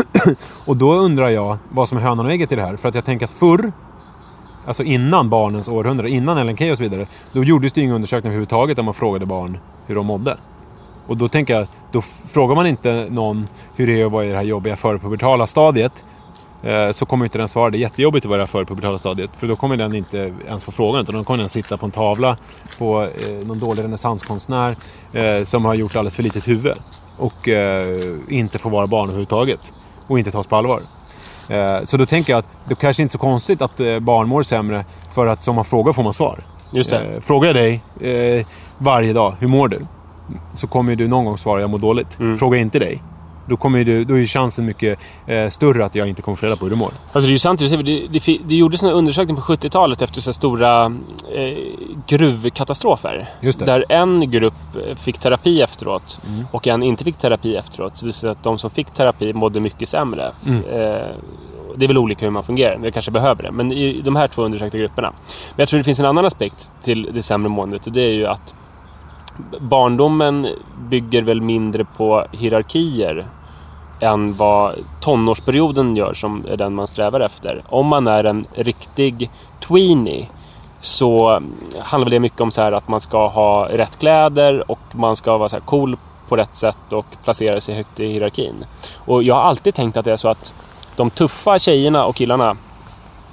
och 0.66 0.78
då 0.78 0.94
undrar 0.94 1.30
jag 1.30 1.58
vad 1.70 1.90
som 1.90 1.98
är 1.98 2.02
hönan 2.02 2.26
och 2.26 2.32
ägget 2.32 2.52
i 2.52 2.56
det 2.56 2.62
här. 2.62 2.76
För 2.76 2.90
att 2.90 2.96
jag 2.96 3.06
tänker 3.06 3.26
att 3.26 3.32
förr 3.32 3.72
Alltså 4.66 4.84
innan 4.84 5.30
barnens 5.30 5.70
århundrade, 5.70 6.10
innan 6.10 6.48
LNK 6.48 6.62
och 6.72 6.78
så 6.78 6.84
vidare. 6.84 7.08
Då 7.32 7.44
gjordes 7.44 7.74
det 7.74 7.82
ju 7.82 7.86
inga 7.86 7.96
undersökningar 7.96 8.32
överhuvudtaget 8.32 8.76
där 8.76 8.84
man 8.84 8.94
frågade 8.94 9.26
barn 9.26 9.58
hur 9.88 9.96
de 9.96 10.06
mådde. 10.06 10.38
Och 11.08 11.18
då 11.18 11.28
tänker 11.28 11.54
jag, 11.54 11.68
då 11.92 12.02
frågar 12.02 12.56
man 12.56 12.68
inte 12.68 13.08
någon 13.10 13.48
hur 13.76 13.88
det 13.88 14.02
är 14.02 14.06
att 14.06 14.12
vara 14.12 14.26
i 14.26 14.30
det 14.30 14.36
här 14.36 14.44
jobbiga 14.44 14.76
förpubertala 14.76 15.48
stadiet. 15.48 16.04
Eh, 16.64 16.92
så 16.92 17.06
kommer 17.06 17.26
inte 17.26 17.38
den 17.38 17.48
svara, 17.48 17.70
det 17.70 17.78
är 17.78 17.80
jättejobbigt 17.80 18.26
att 18.26 18.30
vara 18.30 18.38
i 18.38 18.40
det 18.40 18.44
här 18.44 18.52
förpubertala 18.52 18.98
stadiet. 18.98 19.30
För 19.38 19.48
då 19.48 19.56
kommer 19.56 19.78
den 19.78 19.96
inte 19.96 20.34
ens 20.48 20.64
få 20.64 20.72
frågan, 20.72 21.02
utan 21.02 21.16
då 21.16 21.24
kommer 21.24 21.40
den 21.40 21.50
sitta 21.50 21.78
på 21.78 21.86
en 21.86 21.92
tavla 21.92 22.38
på 22.78 23.04
eh, 23.04 23.48
någon 23.48 23.60
dålig 23.60 23.84
renässanskonstnär 23.84 24.76
eh, 25.14 25.44
som 25.44 25.66
har 25.66 25.74
gjort 25.74 25.96
alldeles 25.96 26.16
för 26.16 26.24
litet 26.24 26.48
huvud. 26.48 26.74
Och 27.18 27.48
inte 28.28 28.60
får 28.60 28.70
vara 28.70 28.88
barn 28.88 29.04
överhuvudtaget. 29.04 29.74
Och 30.08 30.20
inte 30.20 30.32
tas 30.32 30.48
på 30.48 30.56
allvar. 30.56 30.82
Så 31.84 31.98
då 31.98 32.06
tänker 32.06 32.34
jag 32.34 32.40
att 32.40 32.48
det 32.66 32.76
kanske 32.76 33.04
inte 33.04 33.12
är 33.12 33.14
så 33.14 33.18
konstigt 33.18 33.62
att 33.62 33.78
barn 34.02 34.28
mår 34.28 34.44
sämre 34.44 34.86
för 35.12 35.28
att 35.28 35.44
som 35.44 35.56
man 35.56 35.66
frågar 35.66 35.94
får 35.94 36.04
man 36.04 36.14
svar. 36.14 36.44
Just 36.72 36.90
det. 36.90 37.22
Frågar 37.22 37.48
jag 37.48 37.56
dig 37.56 38.46
varje 38.78 39.14
dag, 39.14 39.34
hur 39.40 39.48
mår 39.48 39.68
du? 39.68 39.86
Så 40.54 40.68
kommer 40.68 40.96
du 40.96 41.08
någon 41.08 41.26
gång 41.26 41.38
svara, 41.38 41.62
jag 41.62 41.70
mår 41.70 41.80
dåligt. 41.80 42.20
Mm. 42.20 42.38
Frågar 42.38 42.58
jag 42.58 42.62
inte 42.62 42.80
dig, 42.80 43.02
Då, 43.48 43.58
kommer 43.58 43.84
du, 43.84 44.06
då 44.06 44.14
är 44.14 44.18
ju 44.20 44.28
chansen 44.28 44.66
mycket 44.66 45.00
eh, 45.28 45.50
större 45.50 45.86
att 45.86 45.96
jag 45.96 46.08
inte 46.08 46.22
kommer 46.22 46.36
få 46.36 46.46
reda 46.46 46.56
på 46.56 46.66
hur 46.66 46.70
du 46.70 46.76
mår. 46.76 46.88
Alltså 46.88 47.20
det 47.20 47.28
är 47.28 47.32
ju 47.32 47.40
sant 47.40 47.60
det. 47.60 47.78
Det, 47.78 48.38
det, 48.46 48.56
gjordes 48.56 48.84
en 48.84 48.90
undersökning 48.90 49.36
på 49.36 49.42
70-talet 49.42 50.02
efter 50.02 50.22
så 50.22 50.34
stora 50.34 50.86
eh, 50.86 51.58
gruvkatastrofer. 52.08 53.30
Där 53.58 53.86
en 53.90 54.32
grupp 54.32 54.54
eh, 54.76 54.96
fick 54.96 55.18
terapi 55.18 55.62
efteråt 55.62 56.22
och 56.52 56.68
en 56.68 56.84
inte 56.84 57.04
fick 57.04 57.18
terapi 57.18 57.56
efteråt. 57.56 57.96
Så 57.96 58.06
det 58.06 58.08
visade 58.08 58.32
att 58.32 58.44
de 58.44 58.58
som 58.58 58.70
fick 58.70 58.92
terapi 58.92 59.34
mådde 59.34 59.60
mycket 59.60 59.90
sämre. 59.90 60.32
Eh, 60.48 61.16
det 61.76 61.86
är 61.86 61.88
väl 61.88 61.98
olika 61.98 62.26
hur 62.26 62.32
man 62.32 62.44
fungerar, 62.44 62.78
det 62.78 62.92
kanske 62.92 63.12
behöver 63.12 63.44
det. 63.44 63.52
Men 63.52 63.72
i 63.72 64.02
de 64.02 64.16
här 64.16 64.28
två 64.28 64.42
undersökta 64.42 64.78
grupperna. 64.78 65.12
Men 65.56 65.62
jag 65.62 65.70
tror 65.70 65.78
det 65.78 65.84
finns 65.84 66.00
en 66.00 66.06
annan 66.06 66.26
aspekt 66.26 66.72
till 66.82 67.10
det 67.14 67.22
sämre 67.22 67.50
måendet 67.50 67.88
och 67.88 67.94
det 67.94 68.02
är 68.02 68.14
ju 68.14 68.28
att 68.28 68.54
barndomen 69.60 70.48
bygger 70.90 71.22
väl 71.22 71.42
mindre 71.42 71.86
på 71.86 72.26
hierarkier 72.32 73.26
än 74.00 74.34
vad 74.34 74.76
tonårsperioden 75.00 75.96
gör 75.96 76.14
som 76.14 76.46
är 76.50 76.58
den 76.58 76.76
man 76.76 76.88
strävar 76.88 77.20
efter. 77.20 77.64
Om 77.70 77.88
man 77.88 78.08
är 78.08 78.24
en 78.24 78.46
riktig 78.54 79.30
tweenie 79.68 80.28
så 80.80 81.42
handlar 81.80 82.10
det 82.10 82.20
mycket 82.20 82.42
om 82.42 82.52
så 82.52 82.62
här 82.62 82.72
att 82.72 82.88
man 82.88 83.00
ska 83.00 83.28
ha 83.28 83.68
rätt 83.70 84.00
kläder 84.00 84.72
och 84.72 84.80
man 84.92 85.16
ska 85.16 85.38
vara 85.38 85.50
så 85.50 85.56
här 85.56 85.64
cool 85.64 85.98
på 86.28 86.38
rätt 86.38 86.56
sätt 86.56 86.94
och 86.94 87.06
placera 87.24 87.62
sig 87.62 87.76
högt 87.76 88.00
i 88.00 88.08
hierarkin. 88.08 88.66
Och 89.06 89.24
jag 89.24 89.36
har 89.36 89.42
alltid 89.42 89.74
tänkt 89.74 89.98
att 89.98 90.06
det 90.06 90.12
är 90.12 90.18
så 90.18 90.28
att 90.28 90.54
de 90.96 91.10
tuffa 91.10 91.60
tjejerna 91.60 92.06
och 92.06 92.16
killarna 92.16 92.58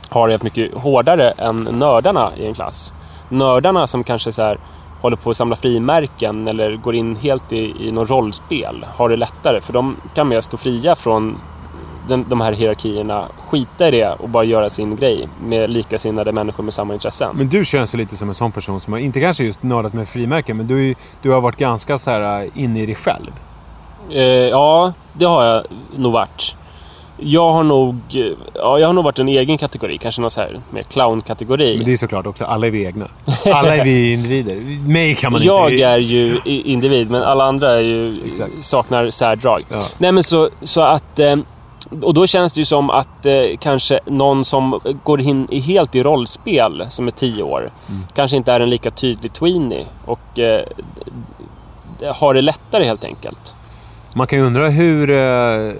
har 0.09 0.29
det 0.29 0.43
mycket 0.43 0.75
hårdare 0.75 1.31
än 1.31 1.61
nördarna 1.61 2.31
i 2.37 2.47
en 2.47 2.55
klass. 2.55 2.95
Nördarna 3.29 3.87
som 3.87 4.05
kanske 4.05 4.33
så 4.33 4.43
här 4.43 4.59
håller 5.01 5.17
på 5.17 5.31
att 5.31 5.37
samla 5.37 5.57
frimärken 5.57 6.49
eller 6.49 6.77
går 6.77 6.95
in 6.95 7.17
helt 7.17 7.53
i, 7.53 7.89
i 7.89 7.93
något 7.93 8.11
rollspel 8.11 8.87
har 8.97 9.09
det 9.09 9.17
lättare 9.17 9.61
för 9.61 9.73
de 9.73 9.97
kan 10.15 10.29
mer 10.29 10.41
stå 10.41 10.57
fria 10.57 10.95
från 10.95 11.39
den, 12.09 12.25
de 12.29 12.41
här 12.41 12.53
hierarkierna, 12.53 13.29
skita 13.49 13.89
i 13.89 13.91
det 13.91 14.13
och 14.13 14.29
bara 14.29 14.45
göra 14.45 14.71
sin 14.71 14.97
grej 14.97 15.29
med 15.45 15.71
likasinnade 15.71 16.33
människor 16.33 16.65
med 16.65 16.75
samma 16.75 16.95
intressen. 16.95 17.37
Men 17.37 17.49
du 17.49 17.65
känns 17.65 17.95
ju 17.95 17.99
lite 17.99 18.17
som 18.17 18.29
en 18.29 18.35
sån 18.35 18.53
person 18.53 18.81
som 18.81 18.93
har, 18.93 19.01
inte 19.01 19.21
kanske 19.21 19.45
just 19.45 19.63
nördat 19.63 19.93
med 19.93 20.09
frimärken, 20.09 20.57
men 20.57 20.67
du, 20.67 20.95
du 21.23 21.31
har 21.31 21.41
varit 21.41 21.57
ganska 21.57 21.99
så 21.99 22.11
här 22.11 22.43
äh, 22.43 22.49
inne 22.55 22.83
i 22.83 22.87
dig 22.87 22.95
själv. 22.95 23.31
Eh, 24.11 24.23
ja, 24.23 24.93
det 25.13 25.25
har 25.25 25.45
jag 25.45 25.65
nog 25.97 26.13
varit. 26.13 26.55
Jag 27.21 27.51
har 27.53 27.63
nog, 27.63 27.95
eh, 28.15 28.25
ja, 28.55 28.79
jag 28.79 28.87
har 28.87 28.93
nog 28.93 29.05
varit 29.05 29.19
en 29.19 29.29
egen 29.29 29.59
kategori, 29.59 29.99
kanske 29.99 30.21
någon 30.21 30.31
så 30.31 30.41
här 30.41 30.61
mer 30.71 30.83
clown-kategori. 30.83 31.77
Men 31.77 31.85
det 31.87 31.93
är 31.93 31.97
såklart 31.97 32.27
också, 32.27 32.45
alla 32.45 32.67
är 32.67 32.71
vi 32.71 32.85
egna. 32.87 33.09
Alla 33.53 33.77
är 33.77 33.85
vi 33.85 34.13
individer. 34.13 34.89
Mig 34.89 35.15
kan 35.15 35.33
man 35.33 35.43
jag 35.43 35.71
inte... 35.73 35.85
är 35.85 35.99
ju 35.99 36.41
individ, 36.45 37.11
men 37.11 37.23
alla 37.23 37.45
andra 37.45 37.73
är 37.73 37.81
ju, 37.81 38.19
Exakt. 38.33 38.65
saknar 38.65 39.11
särdrag. 39.11 39.65
Ja. 39.71 39.83
Nej, 39.99 40.13
men 40.13 40.23
så, 40.23 40.49
så 40.63 40.81
att... 40.81 41.19
Eh, 41.19 41.37
och 42.03 42.15
då 42.15 42.27
känns 42.27 42.53
det 42.53 42.61
ju 42.61 42.65
som 42.65 42.91
att 42.91 43.27
eh, 43.27 43.43
kanske 43.61 44.01
någon 44.07 44.45
som 44.45 44.81
går 45.05 45.21
in 45.21 45.49
helt 45.51 45.95
i 45.95 46.03
rollspel, 46.03 46.87
som 46.91 47.07
är 47.07 47.11
tio 47.11 47.43
år, 47.43 47.61
Mm. 47.89 48.03
kanske 48.15 48.37
inte 48.37 48.53
är 48.53 48.61
en 48.61 48.71
lika 48.71 48.91
tydlig 48.91 49.33
tweenie. 49.33 49.87
Och 50.05 50.39
eh, 50.39 50.63
har 52.15 52.35
det 52.35 52.43
lättare 52.43 52.85
helt 52.85 53.05
enkelt. 53.05 53.55
Man 54.19 54.27
kan 54.27 54.39
ju 54.39 54.45
undra 54.45 54.69
hur... 54.69 55.11
eh, 55.11 55.73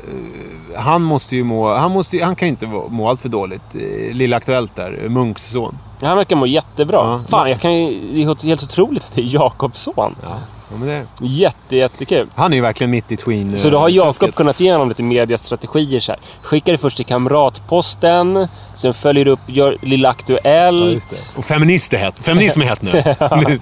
han 0.77 1.03
måste 1.03 1.37
ju 1.37 1.45
må... 1.45 1.75
Han, 1.75 1.91
måste, 1.91 2.25
han 2.25 2.37
kan 2.37 2.49
ju 2.49 2.51
inte 2.51 2.67
må 2.67 3.09
allt 3.09 3.21
för 3.21 3.29
dåligt. 3.29 3.75
Eh, 3.75 4.15
Lilla 4.15 4.37
Aktuellt 4.37 4.77
där, 4.77 5.09
Munks 5.09 5.51
son. 5.51 5.79
Han 6.03 6.17
verkar 6.17 6.37
må 6.37 6.47
jättebra. 6.47 6.97
Ja. 6.97 7.21
Fan, 7.29 7.51
jag 7.51 7.61
kan 7.61 7.75
ju, 7.75 8.15
det 8.15 8.23
är 8.23 8.47
helt 8.47 8.63
otroligt 8.63 9.05
att 9.05 9.15
det 9.15 9.21
är 9.21 9.35
Jakobs 9.35 9.81
son. 9.83 10.15
Ja. 10.23 10.39
Ja, 10.71 10.77
men 10.79 10.89
det, 10.89 11.07
Jätte, 11.27 11.77
jättekul. 11.77 12.27
han 12.35 12.53
är 12.53 12.57
ju 12.57 12.63
verkligen 12.63 12.91
mitt 12.91 13.13
i 13.13 13.17
tween... 13.17 13.59
Så 13.59 13.71
då 13.71 13.79
har 13.79 13.89
Jakob 13.89 14.35
kunnat 14.35 14.61
ge 14.61 14.73
honom 14.73 14.89
lite 14.89 15.03
mediastrategier 15.03 16.01
så 16.01 16.13
här. 16.13 16.21
Skickar 16.43 16.73
det 16.73 16.79
först 16.79 16.97
till 16.97 17.07
Kamratposten, 17.07 18.49
sen 18.75 18.95
följer 18.95 19.25
du 19.25 19.31
upp 19.31 19.41
gör 19.47 19.77
Lilla 19.83 20.09
Ja, 20.09 20.11
Aktuellt. 20.11 21.11
det. 21.11 21.39
Och 21.39 21.45
feminist 21.45 21.93
är 21.93 21.99
hett. 21.99 22.19
Feminism 22.19 22.63
är 22.63 22.67
hett 22.67 22.83
nu. 22.83 22.93
Nu. 23.49 23.61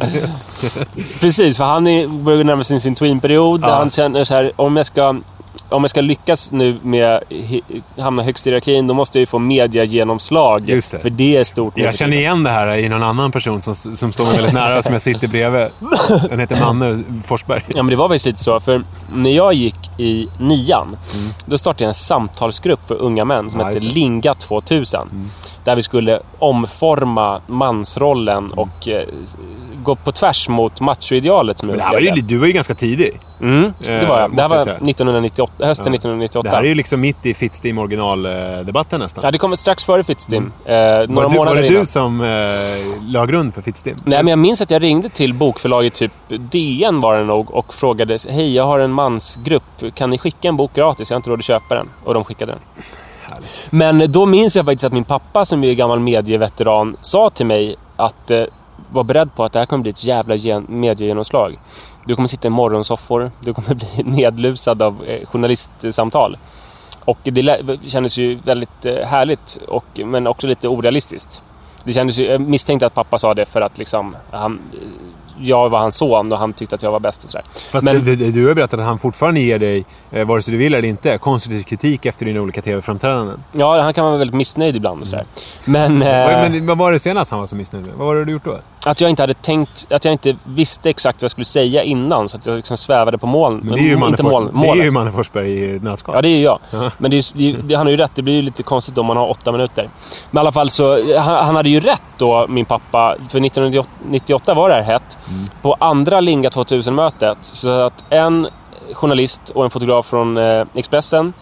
Precis, 1.20 1.56
för 1.56 1.64
han 1.64 1.86
är, 1.86 2.08
börjar 2.08 2.44
närma 2.44 2.64
sig 2.64 2.80
sin 2.80 2.94
tweenperiod. 2.94 3.60
Ja. 3.62 3.74
Han 3.74 3.90
känner 3.90 4.24
så 4.24 4.34
här, 4.34 4.52
om 4.56 4.76
jag 4.76 4.86
ska... 4.86 5.16
Om 5.68 5.82
jag 5.82 5.90
ska 5.90 6.00
lyckas 6.00 6.52
nu 6.52 6.78
med 6.82 7.22
hi- 7.28 7.82
hamna 7.98 8.22
högst 8.22 8.46
i 8.46 8.50
hierarkin, 8.50 8.86
då 8.86 8.94
måste 8.94 9.18
jag 9.18 9.20
ju 9.22 9.26
få 9.26 9.38
mediagenomslag. 9.38 10.68
Just 10.68 10.90
det. 10.90 10.98
För 10.98 11.10
det 11.10 11.36
är 11.36 11.44
stort. 11.44 11.78
Jag 11.78 11.94
känner 11.94 12.16
igen 12.16 12.42
det 12.42 12.50
här 12.50 12.76
i 12.76 12.88
någon 12.88 13.02
annan 13.02 13.32
person 13.32 13.62
som, 13.62 13.74
som 13.74 14.12
står 14.12 14.24
mig 14.24 14.36
väldigt 14.36 14.52
nära, 14.54 14.82
som 14.82 14.92
jag 14.92 15.02
sitter 15.02 15.28
bredvid. 15.28 15.66
Den 16.30 16.40
heter 16.40 16.60
Manne 16.60 17.02
Forsberg. 17.24 17.62
Ja, 17.68 17.82
men 17.82 17.90
det 17.90 17.96
var 17.96 18.08
faktiskt 18.08 18.26
lite 18.26 18.38
så. 18.38 18.60
För 18.60 18.84
när 19.14 19.30
jag 19.30 19.52
gick 19.54 19.90
i 19.98 20.28
nian, 20.38 20.86
Mm. 20.86 20.96
då 21.46 21.58
startade 21.58 21.84
jag 21.84 21.88
en 21.88 21.94
samtalsgrupp 21.94 22.80
för 22.88 22.94
unga 23.02 23.24
män 23.24 23.50
som 23.50 23.60
Ja, 23.60 23.66
hette. 23.66 23.80
Linga 23.80 24.34
2000. 24.34 25.08
Där 25.64 25.76
vi 25.76 25.82
skulle 25.82 26.20
omforma 26.38 27.40
mansrollen 27.46 28.50
och 28.50 28.88
eh, 28.88 29.02
gå 29.86 29.94
på 29.94 30.12
tvärs 30.12 30.48
mot 30.48 30.80
machoidealet 30.80 31.58
som 31.58 31.68
Men 31.68 31.76
det 31.78 31.82
här 31.84 31.92
var 31.92 32.00
ju, 32.00 32.10
du 32.10 32.38
var 32.38 32.46
ju 32.46 32.52
ganska 32.52 32.74
tidig. 32.74 33.20
Mm, 33.40 33.72
det 33.78 34.06
var 34.06 34.20
jag. 34.20 34.36
Det 34.36 34.42
här 34.42 34.48
var 34.48 34.58
säga. 34.58 34.76
1998, 34.76 35.66
hösten 35.66 35.86
Ja. 35.92 35.94
1998. 35.94 36.48
Det 36.50 36.56
här 36.56 36.62
är 36.64 36.68
ju 36.68 36.74
liksom 36.74 37.00
mitt 37.00 37.26
i 37.26 37.34
Fittstim 37.34 37.78
originaldebatten 37.78 39.00
nästan. 39.00 39.24
Ja, 39.24 39.30
det 39.30 39.38
kommer 39.38 39.56
strax 39.56 39.84
före 39.84 40.04
Fittstim. 40.04 40.52
Eh, 40.64 40.74
några 40.74 40.84
var 40.84 41.06
det, 41.06 41.06
du- 41.06 41.22
var 41.22 41.30
månader 41.30 41.60
det 41.62 41.66
innan. 41.68 41.80
du 41.80 41.86
som 41.86 42.20
eh, 42.20 42.26
la 43.12 43.26
grund 43.26 43.54
för 43.54 43.62
Fittstim? 43.62 43.96
Nej, 44.04 44.22
men 44.22 44.26
jag 44.30 44.38
minns 44.38 44.60
att 44.62 44.70
jag 44.70 44.82
ringde 44.82 45.08
till 45.08 45.34
bokförlaget, 45.34 45.94
typ 45.94 46.12
DN 46.28 47.00
var 47.00 47.18
det 47.18 47.24
nog, 47.24 47.54
och 47.54 47.74
frågade 47.74 48.18
Hej, 48.30 48.54
jag 48.54 48.64
har 48.64 48.78
en 48.80 48.92
mansgrupp. 48.92 49.94
Kan 49.94 50.10
ni 50.10 50.18
skicka 50.18 50.48
en 50.48 50.56
bok 50.56 50.74
gratis? 50.74 51.10
Jag 51.10 51.14
har 51.14 51.18
inte 51.18 51.30
råd 51.30 51.38
att 51.38 51.44
köpa 51.44 51.74
den. 51.74 51.88
Och 52.04 52.14
de 52.14 52.24
skickade 52.24 52.52
den. 52.52 52.60
Men 53.70 54.12
då 54.12 54.26
minns 54.26 54.56
jag 54.56 54.64
faktiskt 54.64 54.84
att 54.84 54.92
min 54.92 55.04
pappa, 55.04 55.44
som 55.44 55.64
är 55.64 55.72
gammal 55.72 56.00
medieveteran, 56.00 56.96
sa 57.00 57.30
till 57.30 57.46
mig 57.46 57.76
att 57.96 58.30
eh, 58.30 58.42
var 58.90 59.04
beredd 59.04 59.34
på 59.34 59.44
att 59.44 59.52
det 59.52 59.58
här 59.58 59.66
kommer 59.66 59.82
bli 59.82 59.90
ett 59.90 60.04
jävla 60.04 60.34
gen- 60.34 60.66
mediegenomslag. 60.68 61.58
Du 62.04 62.14
kommer 62.16 62.28
sitta 62.28 62.48
i 62.48 62.50
morgonsoffor, 62.50 63.30
du 63.40 63.54
kommer 63.54 63.74
bli 63.74 63.88
nedlusad 64.04 64.82
av 64.82 65.04
eh, 65.06 65.26
journalistsamtal. 65.26 66.36
Och 67.04 67.18
det 67.22 67.78
kändes 67.86 68.18
ju 68.18 68.38
väldigt 68.44 68.86
eh, 68.86 68.94
härligt, 69.06 69.58
och, 69.68 69.84
men 70.04 70.26
också 70.26 70.46
lite 70.46 70.68
orealistiskt. 70.68 71.42
Det 71.84 71.92
kändes 71.92 72.18
ju, 72.18 72.26
jag 72.26 72.40
misstänkte 72.40 72.86
att 72.86 72.94
pappa 72.94 73.18
sa 73.18 73.34
det 73.34 73.46
för 73.46 73.60
att 73.60 73.78
liksom, 73.78 74.16
han, 74.30 74.60
jag 75.40 75.68
var 75.68 75.78
hans 75.78 75.94
son 75.96 76.32
och 76.32 76.38
han 76.38 76.52
tyckte 76.52 76.74
att 76.76 76.82
jag 76.82 76.92
var 76.92 77.00
bäst 77.00 77.24
och 77.24 77.30
sådär. 77.30 77.44
Fast 77.72 77.84
Men- 77.84 78.04
du, 78.04 78.16
du, 78.32 78.46
har 78.46 78.54
berättat 78.54 78.80
att 78.80 78.86
han 78.86 78.98
fortfarande 78.98 79.40
ger 79.40 79.58
dig, 79.58 79.84
eh, 80.10 80.26
vare 80.26 80.42
sig 80.42 80.52
du 80.52 80.58
vill 80.58 80.74
eller 80.74 80.88
inte, 80.88 81.18
konstruktiv 81.18 81.62
kritik 81.62 82.06
efter 82.06 82.26
dina 82.26 82.40
olika 82.40 82.62
tv-framträdanden. 82.62 83.44
Ja, 83.52 83.82
han 83.82 83.94
kan 83.94 84.04
vara 84.04 84.16
väldigt 84.16 84.34
missnöjd 84.36 84.76
ibland 84.76 85.00
och 85.00 85.06
sådär. 85.06 85.24
Men, 85.64 86.02
eh, 86.02 86.08
Men 86.50 86.66
vad 86.66 86.78
var 86.78 86.92
det 86.92 86.98
senast 86.98 87.30
han 87.30 87.40
var 87.40 87.46
så 87.46 87.56
missnöjd 87.56 87.86
med? 87.86 87.94
Vad 87.94 88.06
var 88.06 88.14
det 88.16 88.24
du 88.24 88.32
gjort 88.32 88.44
då? 88.44 88.58
Att 88.86 89.00
jag 89.00 89.10
inte 89.10 89.22
hade 89.22 89.34
tänkt, 89.34 89.86
att 89.90 90.04
jag 90.04 90.12
inte 90.12 90.36
visste 90.44 90.90
exakt 90.90 91.20
vad 91.20 91.24
jag 91.24 91.30
skulle 91.30 91.44
säga 91.44 91.82
innan. 91.82 92.28
Så 92.28 92.36
att 92.36 92.46
jag 92.46 92.56
liksom 92.56 92.76
svävade 92.76 93.18
på 93.18 93.26
moln. 93.26 93.60
Men 93.62 93.74
det 93.74 93.80
är 93.80 93.82
ju 93.82 93.96
Manne 93.96 94.16
moln, 94.22 94.46
Forsberg, 94.46 94.52
det 94.62 94.66
är 94.66 94.66
målet. 94.68 94.84
ju 94.86 94.90
Manne 94.90 95.12
Forsberg 95.12 95.50
i 95.64 95.78
nötskal. 95.82 96.14
Ja, 96.14 96.22
det 96.22 96.28
är 96.28 96.36
ju 96.36 96.42
jag. 96.42 96.58
Ja. 96.70 96.90
Men 96.98 97.10
det 97.10 97.16
är, 97.16 97.24
det, 97.38 97.50
är- 97.50 97.56
det, 97.62 97.74
han 97.74 97.86
har 97.86 97.90
ju 97.90 97.96
rätt. 97.96 98.10
Det 98.14 98.22
blir 98.22 98.34
ju 98.34 98.42
lite 98.42 98.62
konstigt 98.62 98.98
om 98.98 99.06
man 99.06 99.16
har 99.16 99.30
åtta 99.30 99.52
minuter. 99.52 99.88
Men 100.30 100.40
i 100.40 100.40
alla 100.40 100.52
fall 100.52 100.70
så, 100.70 101.16
han, 101.18 101.44
han 101.46 101.56
hade 101.56 101.68
ju 101.70 101.80
rätt 101.80 102.02
då, 102.16 102.46
min 102.48 102.64
pappa. 102.64 103.16
För 103.28 103.40
1998 103.46 104.54
var 104.54 104.68
det 104.68 104.74
här 104.74 104.82
hett. 104.82 105.18
Mm. 105.30 105.46
På 105.62 105.76
andra 105.80 106.20
Linga 106.20 106.48
2000-mötet. 106.48 107.38
Så 107.40 107.68
att 107.68 108.04
en 108.10 108.46
journalist 108.92 109.50
och 109.54 109.64
en 109.64 109.70
fotograf 109.70 110.06
från 110.06 110.36
eh, 110.36 110.64
Expressen. 110.74 111.32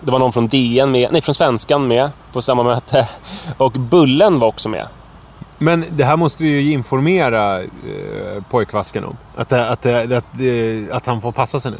Det 0.00 0.12
var 0.12 0.18
någon 0.18 0.32
från 0.32 0.48
DN 0.48 0.90
med, 0.90 1.12
nej 1.12 1.20
från 1.22 1.34
Svenskan 1.34 1.88
med 1.88 2.10
på 2.32 2.42
samma 2.42 2.62
möte. 2.62 3.08
Och 3.56 3.72
Bullen 3.72 4.38
var 4.38 4.48
också 4.48 4.68
med. 4.68 4.86
Men 5.58 5.84
det 5.90 6.04
här 6.04 6.16
måste 6.16 6.44
du 6.44 6.50
ju 6.60 6.72
informera 6.72 7.60
eh, 7.60 7.66
pojkvasken 8.50 9.04
om. 9.04 9.16
Att, 9.36 9.52
att, 9.52 9.86
att, 9.86 10.12
att, 10.12 10.24
att 10.90 11.06
han 11.06 11.22
får 11.22 11.32
passa 11.32 11.60
sig 11.60 11.72
nu. 11.72 11.78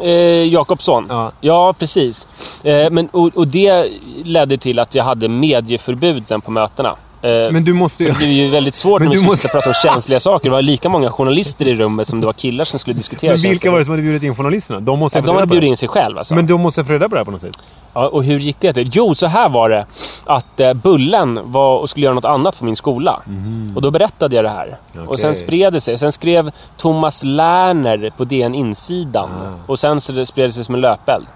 Eh, 0.00 0.52
Jakobsson. 0.52 1.06
Ja. 1.08 1.32
Ja, 1.40 1.74
precis. 1.78 2.28
Eh, 2.64 2.90
men, 2.90 3.08
och, 3.08 3.36
och 3.36 3.48
det 3.48 3.90
ledde 4.24 4.56
till 4.56 4.78
att 4.78 4.94
jag 4.94 5.04
hade 5.04 5.28
medieförbud 5.28 6.26
sen 6.26 6.40
på 6.40 6.50
mötena. 6.50 6.96
Eh, 7.22 7.52
Men 7.52 7.64
du 7.64 7.72
måste 7.72 8.04
ju... 8.04 8.10
det 8.10 8.18
blev 8.18 8.30
ju 8.30 8.48
väldigt 8.50 8.74
svårt 8.74 9.00
när 9.02 9.08
vi 9.10 9.16
skulle 9.16 9.30
måste- 9.30 9.48
prata 9.48 9.70
om 9.70 9.74
känsliga 9.74 10.20
saker. 10.20 10.44
Det 10.48 10.52
var 10.52 10.62
lika 10.62 10.88
många 10.88 11.10
journalister 11.10 11.68
i 11.68 11.74
rummet 11.74 12.06
som 12.08 12.20
det 12.20 12.26
var 12.26 12.32
killar 12.32 12.64
som 12.64 12.78
skulle 12.78 12.94
diskutera 12.96 13.30
Men 13.30 13.36
vilka 13.36 13.48
känsliga 13.48 13.70
var 13.70 13.78
det 13.78 13.84
som 13.84 13.92
hade 13.92 14.02
bjudit 14.02 14.22
in 14.22 14.34
journalisterna? 14.34 14.80
De 14.80 14.98
måste 14.98 15.18
Ja, 15.18 15.22
De 15.22 15.34
hade 15.34 15.46
bjudit 15.46 15.68
in 15.68 15.76
sig 15.76 15.88
själv 15.88 16.18
alltså. 16.18 16.34
Men 16.34 16.46
de 16.46 16.60
måste 16.60 16.84
få 16.84 16.92
reda 16.92 17.08
på 17.08 17.14
det 17.14 17.20
här 17.20 17.24
på 17.24 17.30
något 17.30 17.40
sätt. 17.40 17.58
Ja, 17.94 18.08
och 18.08 18.24
hur 18.24 18.38
gick 18.38 18.60
det 18.60 18.72
till? 18.72 18.90
Jo, 18.92 19.14
så 19.14 19.26
här 19.26 19.48
var 19.48 19.68
det. 19.70 19.86
Att 20.26 20.60
eh, 20.60 20.72
Bullen 20.72 21.40
var 21.44 21.78
och 21.78 21.90
skulle 21.90 22.04
göra 22.04 22.14
något 22.14 22.24
annat 22.24 22.58
på 22.58 22.64
min 22.64 22.76
skola. 22.76 23.22
Och 23.74 23.82
då 23.82 23.90
berättade 23.90 24.36
jag 24.36 24.44
det 24.44 24.48
här. 24.48 24.76
Och 25.06 25.20
sen 25.20 25.34
spred 25.34 25.72
det 25.72 25.80
sig. 25.80 25.98
Sen 25.98 26.12
skrev 26.12 26.50
Thomas 26.76 27.24
Lerner 27.24 28.12
på 28.16 28.24
DN 28.24 28.54
Insidan. 28.54 29.28
Och 29.66 29.78
sen 29.78 30.00
så 30.00 30.12
det 30.12 30.26
spred 30.26 30.48
det 30.48 30.52
sig 30.52 30.64
som 30.64 30.74
en 30.74 30.80
löpeld. 30.80 31.26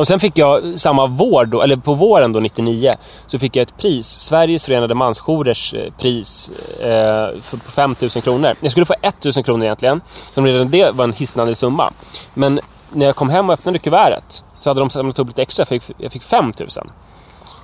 Och 0.00 0.06
sen 0.06 0.20
fick 0.20 0.38
jag 0.38 0.78
samma 0.78 1.06
vår 1.06 1.44
då, 1.44 1.62
eller 1.62 1.76
på 1.76 1.94
våren 1.94 2.32
då 2.32 2.40
99, 2.40 2.94
så 3.26 3.38
fick 3.38 3.56
jag 3.56 3.62
ett 3.62 3.76
pris. 3.76 4.06
Sveriges 4.06 4.64
Förenade 4.64 4.94
Mansjourers 4.94 5.74
eh, 5.74 5.92
pris 5.98 6.50
eh, 6.80 7.28
på 7.50 7.70
5 7.70 7.94
000 8.00 8.10
kronor. 8.10 8.52
Jag 8.60 8.70
skulle 8.70 8.86
få 8.86 8.94
1 9.02 9.24
000 9.24 9.44
kronor 9.44 9.64
egentligen, 9.64 10.00
som 10.06 10.46
redan 10.46 10.70
det 10.70 10.90
var 10.94 11.04
en 11.04 11.12
hisnande 11.12 11.54
summa. 11.54 11.92
Men 12.34 12.60
när 12.92 13.06
jag 13.06 13.16
kom 13.16 13.30
hem 13.30 13.48
och 13.48 13.52
öppnade 13.52 13.78
kuvertet 13.78 14.44
så 14.58 14.70
hade 14.70 14.80
de 14.80 14.90
samlat 14.90 15.18
upp 15.18 15.26
lite 15.26 15.42
extra. 15.42 15.62
Jag 15.62 15.68
fick, 15.68 15.96
jag 15.98 16.12
fick 16.12 16.22
5000. 16.22 16.90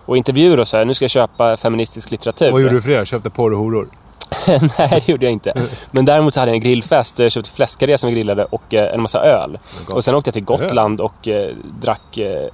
Och 0.06 0.16
intervjuer 0.16 0.60
och 0.60 0.68
så 0.68 0.76
här, 0.76 0.84
nu 0.84 0.94
ska 0.94 1.02
jag 1.02 1.10
köpa 1.10 1.56
feministisk 1.56 2.10
litteratur. 2.10 2.50
Vad 2.50 2.60
gjorde 2.62 2.74
du 2.74 2.82
för 2.82 2.90
det? 2.90 3.06
Köpte 3.06 3.30
porr 3.30 3.52
och 3.52 3.58
horor? 3.58 3.88
Nej, 4.78 4.88
det 4.90 5.08
gjorde 5.08 5.24
jag 5.26 5.32
inte. 5.32 5.52
Men 5.90 6.04
däremot 6.04 6.34
så 6.34 6.40
hade 6.40 6.50
jag 6.50 6.54
en 6.56 6.60
grillfest. 6.62 7.18
Jag 7.18 7.32
köpte 7.32 7.50
fläskkarré 7.50 7.98
som 7.98 8.08
vi 8.08 8.14
grillade 8.14 8.44
och 8.44 8.74
eh, 8.74 8.94
en 8.94 9.02
massa 9.02 9.20
öl. 9.20 9.58
Och 9.92 10.04
sen 10.04 10.14
åkte 10.14 10.28
jag 10.28 10.34
till 10.34 10.44
Gotland 10.44 11.00
och 11.00 11.28
eh, 11.28 11.54
drack 11.80 12.18
eh, 12.18 12.48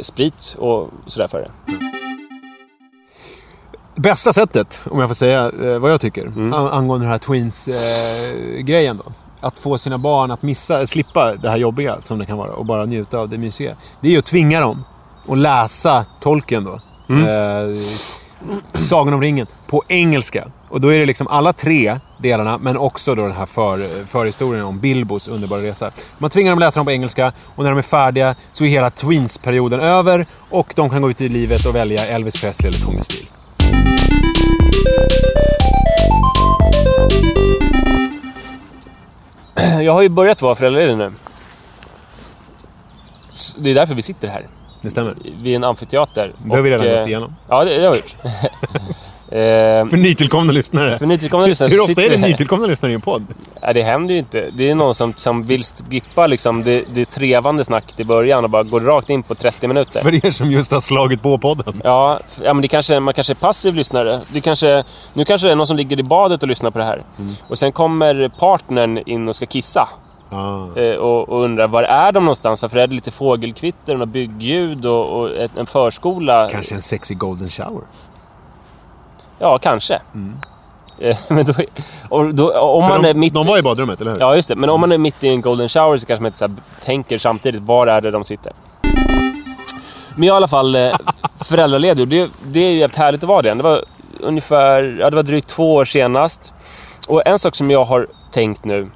sprit 0.00 0.56
och 0.58 0.90
sådär 1.06 1.28
för 1.28 1.40
det. 1.40 1.50
Bästa 3.94 4.32
sättet, 4.32 4.80
om 4.90 5.00
jag 5.00 5.08
får 5.08 5.14
säga 5.14 5.50
vad 5.78 5.92
jag 5.92 6.00
tycker, 6.00 6.26
an- 6.26 6.54
angående 6.54 7.04
den 7.06 7.10
här 7.10 7.18
Twins-grejen 7.18 8.96
då. 9.04 9.12
Att 9.40 9.58
få 9.58 9.78
sina 9.78 9.98
barn 9.98 10.30
att 10.30 10.42
missa, 10.42 10.86
slippa 10.86 11.34
det 11.34 11.50
här 11.50 11.56
jobbiga 11.56 12.00
som 12.00 12.18
det 12.18 12.26
kan 12.26 12.38
vara 12.38 12.52
och 12.52 12.66
bara 12.66 12.84
njuta 12.84 13.18
av 13.18 13.28
det 13.28 13.38
mysiga. 13.38 13.74
Det 14.00 14.08
är 14.08 14.12
ju 14.12 14.18
att 14.18 14.24
tvinga 14.24 14.60
dem 14.60 14.84
att 15.28 15.38
läsa 15.38 16.04
Tolkien 16.20 16.64
då. 16.64 16.80
Eh, 17.28 17.76
Sagan 18.74 19.14
om 19.14 19.20
ringen 19.20 19.46
på 19.66 19.82
engelska. 19.88 20.46
Och 20.68 20.80
då 20.80 20.92
är 20.92 20.98
det 20.98 21.06
liksom 21.06 21.26
alla 21.26 21.52
tre 21.52 21.98
delarna, 22.18 22.58
men 22.58 22.76
också 22.76 23.14
då 23.14 23.22
den 23.22 23.36
här 23.36 23.46
för, 23.46 24.04
förhistorien 24.06 24.64
om 24.64 24.80
Bilbos 24.80 25.28
underbara 25.28 25.62
resa. 25.62 25.90
Man 26.18 26.30
tvingar 26.30 26.50
dem 26.50 26.58
att 26.58 26.60
läsa 26.60 26.80
dem 26.80 26.86
på 26.86 26.92
engelska 26.92 27.32
och 27.54 27.64
när 27.64 27.70
de 27.70 27.78
är 27.78 27.82
färdiga 27.82 28.34
så 28.52 28.64
är 28.64 28.68
hela 28.68 28.90
Twins-perioden 28.90 29.80
över 29.80 30.26
och 30.50 30.72
de 30.76 30.90
kan 30.90 31.02
gå 31.02 31.10
ut 31.10 31.20
i 31.20 31.28
livet 31.28 31.66
och 31.66 31.74
välja 31.74 32.06
Elvis 32.06 32.40
Presley 32.40 32.68
eller 32.68 32.80
Tommy 32.80 33.02
Steele. 33.02 33.28
Jag 39.82 39.92
har 39.92 40.02
ju 40.02 40.08
börjat 40.08 40.42
vara 40.42 40.54
föräldraledig 40.54 40.98
nu. 40.98 41.12
Det 43.58 43.70
är 43.70 43.74
därför 43.74 43.94
vi 43.94 44.02
sitter 44.02 44.28
här. 44.28 44.46
Det 44.80 44.90
stämmer. 44.90 45.14
Vid 45.42 45.56
en 45.56 45.64
amfiteater. 45.64 46.30
Det 46.44 46.56
har 46.56 46.62
vi 46.62 46.70
redan 46.70 46.86
eh, 46.86 46.98
gått 46.98 47.08
igenom. 47.08 47.36
Ja, 47.48 47.64
det, 47.64 47.78
det 47.78 47.86
har 47.86 47.92
vi 47.92 47.98
gjort. 47.98 48.14
eh, 48.24 49.90
För 49.90 49.96
nytillkomna 49.96 50.52
lyssnare. 50.52 50.98
för 50.98 51.06
nytillkomna 51.06 51.46
lyssnare 51.46 51.70
Hur 51.70 51.80
ofta 51.80 52.02
är 52.02 52.10
det 52.10 52.16
nytillkomna 52.16 52.66
lyssnare 52.66 52.92
i 52.92 52.94
en 52.94 53.00
podd? 53.00 53.26
Nej, 53.62 53.74
det 53.74 53.82
händer 53.82 54.14
ju 54.14 54.18
inte. 54.18 54.50
Det 54.56 54.70
är 54.70 54.74
någon 54.74 54.94
som, 54.94 55.12
som 55.16 55.42
vill 55.42 55.62
skippa 55.64 56.26
liksom 56.26 56.64
det, 56.64 56.84
det 56.94 57.04
trevande 57.04 57.64
snacket 57.64 58.00
i 58.00 58.04
början 58.04 58.44
och 58.44 58.50
bara 58.50 58.62
går 58.62 58.80
rakt 58.80 59.10
in 59.10 59.22
på 59.22 59.34
30 59.34 59.68
minuter. 59.68 60.00
För 60.00 60.26
er 60.26 60.30
som 60.30 60.50
just 60.50 60.72
har 60.72 60.80
slagit 60.80 61.22
på 61.22 61.38
podden. 61.38 61.80
Ja, 61.84 62.20
ja 62.44 62.54
men 62.54 62.62
det 62.62 62.68
kanske, 62.68 63.00
man 63.00 63.14
kanske 63.14 63.32
är 63.32 63.34
passiv 63.34 63.74
lyssnare. 63.74 64.20
Det 64.32 64.40
kanske, 64.40 64.84
nu 65.14 65.24
kanske 65.24 65.46
det 65.46 65.52
är 65.52 65.56
någon 65.56 65.66
som 65.66 65.76
ligger 65.76 66.00
i 66.00 66.02
badet 66.02 66.42
och 66.42 66.48
lyssnar 66.48 66.70
på 66.70 66.78
det 66.78 66.84
här. 66.84 67.02
Mm. 67.18 67.32
Och 67.48 67.58
sen 67.58 67.72
kommer 67.72 68.28
partnern 68.28 68.98
in 69.06 69.28
och 69.28 69.36
ska 69.36 69.46
kissa. 69.46 69.88
Ah. 70.30 70.80
Eh, 70.80 70.96
och, 70.96 71.28
och 71.28 71.42
undrar 71.42 71.68
var 71.68 71.82
är 71.82 72.12
de 72.12 72.24
någonstans? 72.24 72.62
Varför 72.62 72.78
är 72.78 72.86
det 72.86 72.94
lite 72.94 73.10
fågelkvitter 73.10 74.00
och 74.00 74.08
byggljud 74.08 74.86
och, 74.86 75.20
och 75.20 75.30
ett, 75.30 75.56
en 75.56 75.66
förskola? 75.66 76.48
Kanske 76.52 76.74
en 76.74 76.82
sexy 76.82 77.14
golden 77.14 77.48
shower. 77.48 77.82
Ja, 79.38 79.58
kanske. 79.58 80.00
Mm. 80.14 80.34
Eh, 80.98 81.16
men 81.28 81.44
då, 81.44 81.52
och 82.08 82.34
då, 82.34 82.58
om 82.60 82.82
För 82.82 82.88
man 82.88 83.02
de, 83.02 83.08
är 83.08 83.14
mitt 83.14 83.34
de 83.34 83.46
var 83.46 83.58
i 83.58 83.62
badrummet, 83.62 84.00
eller 84.00 84.10
hur? 84.10 84.20
Ja, 84.20 84.36
just 84.36 84.48
det. 84.48 84.56
Men 84.56 84.70
om 84.70 84.80
man 84.80 84.92
är 84.92 84.98
mitt 84.98 85.24
i 85.24 85.28
en 85.28 85.40
golden 85.40 85.68
shower 85.68 85.96
så 85.96 86.06
kanske 86.06 86.22
man 86.22 86.28
inte 86.28 86.38
så 86.38 86.46
här 86.46 86.54
tänker 86.80 87.18
samtidigt, 87.18 87.62
var 87.62 87.86
är 87.86 88.00
det 88.00 88.10
de 88.10 88.24
sitter? 88.24 88.52
Men 90.14 90.26
jag 90.26 90.34
är 90.34 90.36
i 90.36 90.36
alla 90.36 90.48
fall 90.48 90.76
eh, 90.76 90.92
föräldraledig 91.40 92.08
det, 92.08 92.30
det 92.42 92.60
är 92.60 92.70
ju 92.70 92.78
jävligt 92.78 92.96
härligt 92.96 93.22
att 93.22 93.28
vara 93.28 93.42
det. 93.42 93.54
Det 93.54 93.62
var 93.62 93.84
ungefär, 94.20 94.96
ja 95.00 95.10
det 95.10 95.16
var 95.16 95.22
drygt 95.22 95.48
två 95.48 95.74
år 95.74 95.84
senast. 95.84 96.54
Och 97.08 97.26
en 97.26 97.38
sak 97.38 97.56
som 97.56 97.70
jag 97.70 97.84
har 97.84 98.06
tänkt 98.32 98.64
nu, 98.64 98.88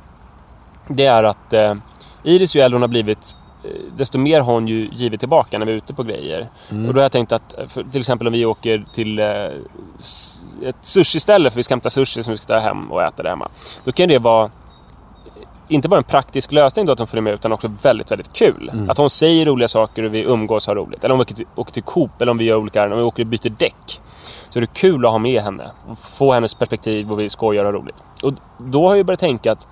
det 0.97 1.07
är 1.07 1.25
att 1.25 1.53
eh, 1.53 1.75
Iris 2.23 2.57
ju 2.57 2.61
äldre 2.61 2.75
hon 2.77 2.83
har 2.83 2.89
blivit, 2.89 3.37
eh, 3.65 3.71
desto 3.97 4.19
mer 4.19 4.41
har 4.41 4.55
hon 4.55 4.69
ju 4.69 4.89
givit 4.93 5.21
tillbaka 5.21 5.59
när 5.59 5.67
vi 5.67 5.73
är 5.73 5.77
ute 5.77 5.95
på 5.95 6.03
grejer. 6.03 6.49
Och 6.69 6.95
då 6.95 7.01
har 7.01 7.03
jag 7.03 7.13
tänkt 7.13 7.33
att, 7.33 7.59
eh, 7.59 7.67
för, 7.67 7.85
till 7.85 8.01
exempel 8.01 8.27
om 8.27 8.33
vi 8.33 8.45
åker 8.45 8.85
till 8.93 9.19
eh, 9.19 9.27
ett 10.63 10.77
sushi-ställe 10.81 11.51
för 11.51 11.57
vi 11.57 11.63
ska 11.63 11.75
hämta 11.75 11.91
sushi 11.91 12.23
som 12.23 12.31
vi 12.31 12.37
ska 12.37 12.47
ta 12.47 12.59
hem 12.59 12.93
och 12.93 13.03
äta 13.03 13.23
det 13.23 13.29
hemma. 13.29 13.49
Då 13.85 13.93
kan 13.93 14.09
det 14.09 14.19
vara 14.19 14.51
inte 15.69 15.89
bara 15.89 15.99
en 15.99 16.05
praktisk 16.05 16.53
lösning 16.53 16.87
då 16.87 16.93
att 16.93 16.99
hon 16.99 17.07
följer 17.07 17.23
med 17.23 17.35
utan 17.35 17.53
också 17.53 17.71
väldigt, 17.83 18.11
väldigt 18.11 18.33
kul. 18.33 18.71
Att 18.89 18.99
hon 18.99 19.11
säger 19.11 19.47
roliga 19.47 19.69
saker 19.69 20.03
och 20.03 20.15
vi 20.15 20.23
umgås 20.23 20.69
och 20.69 20.77
har 20.77 20.83
roligt. 20.83 21.05
Eller 21.05 21.13
om 21.13 21.19
vi 21.19 21.23
åker 21.23 21.35
till, 21.35 21.47
åker 21.55 21.73
till 21.73 21.83
Coop 21.83 22.23
eller 22.23 22.31
om 22.31 22.39
vi 22.39 22.45
gör 22.45 22.57
olika 22.57 22.81
ärenden. 22.81 22.99
Om 22.99 23.05
vi 23.05 23.09
åker 23.09 23.23
och 23.23 23.27
byter 23.27 23.51
däck. 23.51 24.01
Så 24.51 24.59
är 24.59 24.61
det 24.61 24.75
kul 24.75 25.05
att 25.05 25.11
ha 25.11 25.19
med 25.19 25.43
henne. 25.43 25.71
Och 25.89 25.99
få 25.99 26.33
hennes 26.33 26.55
perspektiv 26.55 27.13
och 27.13 27.21
vi 27.21 27.31
skojar 27.31 27.65
och 27.65 27.73
har 27.73 27.81
roligt. 27.81 28.03
Och 28.23 28.35
då 28.59 28.89
har 28.89 28.97
jag 28.97 29.07
börjat 29.07 29.21
tänka 29.21 29.53
att 29.53 29.69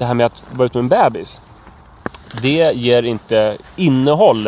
det 0.00 0.06
här 0.06 0.14
med 0.14 0.26
att 0.26 0.44
vara 0.52 0.66
ute 0.66 0.78
med 0.78 0.82
en 0.82 0.88
bebis. 0.88 1.40
Det 2.42 2.72
ger 2.74 3.02
inte 3.02 3.56
innehåll 3.76 4.46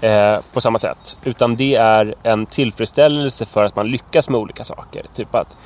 eh, 0.00 0.38
på 0.52 0.60
samma 0.60 0.78
sätt. 0.78 1.16
Utan 1.24 1.56
det 1.56 1.74
är 1.74 2.14
en 2.22 2.46
tillfredsställelse 2.46 3.46
för 3.46 3.64
att 3.64 3.76
man 3.76 3.88
lyckas 3.88 4.28
med 4.28 4.40
olika 4.40 4.64
saker. 4.64 5.06
Typ 5.14 5.34
att 5.34 5.56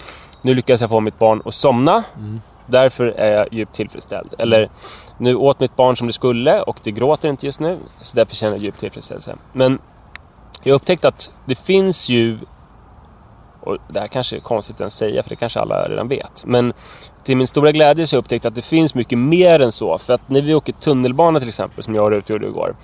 nu 0.43 0.55
lyckas 0.55 0.81
jag 0.81 0.91
få 0.91 1.01
mitt 1.01 1.19
barn 1.19 1.43
att 1.45 1.55
somna. 1.55 2.05
Därför 2.67 3.07
är 3.07 3.33
jag 3.33 3.53
djupt 3.53 3.75
tillfredsställd. 3.75 4.35
Eller 4.39 4.69
nu 5.19 5.35
åt 5.35 5.61
mitt 5.61 5.77
barn 5.77 5.97
som 5.97 6.07
det 6.07 6.13
skulle 6.13 6.63
och 6.63 6.81
det 6.83 6.91
gråter 6.91 7.29
inte 7.29 7.47
just 7.47 7.61
nu. 7.61 7.79
Så 8.01 8.17
därför 8.17 8.37
känner 8.37 8.57
jag 8.57 8.65
djup 8.65 8.79
tillfredsställelse. 8.79 9.37
Men 9.53 9.79
jag 10.63 10.73
har 10.73 10.77
upptäckt 10.77 11.05
att 11.05 11.31
det 11.45 11.55
finns 11.55 12.09
ju 12.09 12.39
och 13.65 13.79
det 13.89 14.01
här 14.01 14.07
kanske 14.07 14.37
är 14.37 14.41
konstigt 14.41 14.81
att 14.81 14.93
säga 14.93 15.23
för 15.23 15.31
det 15.31 15.37
kanske 15.37 15.61
alla 15.61 15.89
redan 15.89 16.09
vet. 16.09 16.45
Men 16.47 16.73
till 17.25 17.37
min 17.37 17.47
stora 17.47 17.73
glädje 17.73 18.07
så 18.07 18.17
har 18.17 18.19
jag 18.19 18.23
upptäckt 18.23 18.45
att 18.45 18.55
det 18.55 18.63
finns 18.63 18.95
mycket 18.95 19.19
mer 19.19 19.61
än 19.61 19.73
så. 19.73 19.99
För 19.99 20.13
att 20.15 20.29
när 20.29 20.41
vi 20.43 20.55
åker 20.55 20.73
tunnelbana 20.73 21.39
till 21.41 21.49
exempel, 21.49 21.85
som 21.85 21.95
jag 21.95 22.05
och 22.05 22.11
Rut 22.11 22.31
gjorde 22.31 22.47
igår. 22.47 22.75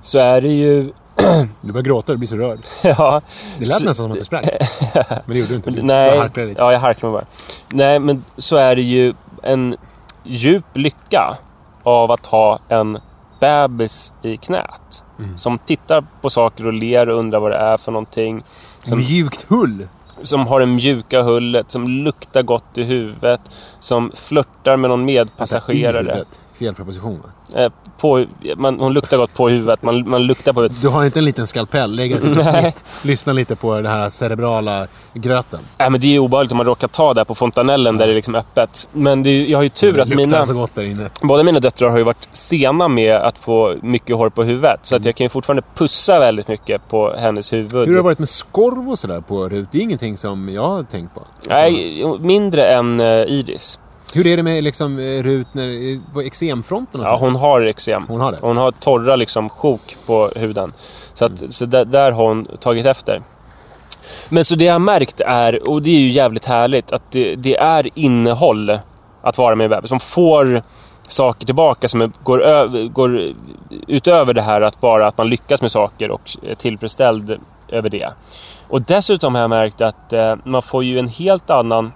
Så 0.00 0.18
är 0.18 0.40
det 0.40 0.48
ju... 0.48 0.90
Du 1.60 1.72
börjar 1.72 1.84
gråta, 1.84 2.12
du 2.12 2.18
blir 2.18 2.28
så 2.28 2.36
rörd. 2.36 2.58
ja, 2.82 3.20
Det 3.54 3.58
lät 3.58 3.68
så- 3.68 3.84
nästan 3.84 3.94
som 3.94 4.12
att 4.12 4.18
det 4.18 4.24
sprang. 4.24 4.44
Men 5.08 5.20
det 5.26 5.38
gjorde 5.38 5.48
du 5.50 5.54
inte. 5.56 5.70
Du 5.70 5.82
Nej, 5.82 6.18
harklade 6.18 6.48
lite. 6.48 6.62
ja, 6.62 6.72
jag 6.72 6.80
harklar 6.80 7.10
mig 7.10 7.18
bara. 7.20 7.26
Nej, 7.68 7.98
men 7.98 8.24
så 8.36 8.56
är 8.56 8.76
det 8.76 8.82
ju 8.82 9.14
en 9.42 9.76
djup 10.24 10.64
lycka 10.72 11.36
av 11.82 12.10
att 12.10 12.26
ha 12.26 12.58
en 12.68 12.98
bebis 13.40 14.12
i 14.22 14.36
knät. 14.36 15.04
Mm. 15.18 15.36
Som 15.38 15.58
tittar 15.58 16.04
på 16.20 16.30
saker 16.30 16.66
och 16.66 16.72
ler 16.72 17.08
och 17.08 17.18
undrar 17.18 17.40
vad 17.40 17.50
det 17.50 17.56
är 17.56 17.76
för 17.76 17.92
någonting. 17.92 18.42
Som, 18.78 18.98
Mjukt 18.98 19.42
hull. 19.48 19.88
Som 20.22 20.46
har 20.46 20.60
det 20.60 20.66
mjuka 20.66 21.22
hullet, 21.22 21.70
som 21.70 21.88
luktar 21.88 22.42
gott 22.42 22.78
i 22.78 22.82
huvudet. 22.82 23.40
Som 23.78 24.12
flörtar 24.14 24.76
med 24.76 24.90
någon 24.90 25.04
medpassagerare. 25.04 26.24
Fel 26.62 26.74
preposition 26.74 27.22
va? 27.22 27.60
Eh, 27.60 27.72
på, 28.00 28.24
man, 28.56 28.80
hon 28.80 28.92
luktar 28.92 29.16
gott 29.16 29.34
på 29.34 29.48
huvudet, 29.48 29.82
man, 29.82 30.08
man 30.08 30.22
luktar 30.22 30.52
på 30.52 30.60
huvudet. 30.60 30.82
Du 30.82 30.88
har 30.88 31.04
inte 31.04 31.18
en 31.18 31.24
liten 31.24 31.46
skalpell, 31.46 31.94
lägger 31.94 32.16
ett 32.16 32.24
litet 32.24 32.46
snitt. 32.46 32.84
Lyssna 33.02 33.32
lite 33.32 33.56
på 33.56 33.74
den 33.74 33.86
här 33.86 34.08
cerebrala 34.08 34.86
gröten. 35.14 35.60
Nej, 35.78 35.90
men 35.90 36.00
det 36.00 36.14
är 36.14 36.18
obehagligt 36.18 36.52
om 36.52 36.56
man 36.56 36.66
råkar 36.66 36.88
ta 36.88 37.14
där 37.14 37.24
på 37.24 37.34
fontanellen 37.34 37.96
där 37.96 38.06
det 38.06 38.12
är 38.12 38.14
liksom 38.14 38.34
öppet. 38.34 38.88
Men 38.92 39.26
är, 39.26 39.50
jag 39.50 39.58
har 39.58 39.62
ju 39.62 39.68
tur 39.68 40.00
att 40.00 40.08
mina... 40.08 40.44
så 40.44 40.54
gott 40.54 40.74
där 40.74 40.82
inne. 40.82 41.10
Båda 41.22 41.42
mina 41.42 41.60
döttrar 41.60 41.88
har 41.88 41.98
ju 41.98 42.04
varit 42.04 42.28
sena 42.32 42.88
med 42.88 43.16
att 43.16 43.38
få 43.38 43.74
mycket 43.82 44.16
hår 44.16 44.28
på 44.28 44.42
huvudet. 44.42 44.80
Så 44.82 44.96
att 44.96 45.04
jag 45.04 45.14
kan 45.14 45.24
ju 45.24 45.28
fortfarande 45.28 45.62
pussa 45.74 46.18
väldigt 46.18 46.48
mycket 46.48 46.88
på 46.88 47.14
hennes 47.16 47.52
huvud. 47.52 47.72
Hur 47.72 47.86
har 47.86 47.94
det 47.94 48.02
varit 48.02 48.18
med 48.18 48.28
skorv 48.28 48.90
och 48.90 48.98
sådär 48.98 49.20
på 49.20 49.48
Rut? 49.48 49.68
Det 49.72 49.78
är 49.78 49.82
ingenting 49.82 50.16
som 50.16 50.48
jag 50.48 50.68
har 50.68 50.82
tänkt 50.82 51.14
på. 51.14 51.22
Nej, 51.48 52.04
mindre 52.20 52.72
än 52.72 53.00
eh, 53.00 53.06
Iris. 53.06 53.78
Hur 54.14 54.26
är 54.26 54.36
det 54.36 54.42
med 54.42 54.64
liksom, 54.64 54.98
eh, 54.98 55.22
Rut 55.22 55.46
när, 55.52 55.68
eh, 55.68 55.98
på 56.14 56.22
eksemfronten 56.22 57.00
och 57.00 57.06
så? 57.06 57.12
Ja, 57.12 57.18
hon 57.18 57.36
har 57.36 57.60
eksem. 57.60 58.04
Hon 58.08 58.20
har 58.20 58.32
det? 58.32 58.38
Hon 58.40 58.56
har 58.56 58.70
torra 58.70 59.16
liksom 59.16 59.48
sjok 59.48 59.96
på 60.06 60.30
huden. 60.36 60.72
Så, 61.14 61.24
att, 61.24 61.52
så 61.52 61.64
där, 61.64 61.84
där 61.84 62.12
har 62.12 62.28
hon 62.28 62.44
tagit 62.44 62.86
efter. 62.86 63.22
Men 64.28 64.44
så 64.44 64.54
det 64.54 64.64
jag 64.64 64.74
har 64.74 64.78
märkt 64.78 65.20
är, 65.20 65.68
och 65.68 65.82
det 65.82 65.90
är 65.90 66.00
ju 66.00 66.08
jävligt 66.08 66.44
härligt, 66.44 66.92
att 66.92 67.10
det, 67.10 67.34
det 67.34 67.56
är 67.56 67.88
innehåll 67.94 68.78
att 69.22 69.38
vara 69.38 69.54
med 69.54 69.70
bebis. 69.70 69.90
Man 69.90 70.00
får 70.00 70.62
saker 71.08 71.46
tillbaka 71.46 71.88
som 71.88 72.00
är, 72.00 72.10
går, 72.22 72.42
ö, 72.42 72.88
går 72.88 73.32
utöver 73.86 74.34
det 74.34 74.42
här 74.42 74.60
att 74.60 74.80
bara 74.80 75.06
att 75.06 75.18
man 75.18 75.28
lyckas 75.30 75.62
med 75.62 75.72
saker 75.72 76.10
och 76.10 76.30
är 76.42 76.54
tillfredsställd 76.54 77.38
över 77.68 77.88
det. 77.88 78.08
Och 78.68 78.82
dessutom 78.82 79.34
har 79.34 79.42
jag 79.42 79.50
märkt 79.50 79.80
att 79.80 80.12
eh, 80.12 80.36
man 80.44 80.62
får 80.62 80.84
ju 80.84 80.98
en 80.98 81.08
helt 81.08 81.50
annan 81.50 81.92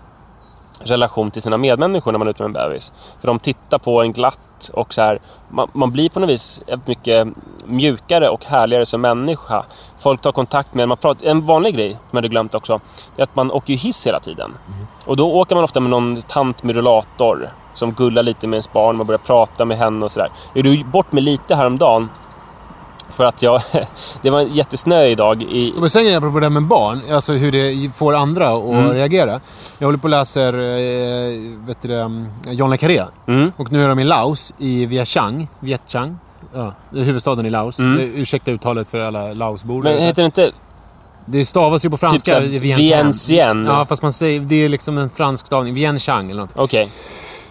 relation 0.80 1.30
till 1.30 1.42
sina 1.42 1.58
medmänniskor 1.58 2.12
när 2.12 2.18
man 2.18 2.28
är 2.28 2.30
ute 2.30 2.42
med 2.42 2.48
en 2.48 2.68
bebis. 2.68 2.92
För 3.20 3.26
de 3.26 3.38
tittar 3.38 3.78
på 3.78 4.02
en 4.02 4.12
glatt 4.12 4.70
och 4.72 4.94
så 4.94 5.02
här. 5.02 5.18
Man, 5.48 5.68
man 5.72 5.92
blir 5.92 6.08
på 6.08 6.20
något 6.20 6.30
vis 6.30 6.62
mycket 6.84 7.28
mjukare 7.66 8.28
och 8.28 8.44
härligare 8.44 8.86
som 8.86 9.00
människa. 9.00 9.64
Folk 9.98 10.20
tar 10.20 10.32
kontakt 10.32 10.74
med. 10.74 10.88
Man 10.88 10.96
pratar, 10.96 11.26
en 11.26 11.46
vanlig 11.46 11.74
grej 11.74 11.90
som 11.90 12.00
jag 12.10 12.16
hade 12.16 12.28
glömt 12.28 12.54
också. 12.54 12.80
är 13.16 13.22
att 13.22 13.36
man 13.36 13.50
åker 13.50 13.74
hiss 13.74 14.06
hela 14.06 14.20
tiden. 14.20 14.54
Och 15.04 15.16
då 15.16 15.32
åker 15.32 15.54
man 15.54 15.64
ofta 15.64 15.80
med 15.80 15.90
någon 15.90 16.16
tant 16.16 16.62
med 16.62 16.74
rullator. 16.76 17.50
Som 17.74 17.92
gullar 17.92 18.22
lite 18.22 18.46
med 18.46 18.56
ens 18.56 18.72
barn. 18.72 18.96
Man 18.96 19.06
börjar 19.06 19.18
prata 19.18 19.64
med 19.64 19.78
henne 19.78 20.04
och 20.04 20.12
sådär. 20.12 20.28
Gjorde 20.54 20.68
ju 20.68 20.84
bort 20.84 21.12
med 21.12 21.22
lite 21.22 21.54
häromdagen. 21.54 22.08
För 23.10 23.24
att 23.24 23.42
jag... 23.42 23.62
det 24.22 24.30
var 24.30 24.40
jättesnö 24.40 25.04
idag 25.04 25.42
i... 25.42 25.74
Men 25.76 25.90
sen 25.90 26.16
apropå 26.16 26.40
det 26.40 26.50
med 26.50 26.62
barn, 26.62 27.00
alltså 27.12 27.32
hur 27.32 27.52
det 27.52 27.94
får 27.94 28.14
andra 28.14 28.48
att 28.48 28.62
Mm. 28.64 28.92
reagera. 28.92 29.40
Jag 29.78 29.86
håller 29.86 29.98
på 29.98 30.04
och 30.04 30.10
läser 30.10 30.52
eh, 30.52 31.66
vet 31.66 31.82
du, 31.82 31.94
um, 31.94 32.28
John 32.50 32.70
le 32.70 32.76
Carré. 32.76 33.02
Mm. 33.28 33.52
Och 33.56 33.72
nu 33.72 33.84
är 33.84 33.88
de 33.88 33.98
i 33.98 34.04
Laos, 34.04 34.54
i 34.58 34.86
Vientiane. 34.86 35.46
Vientiane. 35.60 36.16
Ja, 36.54 36.72
huvudstaden 36.90 37.46
i 37.46 37.50
Laos. 37.50 37.78
Mm. 37.78 37.98
Eh, 38.00 38.20
Ursäkta 38.20 38.50
uttalet 38.50 38.88
för 38.88 38.98
alla 39.00 39.32
Laosbor. 39.32 39.82
Men 39.82 39.98
heter 40.02 40.22
det 40.22 40.26
inte... 40.26 40.50
Det 41.28 41.44
stavas 41.44 41.84
ju 41.84 41.90
på 41.90 41.96
Typ 41.96 42.00
franska. 42.00 42.30
såhär 42.30 42.46
Vientiane? 42.58 43.68
Ja, 43.68 43.84
fast 43.84 44.02
man 44.02 44.12
säger... 44.12 44.40
Det 44.40 44.64
är 44.64 44.68
liksom 44.68 44.98
en 44.98 45.10
fransk 45.10 45.46
stavning. 45.46 45.74
Vientiane 45.74 46.30
eller 46.30 46.42
något. 46.42 46.50
Okej. 46.54 46.88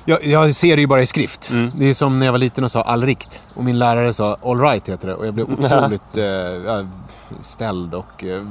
Jag, 0.05 0.25
jag 0.25 0.55
ser 0.55 0.75
det 0.75 0.81
ju 0.81 0.87
bara 0.87 1.01
i 1.01 1.05
skrift. 1.05 1.49
Mm. 1.49 1.71
Det 1.75 1.85
är 1.85 1.93
som 1.93 2.19
när 2.19 2.25
jag 2.25 2.31
var 2.31 2.39
liten 2.39 2.63
och 2.63 2.71
sa 2.71 2.81
all 2.81 3.05
rikt. 3.05 3.43
Och 3.53 3.63
min 3.63 3.79
lärare 3.79 4.13
sa 4.13 4.37
all 4.43 4.59
right 4.59 4.89
heter 4.89 5.07
det. 5.07 5.15
Och 5.15 5.27
jag 5.27 5.33
blev 5.33 5.51
otroligt 5.51 6.17
eh, 6.17 6.85
ställd 7.39 7.93
och 7.93 8.23
eh, 8.23 8.41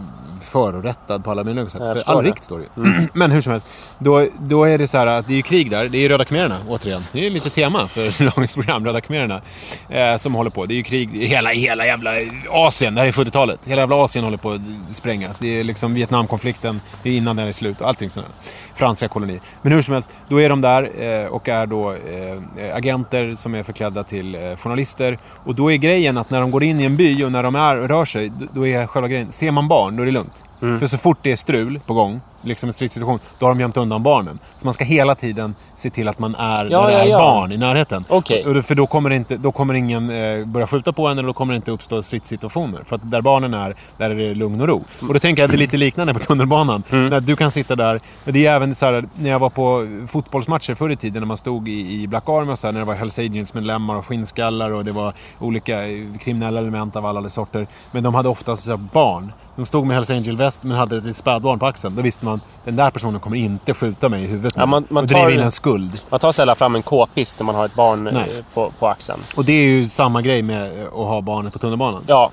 förorättad 0.44 1.24
på 1.24 1.30
alla 1.30 1.44
möjliga 1.44 1.68
sätt. 1.68 1.82
För 1.82 2.02
all 2.06 2.24
rikt 2.24 2.44
står 2.44 2.58
det 2.58 2.64
ju. 2.76 3.08
Men 3.12 3.30
hur 3.30 3.40
som 3.40 3.52
helst. 3.52 3.96
Då, 3.98 4.26
då 4.40 4.64
är 4.64 4.78
det 4.78 4.86
så 4.86 4.98
här 4.98 5.06
att 5.06 5.26
det 5.26 5.32
är 5.32 5.36
ju 5.36 5.42
krig 5.42 5.70
där. 5.70 5.88
Det 5.88 5.98
är 5.98 6.00
ju 6.00 6.08
Röda 6.08 6.24
khmererna 6.24 6.58
återigen. 6.68 7.02
Det 7.12 7.26
är 7.26 7.30
lite 7.30 7.50
tema 7.50 7.88
för 7.88 8.24
dagens 8.36 8.52
program. 8.52 8.84
Röda 8.86 9.00
khmererna. 9.00 9.40
Eh, 9.88 10.16
som 10.16 10.34
håller 10.34 10.50
på. 10.50 10.66
Det 10.66 10.74
är 10.74 10.76
ju 10.76 10.82
krig 10.82 11.16
i 11.16 11.26
hela, 11.26 11.50
hela 11.50 11.86
jävla 11.86 12.10
Asien. 12.50 12.94
Det 12.94 13.00
här 13.00 13.08
är 13.08 13.12
70-talet. 13.12 13.60
Hela 13.64 13.82
jävla 13.82 14.04
Asien 14.04 14.24
håller 14.24 14.36
på 14.36 14.50
att 14.50 14.60
sprängas. 14.94 15.40
Det 15.40 15.60
är 15.60 15.64
liksom 15.64 15.94
Vietnamkonflikten. 15.94 16.80
Det 17.02 17.10
är 17.10 17.16
innan 17.16 17.36
den 17.36 17.48
är 17.48 17.52
slut 17.52 17.80
och 17.80 17.88
allting 17.88 18.10
sådär. 18.10 18.28
Franska 18.74 19.08
kolonier. 19.08 19.40
Men 19.62 19.72
hur 19.72 19.82
som 19.82 19.94
helst. 19.94 20.10
Då 20.28 20.40
är 20.40 20.48
de 20.48 20.60
där 20.60 21.02
eh, 21.02 21.26
och 21.26 21.48
är 21.48 21.66
då 21.66 21.92
eh, 21.92 22.76
agenter 22.76 23.34
som 23.34 23.54
är 23.54 23.62
förklädda 23.62 24.04
till 24.04 24.34
eh, 24.34 24.56
journalister. 24.56 25.18
Och 25.44 25.54
då 25.54 25.72
är 25.72 25.76
grejen 25.76 26.18
att 26.18 26.30
när 26.30 26.40
de 26.40 26.50
går 26.50 26.62
in 26.64 26.80
i 26.80 26.84
en 26.84 26.96
by 26.96 27.24
och 27.24 27.32
när 27.32 27.42
de 27.42 27.54
är, 27.54 27.76
rör 27.76 28.04
sig, 28.04 28.32
då 28.52 28.66
är 28.66 28.86
själva 28.86 29.08
grejen, 29.08 29.32
ser 29.32 29.50
man 29.50 29.68
barn, 29.68 29.96
då 29.96 30.02
är 30.02 30.06
det 30.06 30.12
lugnt. 30.12 30.33
Mm. 30.62 30.78
För 30.80 30.86
så 30.86 30.98
fort 30.98 31.18
det 31.22 31.32
är 31.32 31.36
strul 31.36 31.80
på 31.86 31.94
gång, 31.94 32.20
liksom 32.42 32.68
en 32.68 32.72
stridssituation, 32.72 33.18
då 33.38 33.46
har 33.46 33.54
de 33.54 33.60
gömt 33.60 33.76
undan 33.76 34.02
barnen. 34.02 34.38
Så 34.56 34.66
man 34.66 34.72
ska 34.74 34.84
hela 34.84 35.14
tiden 35.14 35.54
se 35.76 35.90
till 35.90 36.08
att 36.08 36.18
man 36.18 36.34
är 36.34 36.64
Ja, 36.70 36.80
när 36.82 36.86
det 36.90 36.92
ja, 36.98 37.04
är 37.04 37.08
ja. 37.08 37.18
barn 37.18 37.52
i 37.52 37.56
närheten. 37.56 38.04
Då- 38.44 38.62
För 38.62 38.74
då 38.74 38.86
kommer, 38.86 39.10
inte, 39.10 39.36
då 39.36 39.52
kommer 39.52 39.74
ingen 39.74 40.10
eh, 40.10 40.44
börja 40.46 40.66
skjuta 40.66 40.92
på 40.92 41.06
en 41.08 41.18
eller 41.18 41.26
då 41.26 41.32
kommer 41.32 41.52
det 41.52 41.56
inte 41.56 41.70
uppstå 41.70 42.02
stridssituationer. 42.02 42.82
För 42.84 42.96
att 42.96 43.10
där 43.10 43.20
barnen 43.20 43.54
är, 43.54 43.76
där 43.96 44.10
är 44.10 44.14
det 44.14 44.34
lugn 44.34 44.60
och 44.60 44.68
ro. 44.68 44.84
Och 45.08 45.12
då 45.14 45.18
tänker 45.20 45.42
jag 45.42 45.48
att 45.48 45.52
det 45.52 45.56
är 45.56 45.58
lite 45.58 45.76
liknande 45.76 46.12
på 46.14 46.18
tunnelbanan. 46.20 46.82
Mm. 46.90 47.08
När 47.08 47.20
du 47.20 47.36
kan 47.36 47.50
sitta 47.50 47.76
där. 47.76 48.00
Det 48.24 48.46
är 48.46 48.56
även 48.56 48.74
så 48.74 48.86
här, 48.86 49.04
när 49.14 49.30
jag 49.30 49.38
var 49.38 49.50
på 49.50 49.86
fotbollsmatcher 50.08 50.74
förr 50.74 50.90
i 50.90 50.96
tiden 50.96 51.20
när 51.22 51.26
man 51.26 51.36
stod 51.36 51.68
i, 51.68 52.02
i 52.02 52.06
Black 52.06 52.28
Army 52.28 52.52
och 52.52 52.58
så 52.58 52.66
här, 52.66 52.72
när 52.72 52.80
det 52.80 52.86
var 52.86 52.94
Hells 52.94 53.18
Agents-medlemmar 53.18 53.94
och 53.96 54.06
skinnskallar 54.06 54.70
och 54.70 54.84
det 54.84 54.92
var 54.92 55.12
olika 55.38 55.88
eh, 55.88 56.04
kriminella 56.20 56.60
element 56.60 56.96
av 56.96 57.06
alla 57.06 57.30
sorter. 57.30 57.66
Men 57.90 58.02
de 58.02 58.14
hade 58.14 58.28
oftast 58.28 58.62
så 58.64 58.70
här, 58.70 58.76
barn. 58.92 59.32
De 59.56 59.66
stod 59.66 59.86
med 59.86 59.94
Hells 59.96 60.10
Angel-väst 60.10 60.62
men 60.62 60.76
hade 60.76 60.96
ett 61.10 61.16
spädbarn 61.16 61.58
på 61.58 61.66
axeln. 61.66 61.96
Då 61.96 62.02
visste 62.02 62.24
man 62.24 62.40
den 62.64 62.76
där 62.76 62.90
personen 62.90 63.20
kommer 63.20 63.36
inte 63.36 63.74
skjuta 63.74 64.08
mig 64.08 64.24
i 64.24 64.26
huvudet 64.26 64.54
Ja, 64.56 64.66
man- 64.66 64.86
man 64.88 65.02
och 65.04 65.08
driva 65.08 65.30
in 65.30 65.40
en 65.40 65.50
skuld. 65.50 66.00
Man 66.10 66.20
tar 66.20 66.32
sällan 66.32 66.56
fram 66.56 66.74
en 66.74 66.82
k-pist 66.82 67.38
när 67.38 67.44
man 67.46 67.54
har 67.54 67.66
ett 67.66 67.74
barn 67.74 68.06
eh, 68.06 68.12
Nej. 68.12 68.42
på, 68.54 68.70
på 68.78 68.88
axeln. 68.88 69.20
Och 69.36 69.44
det 69.44 69.52
är 69.52 69.66
ju 69.66 69.88
samma 69.88 70.22
grej 70.22 70.42
med 70.42 70.82
att 70.86 70.92
ha 70.92 71.20
barnet 71.20 71.52
på 71.52 71.58
tunnelbanan. 71.58 72.02
Ja, 72.06 72.30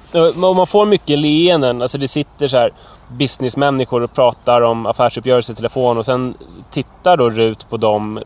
och 0.47 0.55
man 0.55 0.67
får 0.67 0.85
mycket 0.85 1.19
leenden. 1.19 1.81
Alltså 1.81 1.97
det 1.97 2.07
sitter 2.07 2.47
så 2.47 2.57
här 2.57 2.71
businessmänniskor 3.07 4.03
och 4.03 4.13
pratar 4.13 4.61
om 4.61 4.85
affärsuppgörelser 4.85 5.53
i 5.53 5.55
telefon 5.55 5.97
och 5.97 6.05
sen 6.05 6.33
tittar 6.71 7.17
då 7.17 7.29
Rut 7.29 7.69
på 7.69 7.77
dem, 7.77 8.19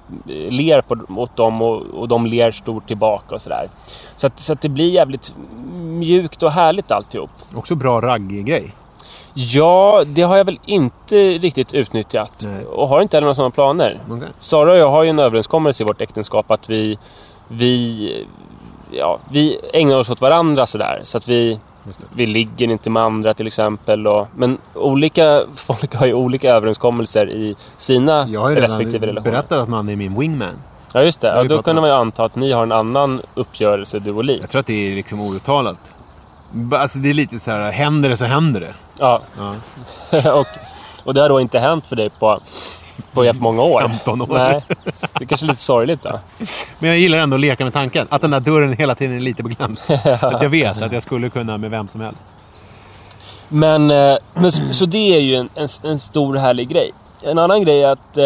ler 0.49 0.81
på, 0.81 0.97
mot 1.07 1.35
dem 1.35 1.61
och, 1.61 1.81
och 1.81 2.07
de 2.07 2.25
ler 2.25 2.51
stort 2.51 2.87
tillbaka 2.87 3.35
och 3.35 3.41
sådär. 3.41 3.69
Så, 4.15 4.27
att, 4.27 4.39
så 4.39 4.53
att 4.53 4.61
det 4.61 4.69
blir 4.69 4.91
jävligt 4.91 5.35
mjukt 5.75 6.43
och 6.43 6.51
härligt 6.51 6.91
alltihop. 6.91 7.29
Också 7.55 7.75
bra 7.75 8.01
ragg-grej. 8.01 8.73
Ja, 9.37 10.03
det 10.05 10.21
har 10.21 10.37
jag 10.37 10.45
väl 10.45 10.59
inte 10.65 11.15
riktigt 11.15 11.73
utnyttjat. 11.73 12.47
Nej. 12.47 12.65
Och 12.65 12.87
har 12.87 13.01
inte 13.01 13.17
heller 13.17 13.25
några 13.25 13.35
sådana 13.35 13.51
planer. 13.51 13.99
Okay. 14.09 14.29
Sara 14.39 14.71
och 14.71 14.77
jag 14.77 14.89
har 14.91 15.03
ju 15.03 15.09
en 15.09 15.19
överenskommelse 15.19 15.83
i 15.83 15.85
vårt 15.85 16.01
äktenskap 16.01 16.51
att 16.51 16.69
vi, 16.69 16.97
vi, 17.47 18.25
ja, 18.91 19.19
vi 19.31 19.59
ägnar 19.73 19.97
oss 19.97 20.09
åt 20.09 20.21
varandra 20.21 20.65
sådär. 20.65 20.99
Så 21.03 21.17
att 21.17 21.27
vi, 21.29 21.59
vi 22.13 22.25
ligger 22.25 22.67
inte 22.67 22.89
med 22.89 23.03
andra 23.03 23.33
till 23.33 23.47
exempel. 23.47 24.07
Och, 24.07 24.27
men 24.35 24.57
olika 24.73 25.43
folk 25.55 25.95
har 25.95 26.05
ju 26.05 26.13
olika 26.13 26.51
överenskommelser 26.53 27.29
i 27.29 27.55
sina 27.77 28.27
Jag 28.27 28.41
har 28.41 28.49
ju 28.49 28.55
respektive 28.55 28.93
redan 28.93 29.07
relationer. 29.07 29.31
berättat 29.31 29.59
att 29.59 29.69
man 29.69 29.89
är 29.89 29.95
min 29.95 30.19
wingman. 30.19 30.55
Ja, 30.93 31.03
just 31.03 31.21
det. 31.21 31.27
Ja, 31.27 31.43
då 31.43 31.61
kunde 31.61 31.81
man 31.81 31.89
ju 31.89 31.95
anta 31.95 32.25
att 32.25 32.35
ni 32.35 32.51
har 32.51 32.63
en 32.63 32.71
annan 32.71 33.21
uppgörelse, 33.33 33.99
du 33.99 34.11
och 34.11 34.23
Li. 34.23 34.37
Jag 34.41 34.49
tror 34.49 34.59
att 34.59 34.65
det 34.65 34.91
är 34.91 34.95
liksom 34.95 35.21
outtalat. 35.21 35.77
Alltså 36.71 36.99
det 36.99 37.09
är 37.09 37.13
lite 37.13 37.39
så 37.39 37.51
här, 37.51 37.71
händer 37.71 38.09
det 38.09 38.17
så 38.17 38.25
händer 38.25 38.59
det. 38.59 38.73
Ja. 38.99 39.21
och, 40.33 40.47
och 41.03 41.13
det 41.13 41.21
har 41.21 41.29
då 41.29 41.41
inte 41.41 41.59
hänt 41.59 41.85
för 41.85 41.95
dig 41.95 42.09
på, 42.09 42.39
på 43.13 43.31
många 43.39 43.61
år. 43.61 43.81
15 43.81 44.21
år. 44.21 44.27
Nej. 44.37 44.61
Det 45.13 45.23
är 45.23 45.25
kanske 45.25 45.45
lite 45.47 45.61
sorgligt 45.61 46.01
då. 46.01 46.19
Men 46.79 46.89
jag 46.89 46.99
gillar 46.99 47.17
ändå 47.17 47.35
att 47.35 47.41
leka 47.41 47.63
med 47.63 47.73
tanken. 47.73 48.07
Att 48.09 48.21
den 48.21 48.31
där 48.31 48.39
dörren 48.39 48.73
hela 48.73 48.95
tiden 48.95 49.15
är 49.15 49.21
lite 49.21 49.43
på 49.43 49.49
glänt. 49.49 49.89
att 50.21 50.41
jag 50.41 50.49
vet 50.49 50.81
att 50.81 50.91
jag 50.91 51.01
skulle 51.01 51.29
kunna 51.29 51.57
med 51.57 51.71
vem 51.71 51.87
som 51.87 52.01
helst. 52.01 52.21
Men, 53.47 53.91
eh, 53.91 54.17
men 54.33 54.51
så, 54.51 54.61
så 54.71 54.85
det 54.85 55.15
är 55.15 55.19
ju 55.19 55.35
en, 55.35 55.49
en, 55.55 55.67
en 55.83 55.99
stor 55.99 56.35
härlig 56.35 56.69
grej. 56.69 56.91
En 57.23 57.39
annan 57.39 57.63
grej 57.63 57.83
är 57.83 57.89
att... 57.89 58.17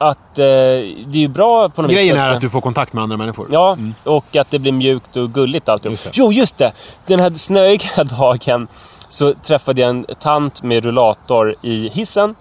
Eh, 0.00 0.06
att 0.06 0.38
eh, 0.38 0.44
det 0.44 1.14
är 1.14 1.16
ju 1.16 1.28
bra 1.28 1.68
på 1.68 1.82
något 1.82 1.90
Grejen 1.90 2.14
vis 2.14 2.22
är 2.22 2.28
att, 2.28 2.34
att 2.34 2.40
du 2.40 2.50
får 2.50 2.60
kontakt 2.60 2.92
med 2.92 3.02
andra 3.02 3.16
människor. 3.16 3.48
Ja, 3.52 3.76
och 4.04 4.36
att 4.36 4.50
det 4.50 4.58
blir 4.58 4.72
mjukt 4.72 5.16
och 5.16 5.32
gulligt 5.32 5.68
alltihop. 5.68 5.92
Just 5.92 6.04
det. 6.04 6.10
Jo, 6.14 6.32
just 6.32 6.58
det! 6.58 6.72
Den 7.06 7.20
här 7.20 7.30
snöiga 7.30 8.04
dagen 8.18 8.68
så 9.08 9.34
träffade 9.34 9.80
jag 9.80 9.90
en 9.90 10.04
tant 10.20 10.62
med 10.62 10.84
rullator 10.84 11.54
i 11.62 11.88
hissen. 11.88 12.34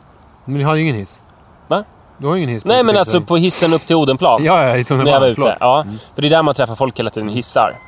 Men 0.46 0.58
ni 0.58 0.64
har 0.64 0.76
ju 0.76 0.82
ingen 0.82 0.96
hiss. 0.96 1.22
Va? 1.68 1.84
Du 2.18 2.28
har 2.28 2.36
ju 2.36 2.42
ingen 2.42 2.54
hiss. 2.54 2.66
Nej, 2.66 2.84
men 2.84 2.98
alltså 2.98 3.22
på 3.22 3.38
hissen 3.38 3.74
upp 3.74 3.86
till 3.86 3.96
Odenplan. 3.96 4.44
Ja, 4.46 4.64
ja, 4.68 4.78
i 4.78 4.84
tunnelbanan. 4.84 5.22
var 5.22 5.28
ute. 5.28 5.36
Förlåt. 5.42 5.58
Ja, 5.60 5.86
för 6.16 6.22
det 6.22 6.28
är 6.28 6.30
där 6.30 6.44
man 6.44 6.56
träffar 6.56 6.76
folk 6.76 7.00
hela 7.00 7.10
tiden, 7.10 7.30
hissar. 7.30 7.80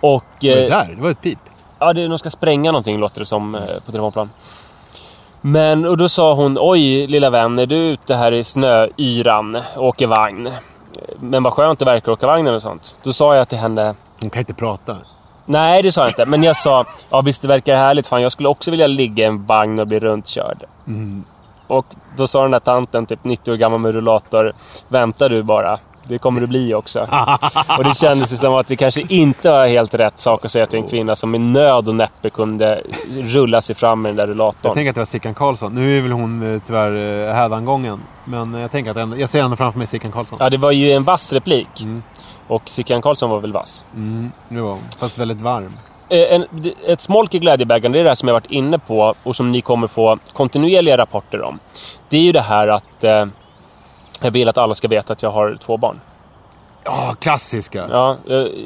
Och... 0.00 0.24
Det 0.40 0.54
var 0.54 0.62
eh, 0.62 0.68
där. 0.68 0.94
Det 0.94 1.02
var 1.02 1.10
ett 1.10 1.22
pip. 1.22 1.38
Ja, 1.78 1.92
det, 1.92 2.08
de 2.08 2.18
ska 2.18 2.30
spränga 2.30 2.72
någonting 2.72 2.98
låter 2.98 3.20
det 3.20 3.26
som 3.26 3.54
eh, 3.54 3.60
på 3.86 3.92
telefonplan. 3.92 4.30
Men, 5.40 5.84
och 5.86 5.96
då 5.96 6.08
sa 6.08 6.34
hon, 6.34 6.56
oj 6.60 7.06
lilla 7.06 7.30
vän, 7.30 7.58
är 7.58 7.66
du 7.66 7.76
ute 7.76 8.14
här 8.14 8.32
i 8.32 8.44
snöyran 8.44 9.58
och 9.76 9.86
åker 9.86 10.06
vagn? 10.06 10.50
Men 11.20 11.42
vad 11.42 11.52
skönt 11.52 11.78
det 11.78 11.84
verkar 11.84 12.12
att 12.12 12.18
åka 12.18 12.26
vagnen 12.26 12.54
och 12.54 12.62
sånt. 12.62 12.98
Då 13.02 13.12
sa 13.12 13.36
jag 13.36 13.48
till 13.48 13.58
henne, 13.58 13.94
Hon 14.20 14.30
kan 14.30 14.40
inte 14.40 14.54
prata. 14.54 14.96
nej 15.44 15.82
det 15.82 15.92
sa 15.92 16.00
jag 16.00 16.10
inte, 16.10 16.26
men 16.26 16.42
jag 16.42 16.56
sa, 16.56 16.84
ja 17.10 17.20
visst 17.20 17.42
det 17.42 17.48
verkar 17.48 17.76
härligt, 17.76 18.06
fan 18.06 18.22
jag 18.22 18.32
skulle 18.32 18.48
också 18.48 18.70
vilja 18.70 18.86
ligga 18.86 19.24
i 19.24 19.26
en 19.26 19.46
vagn 19.46 19.78
och 19.80 19.86
bli 19.86 19.98
runtkörd. 19.98 20.64
Och 21.66 21.86
då 22.16 22.26
sa 22.26 22.42
den 22.42 22.50
där 22.50 22.60
tanten, 22.60 23.06
typ 23.06 23.24
90 23.24 23.52
år 23.52 23.56
gammal 23.56 23.80
med 23.80 23.92
rullator, 23.94 24.52
vänta 24.88 25.28
du 25.28 25.42
bara. 25.42 25.78
Det 26.08 26.18
kommer 26.18 26.40
det 26.40 26.46
bli 26.46 26.74
också. 26.74 27.00
och 27.78 27.84
det 27.84 27.96
kändes 27.96 28.40
som 28.40 28.54
att 28.54 28.66
det 28.66 28.76
kanske 28.76 29.02
inte 29.08 29.50
var 29.50 29.66
helt 29.66 29.94
rätt 29.94 30.18
sak 30.18 30.44
att 30.44 30.50
säga 30.50 30.66
till 30.66 30.78
en 30.78 30.88
kvinna 30.88 31.16
som 31.16 31.30
med 31.30 31.40
nöd 31.40 31.88
och 31.88 31.94
näppe 31.94 32.30
kunde 32.30 32.80
rulla 33.22 33.60
sig 33.60 33.74
fram 33.76 34.02
med 34.02 34.08
den 34.08 34.16
där 34.16 34.22
Jag 34.22 34.30
rullatorn. 34.30 34.74
tänker 34.74 34.90
att 34.90 34.94
det 34.94 35.00
var 35.00 35.06
Sickan 35.06 35.34
Karlsson. 35.34 35.74
Nu 35.74 35.98
är 35.98 36.02
väl 36.02 36.12
hon 36.12 36.54
eh, 36.54 36.60
tyvärr 36.66 37.26
eh, 37.28 37.34
hädangången. 37.34 38.00
Men 38.24 38.54
eh, 38.54 38.60
jag 38.60 38.70
tänker 38.70 38.90
att 38.90 38.96
ändå, 38.96 39.16
jag 39.16 39.28
ser 39.28 39.42
ändå 39.42 39.56
framför 39.56 39.78
mig 39.78 39.86
Sickan 39.86 40.12
Karlsson. 40.12 40.38
Ja, 40.40 40.50
det 40.50 40.56
var 40.56 40.70
ju 40.70 40.92
en 40.92 41.04
vass 41.04 41.32
replik. 41.32 41.68
Och 42.46 42.62
Sickan 42.68 43.02
Karlsson 43.02 43.30
var 43.30 43.40
väl 43.40 43.52
vass. 43.52 43.84
Mm, 43.94 44.32
det 44.48 44.60
var 44.60 44.70
hon. 44.70 44.82
Fast 44.98 45.18
väldigt 45.18 45.40
varm. 45.40 45.72
En, 46.10 46.44
ett 46.86 47.00
smolk 47.00 47.34
i 47.34 47.38
glädjebägaren, 47.38 47.92
det 47.92 47.98
är 47.98 48.04
det 48.04 48.10
här 48.10 48.14
som 48.14 48.28
jag 48.28 48.34
varit 48.34 48.50
inne 48.50 48.78
på 48.78 49.14
och 49.22 49.36
som 49.36 49.52
ni 49.52 49.60
kommer 49.60 49.86
få 49.86 50.18
kontinuerliga 50.32 50.98
rapporter 50.98 51.42
om. 51.42 51.58
Det 52.08 52.16
är 52.16 52.22
ju 52.22 52.32
det 52.32 52.40
här 52.40 52.68
att 52.68 53.04
jag 54.20 54.30
vill 54.30 54.48
att 54.48 54.58
alla 54.58 54.74
ska 54.74 54.88
veta 54.88 55.12
att 55.12 55.22
jag 55.22 55.30
har 55.30 55.56
två 55.60 55.76
barn. 55.76 56.00
Ja, 56.84 57.14
klassiska. 57.18 57.86
Ja, 57.90 58.16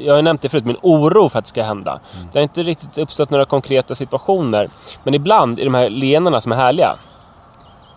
jag, 0.01 0.15
har 0.15 0.21
nämnt 0.21 0.41
det 0.41 0.49
förut, 0.49 0.65
min 0.65 0.77
oro 0.81 1.29
för 1.29 1.39
att 1.39 1.45
det 1.45 1.49
ska 1.49 1.63
hända. 1.63 1.99
Det 2.31 2.39
har 2.39 2.43
inte 2.43 2.63
riktigt 2.63 2.97
uppstått 2.97 3.29
några 3.29 3.45
konkreta 3.45 3.95
situationer. 3.95 4.69
Men 5.03 5.13
ibland 5.13 5.59
i 5.59 5.63
de 5.63 5.73
här 5.73 5.89
leendena 5.89 6.41
som 6.41 6.51
är 6.51 6.55
härliga 6.55 6.95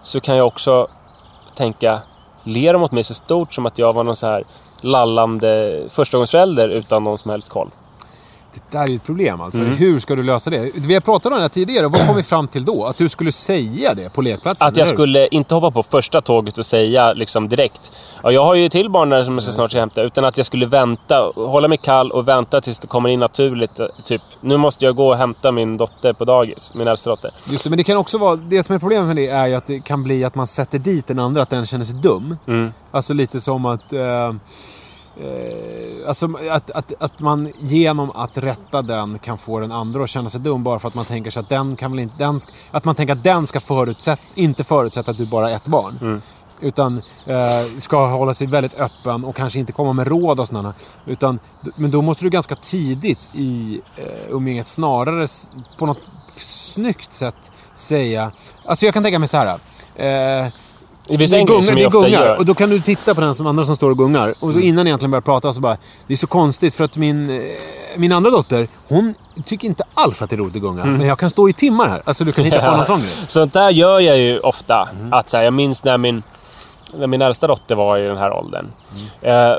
så 0.02 0.20
kan 0.20 0.36
jag 0.36 0.46
också 0.46 0.88
tänka, 1.54 2.02
ler 2.42 2.72
de 2.72 2.78
mot 2.78 2.92
mig 2.92 3.04
så 3.04 3.14
stort 3.14 3.52
som 3.52 3.66
att 3.66 3.78
jag 3.78 3.92
var 3.92 4.04
någon 4.04 4.16
så 4.16 4.26
här 4.26 4.44
lallande 4.80 5.82
förstagångsförälder 5.88 6.68
utan 6.68 7.04
någon 7.04 7.18
som 7.18 7.30
helst 7.30 7.48
koll? 7.48 7.70
Det 8.70 8.78
där 8.78 8.84
är 8.84 8.88
ju 8.88 8.96
ett 8.96 9.04
problem 9.04 9.40
alltså. 9.40 9.60
Mm. 9.60 9.76
Hur 9.76 9.98
ska 9.98 10.14
du 10.14 10.22
lösa 10.22 10.50
det? 10.50 10.70
Vi 10.74 10.94
har 10.94 11.00
pratat 11.00 11.26
om 11.26 11.36
det 11.36 11.42
här 11.42 11.48
tidigare. 11.48 11.88
Vad 11.88 12.06
kom 12.06 12.16
vi 12.16 12.22
fram 12.22 12.48
till 12.48 12.64
då? 12.64 12.84
Att 12.84 12.98
du 12.98 13.08
skulle 13.08 13.32
säga 13.32 13.94
det 13.94 14.14
på 14.14 14.22
lekplatsen? 14.22 14.68
Att 14.68 14.76
jag 14.76 14.88
skulle 14.88 15.28
inte 15.28 15.54
hoppa 15.54 15.70
på 15.70 15.82
första 15.82 16.20
tåget 16.20 16.58
och 16.58 16.66
säga 16.66 17.12
liksom 17.12 17.48
direkt 17.48 17.92
ja, 18.22 18.32
jag 18.32 18.44
har 18.44 18.54
ju 18.54 18.68
till 18.68 18.90
barn 18.90 19.08
där 19.08 19.24
som 19.24 19.34
jag 19.34 19.42
ska 19.42 19.52
snart 19.52 19.70
ska 19.70 19.80
hämta. 19.80 20.02
Utan 20.02 20.24
att 20.24 20.36
jag 20.36 20.46
skulle 20.46 20.66
vänta, 20.66 21.32
hålla 21.34 21.68
mig 21.68 21.78
kall 21.78 22.10
och 22.10 22.28
vänta 22.28 22.60
tills 22.60 22.78
det 22.78 22.86
kommer 22.86 23.08
in 23.08 23.20
naturligt. 23.20 23.80
Typ, 24.04 24.22
nu 24.40 24.56
måste 24.56 24.84
jag 24.84 24.96
gå 24.96 25.08
och 25.08 25.16
hämta 25.16 25.52
min 25.52 25.76
dotter 25.76 26.12
på 26.12 26.24
dagis. 26.24 26.72
Min 26.74 26.88
äldsta 26.88 27.10
dotter. 27.10 27.30
Just 27.50 27.64
det, 27.64 27.70
men 27.70 27.76
det 27.76 27.84
kan 27.84 27.96
också 27.96 28.18
vara... 28.18 28.36
Det 28.36 28.62
som 28.62 28.74
är 28.74 28.78
problemet 28.78 29.06
med 29.06 29.16
det 29.16 29.26
är 29.26 29.46
ju 29.46 29.54
att 29.54 29.66
det 29.66 29.80
kan 29.80 30.02
bli 30.02 30.24
att 30.24 30.34
man 30.34 30.46
sätter 30.46 30.78
dit 30.78 31.06
den 31.06 31.18
andra, 31.18 31.42
att 31.42 31.50
den 31.50 31.66
känner 31.66 31.84
sig 31.84 31.96
dum. 31.96 32.36
Mm. 32.46 32.72
Alltså 32.90 33.14
lite 33.14 33.40
som 33.40 33.66
att... 33.66 33.92
Eh, 33.92 34.32
eh, 35.20 36.08
alltså 36.08 36.28
att, 36.50 36.70
att, 36.70 36.92
att 37.02 37.20
man 37.20 37.52
genom 37.58 38.10
att 38.10 38.38
rätta 38.38 38.82
den 38.82 39.18
kan 39.18 39.38
få 39.38 39.60
den 39.60 39.72
andra 39.72 40.02
att 40.02 40.10
känna 40.10 40.30
sig 40.30 40.40
dum 40.40 40.62
bara 40.62 40.78
för 40.78 40.88
att 40.88 40.94
man 40.94 41.04
tänker 41.04 41.30
sig 41.30 41.40
att 41.40 41.48
den 41.48 41.76
kan 41.76 41.90
väl 41.90 42.00
inte... 42.00 42.14
Den, 42.18 42.40
att 42.70 42.84
man 42.84 42.94
tänker 42.94 43.12
att 43.12 43.24
den 43.24 43.46
ska 43.46 43.60
förutsätt, 43.60 44.20
inte 44.34 44.64
förutsätta 44.64 45.10
att 45.10 45.16
du 45.16 45.26
bara 45.26 45.46
har 45.46 45.52
ett 45.52 45.66
barn. 45.66 46.22
Utan 46.60 47.02
eh, 47.26 47.78
ska 47.78 48.06
hålla 48.06 48.34
sig 48.34 48.46
väldigt 48.46 48.80
öppen 48.80 49.24
och 49.24 49.36
kanske 49.36 49.58
inte 49.58 49.72
komma 49.72 49.92
med 49.92 50.06
råd 50.06 50.40
och 50.40 50.48
sådana. 50.48 50.74
Utan, 51.06 51.38
men 51.76 51.90
då 51.90 52.02
måste 52.02 52.24
du 52.24 52.30
ganska 52.30 52.56
tidigt 52.56 53.28
i 53.32 53.80
eh, 53.96 54.04
umgänget 54.28 54.66
snarare 54.66 55.26
på 55.78 55.86
något 55.86 56.00
snyggt 56.34 57.12
sätt 57.12 57.52
säga... 57.74 58.32
Alltså 58.64 58.84
jag 58.84 58.94
kan 58.94 59.02
tänka 59.02 59.18
mig 59.18 59.28
så 59.28 59.36
här. 59.36 59.58
Eh, 59.94 60.52
Det 61.08 61.18
finns 61.18 61.30
det 61.30 61.36
en 61.36 61.46
grej 61.46 61.62
som 61.62 61.78
jag 61.78 61.86
ofta 61.86 62.08
gungar. 62.08 62.26
gör. 62.26 62.38
Och 62.38 62.44
då 62.44 62.54
kan 62.54 62.70
du 62.70 62.80
titta 62.80 63.14
på 63.14 63.20
den 63.20 63.34
som 63.34 63.46
andra 63.46 63.64
som 63.64 63.76
står 63.76 63.90
och 63.90 63.98
gungar. 63.98 64.34
Och 64.40 64.52
så 64.52 64.60
innan 64.60 64.84
ni 64.84 64.90
egentligen 64.90 65.10
börjar 65.10 65.20
prata 65.22 65.52
så 65.52 65.60
bara... 65.60 65.76
Det 66.06 66.14
är 66.14 66.16
så 66.16 66.26
konstigt 66.26 66.74
för 66.74 66.84
att 66.84 66.96
min, 66.96 67.30
eh, 67.30 67.42
min 67.96 68.12
andra 68.12 68.30
dotter, 68.30 68.68
hon 68.88 69.14
tycker 69.44 69.68
inte 69.68 69.84
alls 69.94 70.22
att 70.22 70.30
det 70.30 70.36
är 70.36 70.38
roligt 70.38 70.56
att 70.56 70.62
gunga. 70.62 70.84
Men 70.84 71.06
jag 71.06 71.18
kan 71.18 71.30
stå 71.30 71.48
i 71.48 71.52
timmar 71.52 71.88
här. 71.88 72.02
Alltså 72.04 72.24
du 72.24 72.32
kan 72.32 72.44
hitta 72.44 72.70
på 72.70 72.70
någon 72.76 72.86
sån 72.86 73.00
grej. 73.00 73.10
Sånt 73.26 73.52
där 73.52 73.70
gör 73.70 74.00
jag 74.00 74.18
ju 74.18 74.38
ofta. 74.38 74.88
Att 75.10 75.28
så 75.28 75.36
här, 75.36 75.44
jag 75.44 75.54
minns 75.54 75.84
när 75.84 75.98
min, 75.98 76.22
när 76.94 77.06
min 77.06 77.22
äldsta 77.22 77.46
dotter 77.46 77.74
var 77.74 77.98
i 77.98 78.06
den 78.06 78.16
här 78.18 78.32
åldern. 78.32 78.66
Eh, 79.22 79.52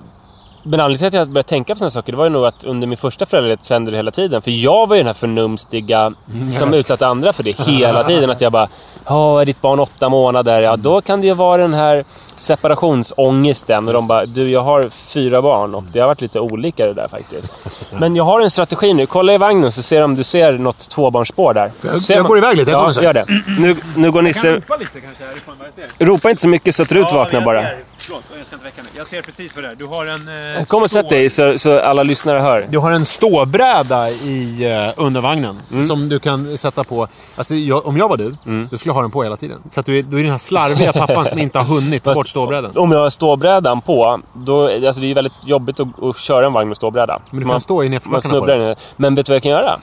men 0.67 0.79
anledningen 0.79 0.97
till 1.11 1.19
att 1.19 1.27
jag 1.27 1.33
började 1.33 1.47
tänka 1.49 1.73
på 1.75 1.79
sådana 1.79 1.91
saker, 1.91 2.11
det 2.11 2.17
var 2.17 2.25
ju 2.25 2.29
nog 2.29 2.45
att 2.45 2.63
under 2.63 2.87
min 2.87 2.97
första 2.97 3.25
föräldraledighet 3.25 3.65
så 3.65 3.73
hände 3.73 3.91
det 3.91 3.97
hela 3.97 4.11
tiden. 4.11 4.41
För 4.41 4.51
jag 4.51 4.87
var 4.87 4.95
ju 4.95 4.99
den 4.99 5.07
här 5.07 5.13
förnumstiga 5.13 6.13
som 6.53 6.73
utsatte 6.73 7.07
andra 7.07 7.33
för 7.33 7.43
det 7.43 7.59
hela 7.59 8.03
tiden. 8.03 8.29
Att 8.29 8.41
jag 8.41 8.51
bara, 8.51 8.67
ja, 9.05 9.41
är 9.41 9.45
ditt 9.45 9.61
barn 9.61 9.79
åtta 9.79 10.09
månader? 10.09 10.61
Ja, 10.61 10.75
då 10.75 11.01
kan 11.01 11.21
det 11.21 11.27
ju 11.27 11.33
vara 11.33 11.61
den 11.61 11.73
här 11.73 12.03
separationsångesten. 12.35 13.87
Och 13.87 13.93
de 13.93 14.07
bara, 14.07 14.25
du 14.25 14.49
jag 14.49 14.61
har 14.61 14.89
fyra 14.89 15.41
barn 15.41 15.75
och 15.75 15.83
det 15.93 15.99
har 15.99 16.07
varit 16.07 16.21
lite 16.21 16.39
olika 16.39 16.85
det 16.85 16.93
där 16.93 17.07
faktiskt. 17.07 17.67
Men 17.99 18.15
jag 18.15 18.23
har 18.23 18.41
en 18.41 18.49
strategi 18.51 18.93
nu. 18.93 19.05
Kolla 19.05 19.33
i 19.33 19.37
vagnen 19.37 19.71
så 19.71 19.83
ser 19.83 20.03
om 20.03 20.15
du 20.15 20.23
ser 20.23 20.51
något 20.53 20.89
tvåbarnsspår 20.89 21.53
där. 21.53 21.71
Jag- 21.81 22.01
Ser 22.01 22.15
jag 22.15 22.25
går 22.25 22.37
iväg 22.37 22.57
lite, 22.57 22.71
jag 22.71 22.77
Ja, 22.89 22.93
kommer 22.93 23.03
gör 23.03 23.13
det. 23.13 23.25
Nu, 23.59 23.75
nu 23.95 24.11
går 24.11 24.21
Nisse... 24.21 24.53
lite 24.53 24.65
kanske. 25.01 26.05
Ropa 26.05 26.29
inte 26.29 26.41
så 26.41 26.47
mycket 26.47 26.75
så 26.75 26.83
att 26.83 26.91
Rut 26.91 27.11
vaknar 27.11 27.41
bara. 27.41 27.65
Förlåt, 28.07 28.23
jag 28.37 28.45
ska 28.45 28.55
inte 28.55 28.65
väcka 28.65 28.83
mig. 28.83 28.91
Jag 28.95 29.07
ser 29.07 29.21
precis 29.21 29.55
vad 29.55 29.63
det 29.63 29.71
är. 29.71 29.75
Du 29.75 29.85
har 29.85 30.05
en... 30.05 30.55
Eh, 30.57 30.65
Kom 30.65 30.83
och 30.83 30.91
sätt 30.91 31.09
dig 31.09 31.29
så, 31.29 31.59
så 31.59 31.79
alla 31.79 32.03
lyssnare 32.03 32.39
hör. 32.39 32.65
Du 32.69 32.77
har 32.77 32.91
en 32.91 33.05
ståbräda 33.05 34.09
i 34.09 34.63
eh, 34.63 35.03
undervagnen 35.03 35.55
som 35.87 36.09
du 36.09 36.19
kan 36.19 36.57
sätta 36.57 36.83
på. 36.83 37.07
Alltså, 37.35 37.55
jag, 37.55 37.85
om 37.85 37.97
jag 37.97 38.09
var 38.09 38.17
du, 38.17 38.35
då 38.71 38.77
skulle 38.77 38.89
jag 38.89 38.93
ha 38.93 39.01
den 39.01 39.11
på 39.11 39.23
hela 39.23 39.37
tiden. 39.37 39.59
Så 39.69 39.79
att 39.79 39.85
du 39.85 39.99
är, 39.99 40.03
du 40.03 40.19
är 40.19 40.23
den 40.23 40.31
här 40.31 40.37
slarviga 40.37 40.93
pappan 41.07 41.25
som 41.25 41.39
inte 41.39 41.59
har 41.59 41.65
hunnit 41.65 42.03
ta 42.03 42.13
bort 42.13 42.27
ståbrädan. 42.27 42.77
Om 42.77 42.91
jag 42.91 42.99
har 42.99 43.09
ståbrädan 43.09 43.81
på, 43.81 44.19
då, 44.33 44.85
alltså 44.87 45.01
det 45.01 45.11
är 45.11 45.15
väldigt 45.15 45.47
jobbigt 45.47 45.79
att, 45.79 46.03
att 46.03 46.17
köra 46.17 46.45
en 46.45 46.53
vagn 46.53 46.67
med 46.67 46.77
ståbräda. 46.77 47.19
Men 47.31 47.43
du 47.43 47.49
kan 47.49 47.61
stå 47.61 47.83
i 47.83 47.85
man 47.85 47.91
nedförbackarna 47.91 48.39
på 48.39 48.45
den. 48.45 48.75
Men 48.95 49.15
vet 49.15 49.25
du 49.25 49.31
vad 49.31 49.35
jag 49.35 49.43
kan 49.43 49.51
göra? 49.51 49.79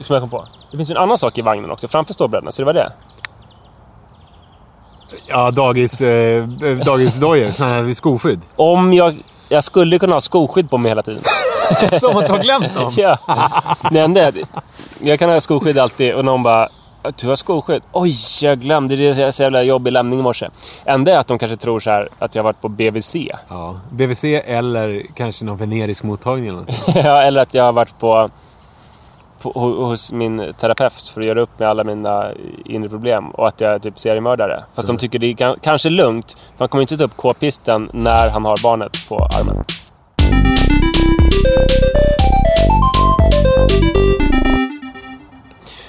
Som 0.00 0.14
jag 0.14 0.22
kom 0.22 0.30
på. 0.30 0.48
Det 0.70 0.76
finns 0.76 0.90
ju 0.90 0.92
en 0.92 0.98
annan 1.02 1.18
sak 1.18 1.38
i 1.38 1.42
vagnen 1.42 1.70
också, 1.70 1.88
framför 1.88 2.14
ståbrädan. 2.14 2.52
Så 2.52 2.62
det 2.62 2.66
var 2.66 2.72
det. 2.72 2.92
Ja, 5.26 5.50
dagis, 5.50 6.00
eh, 6.00 6.44
dagisdojor. 6.84 7.50
Sådana 7.50 7.74
här 7.74 7.92
skoskydd. 7.92 8.40
Om 8.56 8.92
jag... 8.92 9.22
Jag 9.50 9.64
skulle 9.64 9.98
kunna 9.98 10.14
ha 10.14 10.20
skoskydd 10.20 10.70
på 10.70 10.78
mig 10.78 10.90
hela 10.90 11.02
tiden. 11.02 11.22
Som 12.00 12.16
att 12.16 12.30
ha 12.30 12.36
glömt 12.36 12.74
dem. 12.74 12.92
ja. 12.96 13.18
Det 13.90 14.00
enda 14.00 14.22
är 14.22 14.34
jag 15.00 15.18
kan 15.18 15.30
ha 15.30 15.40
skoskydd 15.40 15.78
alltid 15.78 16.14
och 16.14 16.24
någon 16.24 16.42
bara 16.42 16.68
du 17.16 17.28
har 17.28 17.36
skoskydd? 17.36 17.82
Oj, 17.92 18.14
jag 18.42 18.60
glömde. 18.60 18.96
Det 18.96 19.08
är 19.08 19.30
så 19.30 19.42
jävla 19.42 19.62
jobbig 19.62 19.92
lämning 19.92 20.18
i 20.18 20.22
morse. 20.22 20.48
Enda 20.84 21.12
är 21.12 21.18
att 21.18 21.26
de 21.26 21.38
kanske 21.38 21.56
tror 21.56 21.80
så 21.80 21.90
här 21.90 22.08
att 22.18 22.34
jag 22.34 22.42
har 22.42 22.44
varit 22.44 22.60
på 22.60 22.68
BVC. 22.68 23.16
Ja, 23.48 23.80
BVC 23.90 24.24
eller 24.24 25.02
kanske 25.14 25.44
någon 25.44 25.56
venerisk 25.56 26.04
mottagning 26.04 26.48
eller 26.48 26.58
något. 26.58 26.70
Ja, 27.04 27.22
eller 27.22 27.40
att 27.40 27.54
jag 27.54 27.64
har 27.64 27.72
varit 27.72 27.98
på, 27.98 28.30
på, 29.42 29.50
hos 29.60 30.12
min 30.12 30.54
terapeut 30.60 31.08
för 31.14 31.20
att 31.20 31.26
göra 31.26 31.40
upp 31.40 31.58
med 31.58 31.68
alla 31.68 31.84
mina 31.84 32.26
inre 32.64 32.88
problem. 32.88 33.30
Och 33.30 33.48
att 33.48 33.60
jag 33.60 33.72
är 33.72 33.78
typ 33.78 33.98
seriemördare. 33.98 34.64
Fast 34.74 34.88
de 34.88 34.96
tycker 34.96 35.18
det 35.18 35.26
är 35.26 35.34
kan, 35.34 35.56
kanske 35.60 35.90
lugnt. 35.90 36.36
För 36.38 36.58
han 36.58 36.68
kommer 36.68 36.82
inte 36.82 36.96
ta 36.96 37.04
upp 37.04 37.16
k-pisten 37.16 37.90
när 37.92 38.30
han 38.30 38.44
har 38.44 38.62
barnet 38.62 39.08
på 39.08 39.16
armen. 39.16 39.64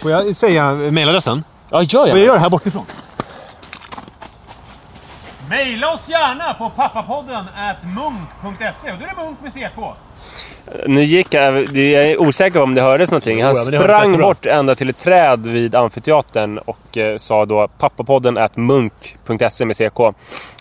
Får 0.02 0.12
jag 0.12 0.36
säga 0.36 0.72
mejladressen? 0.74 1.44
Ja, 1.70 1.82
gör 1.82 2.08
jag? 2.08 2.14
Och 2.14 2.20
jag 2.20 2.26
gör 2.26 2.34
det 2.34 2.40
här 2.40 2.50
bortifrån. 2.50 2.86
Maila 5.50 5.94
oss 5.94 6.10
gärna 6.10 6.54
på 6.54 6.70
pappapodden 6.70 7.46
at 7.56 7.86
munk.se. 7.86 8.92
Och 8.92 8.98
då 9.00 9.06
är 9.06 9.16
det 9.16 9.24
munk 9.24 9.38
med 9.44 9.54
CK. 9.54 9.80
Nu 10.88 11.04
gick 11.04 11.34
jag... 11.34 11.78
Jag 11.78 12.06
är 12.06 12.22
osäker 12.22 12.62
om 12.62 12.76
det 12.76 12.82
hördes 12.82 13.12
någonting. 13.12 13.44
Han 13.44 13.56
ja, 13.56 13.82
sprang 13.82 14.18
bort 14.18 14.46
ända 14.46 14.76
till 14.76 14.90
ett 14.90 14.98
träd 14.98 15.48
vid 15.48 15.76
Amfiteatern 15.76 16.58
och 16.58 16.98
eh, 16.98 17.18
sa 17.18 17.46
då 17.46 17.68
pappapodden 17.68 18.38
at 18.38 18.58
munk.se 18.58 19.66
med 19.66 19.76
CK. 19.78 20.00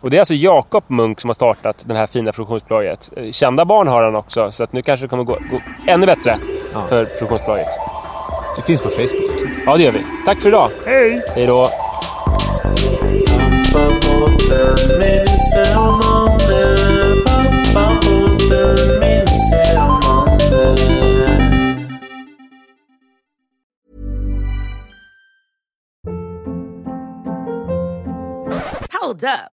Och 0.03 0.11
det 0.11 0.16
är 0.16 0.18
alltså 0.18 0.34
Jakob 0.34 0.84
Munk 0.86 1.20
som 1.20 1.28
har 1.28 1.34
startat 1.34 1.84
det 1.86 1.97
här 1.97 2.07
fina 2.07 2.32
produktionsbolaget. 2.32 3.11
Eh, 3.16 3.30
Kända 3.30 3.64
barn 3.64 3.89
har 3.89 4.03
han 4.03 4.16
också, 4.16 4.51
så 4.53 4.64
att 4.64 4.72
nu 4.72 4.82
kanske 4.82 5.05
det 5.07 5.11
kommer 5.11 5.24
gå, 5.24 5.39
gå 5.51 5.61
ännu 5.86 6.07
bättre 6.07 6.39
för 6.89 7.05
produktionsbolaget. 7.05 7.68
Det 8.57 8.62
finns 8.62 8.80
på 8.80 8.91
Facebook 8.91 9.32
också. 9.32 9.47
Ja, 9.66 9.76
det 9.76 9.82
gör 9.82 9.93
vi. 9.93 10.05
Tack 10.26 10.43
för 10.43 10.49
idag. 10.49 10.70
Hej! 10.86 11.22
Hej 11.34 11.47
då. 11.47 11.70
Hold 29.09 29.24
up. 29.24 29.57